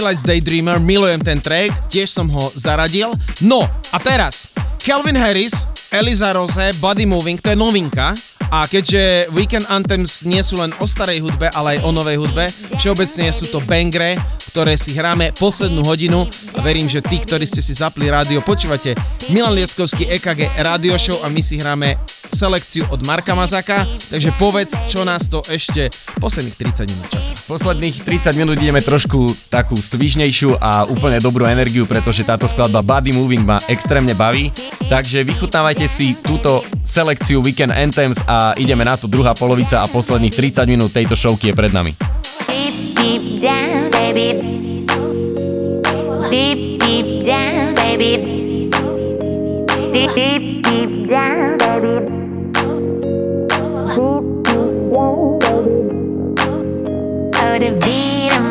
Lights 0.00 0.24
Daydreamer, 0.24 0.80
milujem 0.80 1.20
ten 1.20 1.38
track, 1.38 1.88
tiež 1.92 2.10
som 2.10 2.26
ho 2.32 2.48
zaradil. 2.56 3.12
No 3.44 3.68
a 3.92 3.98
teraz, 4.00 4.50
Calvin 4.80 5.16
Harris, 5.16 5.68
Eliza 5.92 6.32
Rose, 6.32 6.72
Body 6.80 7.04
Moving, 7.04 7.38
to 7.38 7.52
je 7.52 7.58
novinka. 7.58 8.16
A 8.50 8.66
keďže 8.66 9.30
Weekend 9.30 9.70
Anthems 9.70 10.26
nie 10.26 10.42
sú 10.42 10.58
len 10.58 10.74
o 10.82 10.86
starej 10.88 11.22
hudbe, 11.22 11.46
ale 11.54 11.78
aj 11.78 11.86
o 11.86 11.94
novej 11.94 12.18
hudbe, 12.18 12.50
všeobecne 12.74 13.30
sú 13.30 13.46
to 13.46 13.62
bangre, 13.62 14.18
ktoré 14.50 14.74
si 14.74 14.90
hráme 14.90 15.30
poslednú 15.38 15.86
hodinu 15.86 16.26
a 16.56 16.58
verím, 16.58 16.90
že 16.90 16.98
tí, 16.98 17.22
ktorí 17.22 17.46
ste 17.46 17.62
si 17.62 17.78
zapli 17.78 18.10
rádio, 18.10 18.42
počúvate 18.42 18.98
Milan 19.30 19.54
Lieskovský 19.54 20.10
EKG 20.18 20.58
Radio 20.66 20.98
Show 20.98 21.22
a 21.22 21.30
my 21.30 21.38
si 21.38 21.62
hráme 21.62 21.94
selekciu 22.26 22.90
od 22.90 23.06
Marka 23.06 23.38
Mazaka, 23.38 23.86
takže 24.10 24.34
povedz, 24.34 24.74
čo 24.90 25.06
nás 25.06 25.30
to 25.30 25.46
ešte 25.46 25.86
posledných 26.18 26.56
30 26.58 26.90
minút. 26.90 27.19
Posledných 27.50 28.06
30 28.06 28.38
minút 28.38 28.62
ideme 28.62 28.78
trošku 28.78 29.34
takú 29.50 29.74
svižnejšiu 29.74 30.62
a 30.62 30.86
úplne 30.86 31.18
dobrú 31.18 31.42
energiu, 31.50 31.82
pretože 31.82 32.22
táto 32.22 32.46
skladba 32.46 32.78
Body 32.78 33.10
Moving 33.10 33.42
ma 33.42 33.58
extrémne 33.66 34.14
baví. 34.14 34.54
Takže 34.86 35.26
vychutnávajte 35.26 35.90
si 35.90 36.14
túto 36.22 36.62
selekciu 36.86 37.42
Weekend 37.42 37.74
Anthems 37.74 38.22
a 38.22 38.54
ideme 38.54 38.86
na 38.86 38.94
to 38.94 39.10
druhá 39.10 39.34
polovica 39.34 39.82
a 39.82 39.90
posledných 39.90 40.30
30 40.30 40.62
minút 40.70 40.94
tejto 40.94 41.18
showky 41.18 41.50
je 41.50 41.58
pred 41.58 41.74
nami. 41.74 41.98
Deep, 42.46 42.94
deep 42.94 43.24
down, 43.42 43.90
baby. 43.90 44.28
Deep, 46.30 46.78
deep 46.78 47.08
down, 47.26 47.74
baby. 47.74 48.12
Deep, 49.90 50.14
deep, 50.62 50.92
down, 51.10 51.58
baby. 51.58 52.19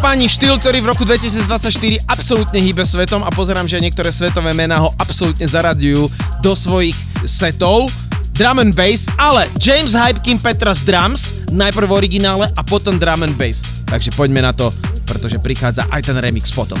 páni, 0.00 0.32
štýl, 0.32 0.56
ktorý 0.56 0.80
v 0.80 0.96
roku 0.96 1.04
2024 1.04 2.08
absolútne 2.08 2.56
hýbe 2.56 2.80
svetom 2.88 3.20
a 3.20 3.28
pozerám, 3.28 3.68
že 3.68 3.76
niektoré 3.84 4.08
svetové 4.08 4.56
mená 4.56 4.80
ho 4.80 4.96
absolútne 4.96 5.44
zaradujú 5.44 6.08
do 6.40 6.52
svojich 6.56 6.96
setov 7.28 7.92
drum 8.32 8.64
and 8.64 8.72
bass, 8.72 9.12
ale 9.20 9.44
James 9.60 9.92
Hypekin 9.92 10.40
Petras 10.40 10.80
Drums, 10.80 11.44
najprv 11.52 11.84
v 11.84 11.92
originále 11.92 12.48
a 12.56 12.64
potom 12.64 12.96
drum 12.96 13.28
and 13.28 13.36
bass. 13.36 13.60
Takže 13.84 14.16
poďme 14.16 14.40
na 14.40 14.56
to, 14.56 14.72
pretože 15.04 15.36
prichádza 15.36 15.84
aj 15.92 16.08
ten 16.08 16.16
remix 16.16 16.48
potom. 16.48 16.80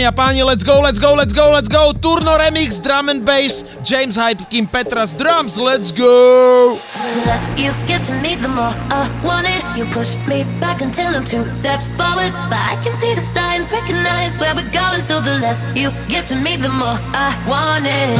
Dámy 0.00 0.08
a 0.08 0.12
páni, 0.12 0.42
let's 0.42 0.62
go, 0.64 0.80
let's 0.80 0.98
go, 0.98 1.14
let's 1.14 1.32
go, 1.34 1.50
let's 1.52 1.68
go. 1.68 1.92
Turno 1.92 2.38
Remix, 2.38 2.80
Drum 2.80 3.10
and 3.10 3.22
Bass, 3.22 3.64
James 3.82 4.16
Hype, 4.16 4.48
Kim 4.48 4.66
Petras, 4.66 5.14
Drums, 5.14 5.58
let's 5.58 5.92
go. 5.92 6.78
The 7.14 7.26
less 7.26 7.50
you 7.50 7.70
give 7.86 8.02
to 8.04 8.12
me, 8.22 8.34
the 8.34 8.48
more 8.48 8.72
I 8.88 9.10
want 9.22 9.46
it. 9.46 9.62
You 9.76 9.84
push 9.92 10.16
me 10.26 10.44
back 10.58 10.80
until 10.80 11.14
I'm 11.14 11.26
two 11.26 11.44
steps 11.54 11.90
forward. 11.90 12.32
But 12.48 12.64
I 12.72 12.80
can 12.82 12.94
see 12.94 13.14
the 13.14 13.20
signs, 13.20 13.72
recognize 13.72 14.38
where 14.38 14.54
we're 14.54 14.72
going. 14.72 15.02
So 15.02 15.20
the 15.20 15.38
less 15.44 15.66
you 15.76 15.92
give 16.08 16.24
to 16.32 16.34
me, 16.34 16.56
the 16.56 16.70
more 16.70 16.96
I 17.12 17.36
want 17.44 17.84
it. 17.84 18.16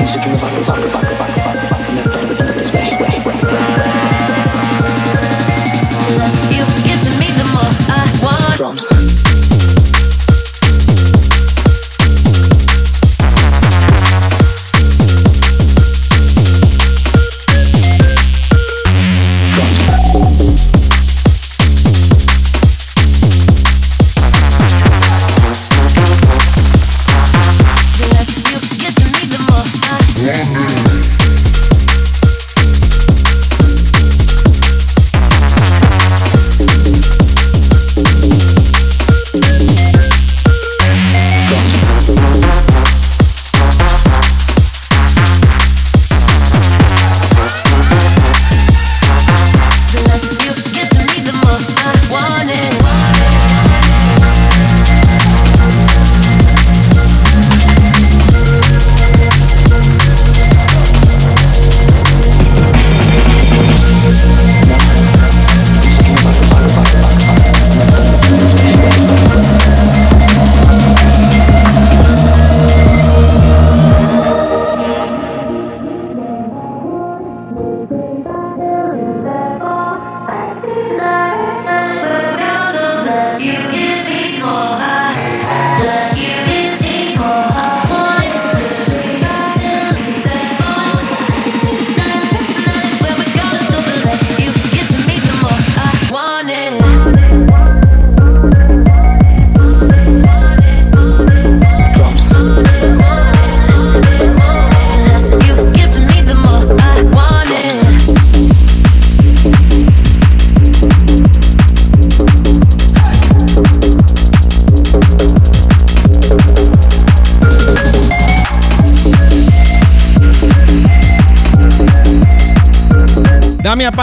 Used 0.00 0.14
to 0.14 0.20
dream 0.20 0.34
about 0.42 0.56
this. 0.56 0.68
Never 0.68 0.88
thought 2.10 2.24
it 2.24 2.28
would 2.30 2.40
end 2.40 2.50
up 2.50 2.56
this 2.56 2.72
way. 2.74 2.98
The 6.02 6.14
less 6.18 6.34
you 6.50 6.66
give 6.82 7.00
to 7.06 7.10
me, 7.20 7.30
the 7.30 7.46
more 7.54 7.70
I 7.94 8.02
want. 8.26 8.56
Drums. 8.56 8.97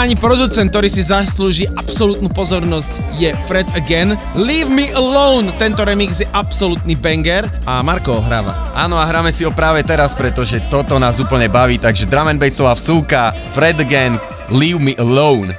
Páni 0.06 0.22
producent, 0.22 0.70
ktorý 0.70 0.86
si 0.86 1.02
zaslúži 1.02 1.66
absolútnu 1.66 2.30
pozornosť 2.30 3.18
je 3.18 3.34
Fred 3.50 3.66
Again. 3.74 4.14
Leave 4.38 4.70
me 4.70 4.94
alone, 4.94 5.50
tento 5.58 5.82
remix 5.82 6.22
je 6.22 6.30
absolútny 6.30 6.94
banger 6.94 7.50
a 7.66 7.82
Marko 7.82 8.22
hráva. 8.22 8.70
Áno 8.78 9.02
a 9.02 9.06
hráme 9.10 9.34
si 9.34 9.42
ho 9.42 9.50
práve 9.50 9.82
teraz, 9.82 10.14
pretože 10.14 10.62
toto 10.70 11.02
nás 11.02 11.18
úplne 11.18 11.50
baví, 11.50 11.82
takže 11.82 12.06
drum 12.06 12.30
and 12.30 12.38
bassová 12.38 12.78
vsúka, 12.78 13.34
Fred 13.58 13.82
Again, 13.82 14.22
Leave 14.54 14.78
me 14.78 14.94
alone. 15.02 15.58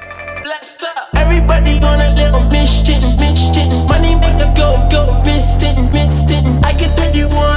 Everybody 1.19 1.83
on 1.83 1.99
a 1.99 2.15
little 2.15 2.47
mission, 2.47 3.03
mission. 3.19 3.67
Money 3.91 4.15
make 4.15 4.39
go, 4.55 4.79
go, 4.87 5.11
missed 5.27 5.59
it, 5.59 5.75
missed 5.91 6.31
it. 6.31 6.47
I 6.63 6.71
get 6.71 6.95
31. 6.95 7.56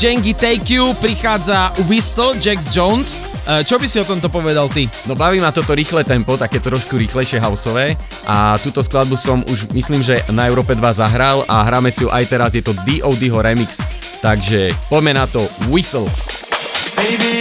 Jengi 0.00 0.34
Take 0.34 0.74
You 0.74 0.94
prichádza 0.94 1.72
Whistle, 1.84 2.32
Jax 2.40 2.72
Jones. 2.72 3.20
E, 3.44 3.60
čo 3.68 3.76
by 3.76 3.84
si 3.84 4.00
o 4.00 4.08
tomto 4.08 4.32
povedal 4.32 4.72
ty? 4.72 4.88
No 5.04 5.12
baví 5.12 5.44
ma 5.44 5.52
toto 5.52 5.76
rýchle 5.76 6.08
tempo, 6.08 6.40
také 6.40 6.56
trošku 6.56 6.96
rýchlejšie 6.96 7.36
houseové 7.36 8.00
a 8.24 8.56
túto 8.64 8.80
skladbu 8.80 9.20
som 9.20 9.44
už 9.44 9.68
myslím, 9.76 10.00
že 10.00 10.24
na 10.32 10.48
Európe 10.48 10.72
2 10.72 11.04
zahral 11.04 11.44
a 11.44 11.60
hráme 11.68 11.92
si 11.92 12.00
ju 12.00 12.08
aj 12.08 12.24
teraz, 12.32 12.56
je 12.56 12.64
to 12.64 12.72
D.O.D.ho 12.88 13.44
remix. 13.44 13.76
Takže 14.24 14.72
poďme 14.88 15.20
na 15.20 15.28
to 15.28 15.44
Whistle. 15.68 16.08
Baby. 16.96 17.39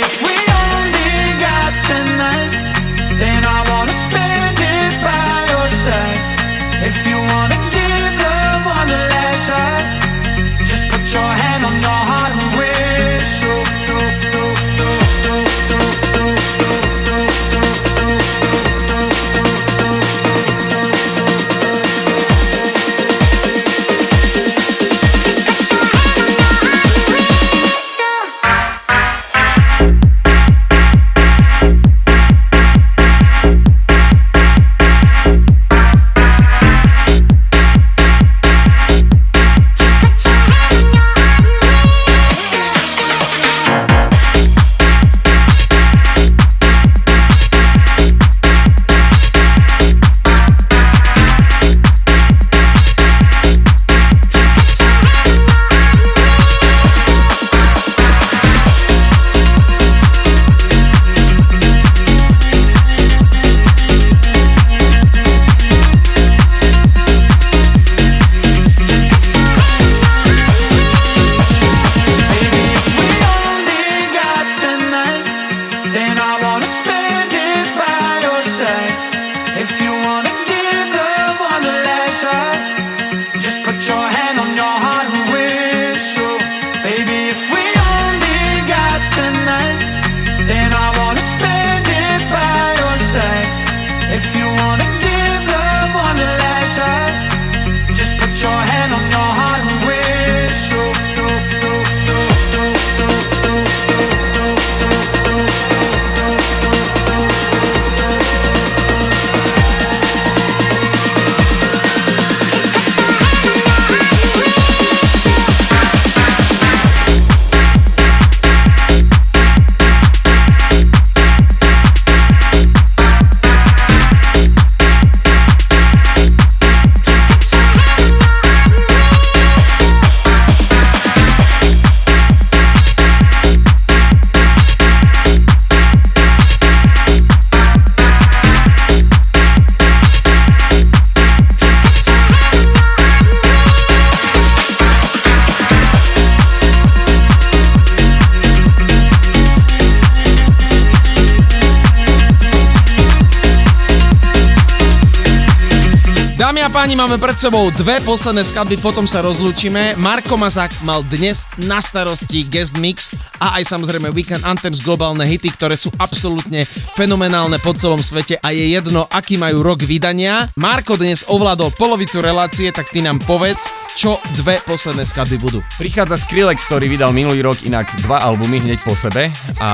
A 156.70 156.86
páni, 156.86 156.94
máme 156.94 157.18
pred 157.18 157.34
sebou 157.34 157.74
dve 157.74 157.98
posledné 158.06 158.46
skladby, 158.46 158.78
potom 158.78 159.10
sa 159.10 159.26
rozlúčime. 159.26 159.98
Marko 159.98 160.38
Mazák 160.38 160.70
mal 160.86 161.02
dnes 161.02 161.50
na 161.66 161.82
starosti 161.82 162.46
guest 162.46 162.78
mix 162.78 163.10
a 163.42 163.58
aj 163.58 163.74
samozrejme 163.74 164.14
Weekend 164.14 164.46
Anthems 164.46 164.86
globálne 164.86 165.26
hity, 165.26 165.50
ktoré 165.50 165.74
sú 165.74 165.90
absolútne 165.98 166.70
fenomenálne 166.94 167.58
po 167.66 167.74
celom 167.74 168.06
svete 168.06 168.38
a 168.38 168.54
je 168.54 168.70
jedno, 168.70 169.10
aký 169.10 169.42
majú 169.42 169.66
rok 169.66 169.82
vydania. 169.82 170.46
Marko 170.62 170.94
dnes 170.94 171.26
ovládol 171.26 171.74
polovicu 171.74 172.22
relácie, 172.22 172.70
tak 172.70 172.94
ty 172.94 173.02
nám 173.02 173.18
povedz, 173.26 173.66
čo 173.98 174.22
dve 174.38 174.62
posledné 174.62 175.10
skladby 175.10 175.42
budú. 175.42 175.66
Prichádza 175.82 176.22
Skrillex, 176.22 176.70
ktorý 176.70 176.86
vydal 176.86 177.18
minulý 177.18 177.42
rok 177.42 177.66
inak 177.66 177.90
dva 178.06 178.22
albumy 178.22 178.62
hneď 178.62 178.86
po 178.86 178.94
sebe 178.94 179.34
a 179.58 179.70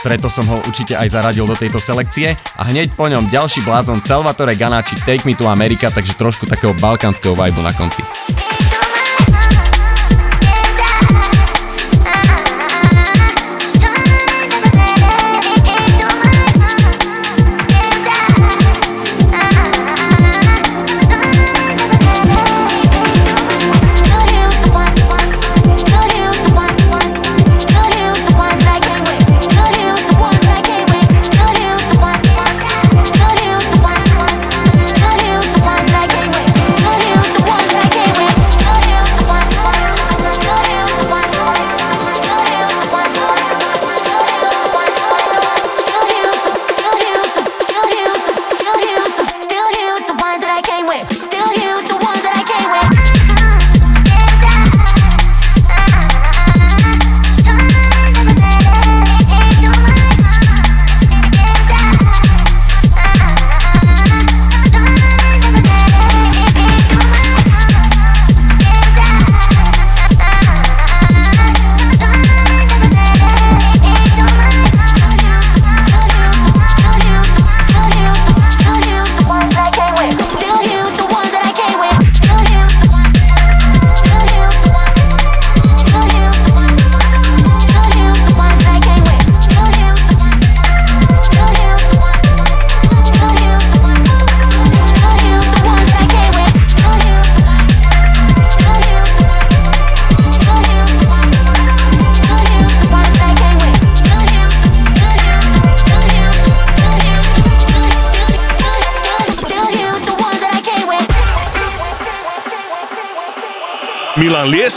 preto 0.00 0.32
som 0.32 0.48
ho 0.48 0.64
určite 0.64 0.96
aj 0.96 1.20
zaradil 1.20 1.44
do 1.44 1.58
tejto 1.58 1.76
selekcie 1.76 2.32
a 2.60 2.68
hneď 2.68 2.92
po 2.92 3.08
ňom 3.08 3.32
ďalší 3.32 3.64
blázon 3.64 4.04
Salvatore 4.04 4.52
Ganači 4.52 5.00
Take 5.00 5.24
Me 5.24 5.32
to 5.32 5.48
America, 5.48 5.88
takže 5.88 6.12
trošku 6.20 6.44
takého 6.44 6.76
balkánskeho 6.76 7.32
vibu 7.32 7.64
na 7.64 7.72
konci. 7.72 8.04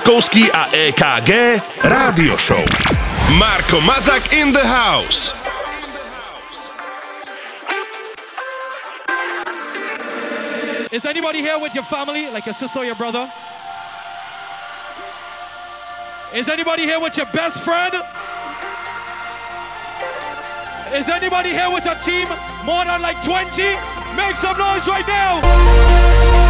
Milan 0.04 0.22
Lieskovský 0.22 0.52
a 0.52 0.68
EKG 0.72 1.62
Rádio 1.82 2.38
Show. 2.38 2.64
Marko 3.40 3.80
Mazak 3.80 4.34
in 4.34 4.54
the 4.54 4.66
house. 4.66 5.34
Is 10.92 11.06
anybody 11.06 11.42
here 11.42 11.58
with 11.60 11.74
your 11.74 11.84
family, 11.84 12.30
like 12.30 12.46
your 12.46 12.54
sister 12.54 12.80
or 12.80 12.86
your 12.86 12.96
brother? 12.96 13.32
Is 16.34 16.50
anybody 16.50 16.84
here 16.84 17.00
with 17.00 17.18
your 17.18 17.28
best 17.28 17.64
friend? 17.64 17.96
Is 20.94 21.10
anybody 21.10 21.50
here 21.50 21.72
with 21.72 21.86
a 21.86 21.96
team 22.04 22.28
more 22.66 22.86
than 22.86 23.02
like 23.02 23.18
20? 23.24 23.64
Make 24.16 24.36
some 24.36 24.58
noise 24.58 24.88
right 24.88 25.08
now! 25.08 26.43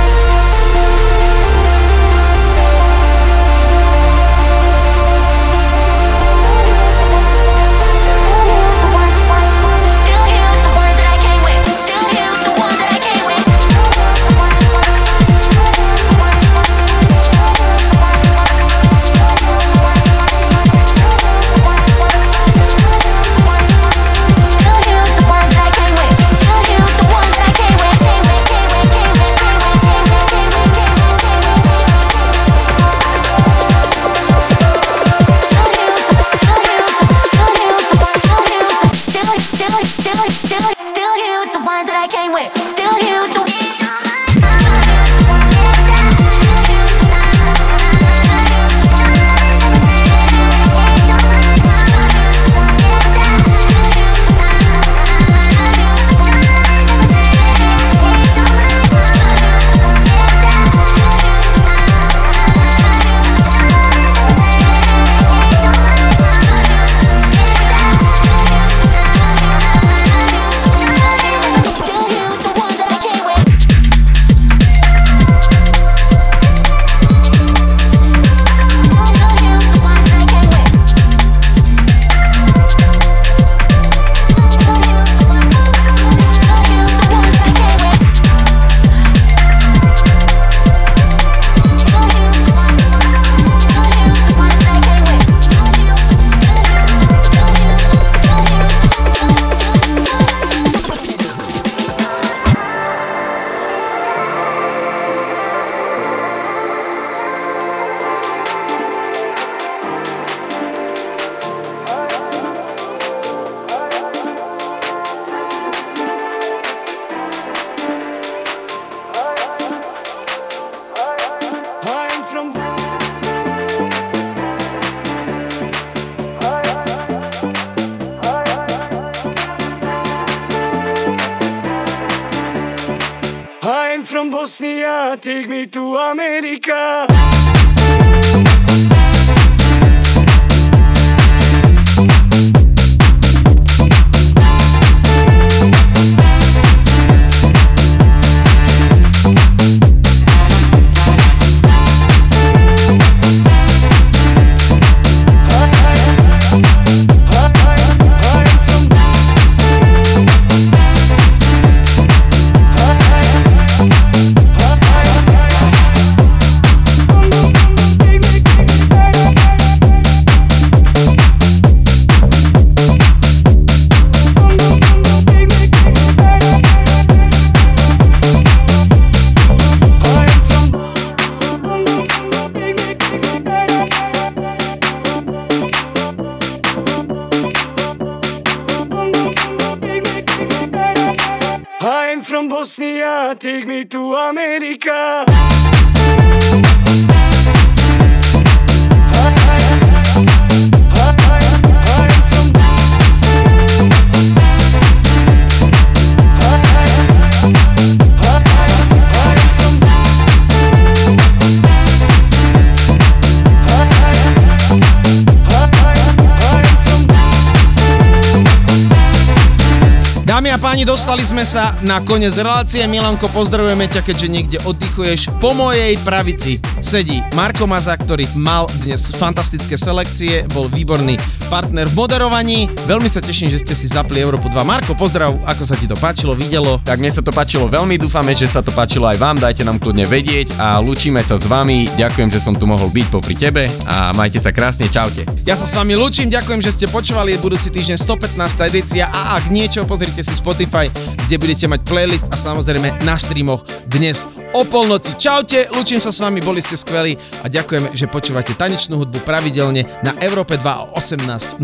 Na 221.94 222.02
koniec 222.02 222.34
relácie. 222.34 222.82
Milanko, 222.90 223.30
pozdravujeme 223.30 223.86
ťa, 223.86 224.02
keďže 224.02 224.28
niekde 224.34 224.58
oddychuješ. 224.66 225.30
Po 225.38 225.54
mojej 225.54 225.94
pravici 226.02 226.58
sedí 226.82 227.22
Marko 227.38 227.70
Maza, 227.70 227.94
ktorý 227.94 228.26
mal 228.34 228.66
dnes 228.82 229.14
fantastické 229.14 229.78
selekcie, 229.78 230.50
bol 230.58 230.66
výborný 230.74 231.22
partner 231.54 231.86
v 231.86 231.94
moderovaní. 231.94 232.66
Veľmi 232.90 233.06
sa 233.06 233.22
teším, 233.22 233.46
že 233.46 233.62
ste 233.62 233.78
si 233.78 233.86
zapli 233.86 234.18
Európu 234.18 234.50
2. 234.50 234.58
Marko, 234.66 234.98
pozdrav, 234.98 235.38
ako 235.46 235.70
sa 235.70 235.78
ti 235.78 235.86
to 235.86 235.94
páčilo, 235.94 236.34
videlo. 236.34 236.82
Tak 236.82 236.98
mne 236.98 237.14
sa 237.14 237.22
to 237.22 237.30
páčilo 237.30 237.70
veľmi, 237.70 238.02
dúfame, 238.02 238.34
že 238.34 238.50
sa 238.50 238.66
to 238.66 238.74
páčilo 238.74 239.06
aj 239.06 239.22
vám, 239.22 239.38
dajte 239.38 239.62
nám 239.62 239.78
kľudne 239.78 240.10
vedieť 240.10 240.58
a 240.58 240.82
lučíme 240.82 241.22
sa 241.22 241.38
s 241.38 241.46
vami. 241.46 241.86
Ďakujem, 241.94 242.34
že 242.34 242.42
som 242.42 242.58
tu 242.58 242.66
mohol 242.66 242.90
byť 242.90 243.06
popri 243.14 243.38
tebe 243.38 243.70
a 243.86 244.10
majte 244.18 244.42
sa 244.42 244.50
krásne, 244.50 244.90
čaute. 244.90 245.30
Ja 245.46 245.54
sa 245.54 245.70
s 245.70 245.78
vami 245.78 245.94
lúčim, 245.94 246.26
ďakujem, 246.26 246.66
že 246.66 246.74
ste 246.74 246.86
počúvali 246.90 247.38
budúci 247.38 247.70
týždeň 247.70 248.02
115. 248.02 248.34
edícia 248.74 249.14
a 249.14 249.38
ak 249.38 249.54
niečo, 249.54 249.86
pozrite 249.86 250.26
si 250.26 250.34
Spotify, 250.34 250.90
kde 251.30 251.38
budete 251.38 251.70
mať 251.70 251.86
playlist 251.86 252.26
a 252.34 252.36
samozrejme 252.40 253.06
na 253.06 253.14
streamoch 253.14 253.62
dnes 253.86 254.26
o 254.54 254.62
polnoci. 254.64 255.18
Čaute, 255.18 255.68
lúčim 255.74 256.00
sa 256.00 256.14
s 256.14 256.22
vami, 256.22 256.40
boli 256.40 256.62
ste 256.62 256.78
skvelí 256.78 257.18
a 257.44 257.52
ďakujem, 257.52 257.92
že 257.92 258.06
počúvate 258.08 258.54
tanečnú 258.56 259.02
hudbu 259.02 259.26
pravidelne 259.26 259.84
na 260.06 260.14
Európe 260.22 260.56
2 260.56 260.64
o 260.64 260.86
18.00. 260.96 261.60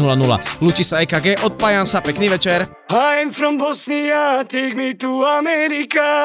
Lúči 0.59 0.83
sa 0.83 0.99
EKG, 1.05 1.45
odpájam 1.45 1.85
sa, 1.87 2.01
pekný 2.03 2.27
večer. 2.33 2.67
I'm 2.89 3.29
from 3.29 3.61
Bosnia, 3.61 4.43
take 4.49 4.73
me 4.73 4.97
to 4.97 5.23
America. 5.23 6.19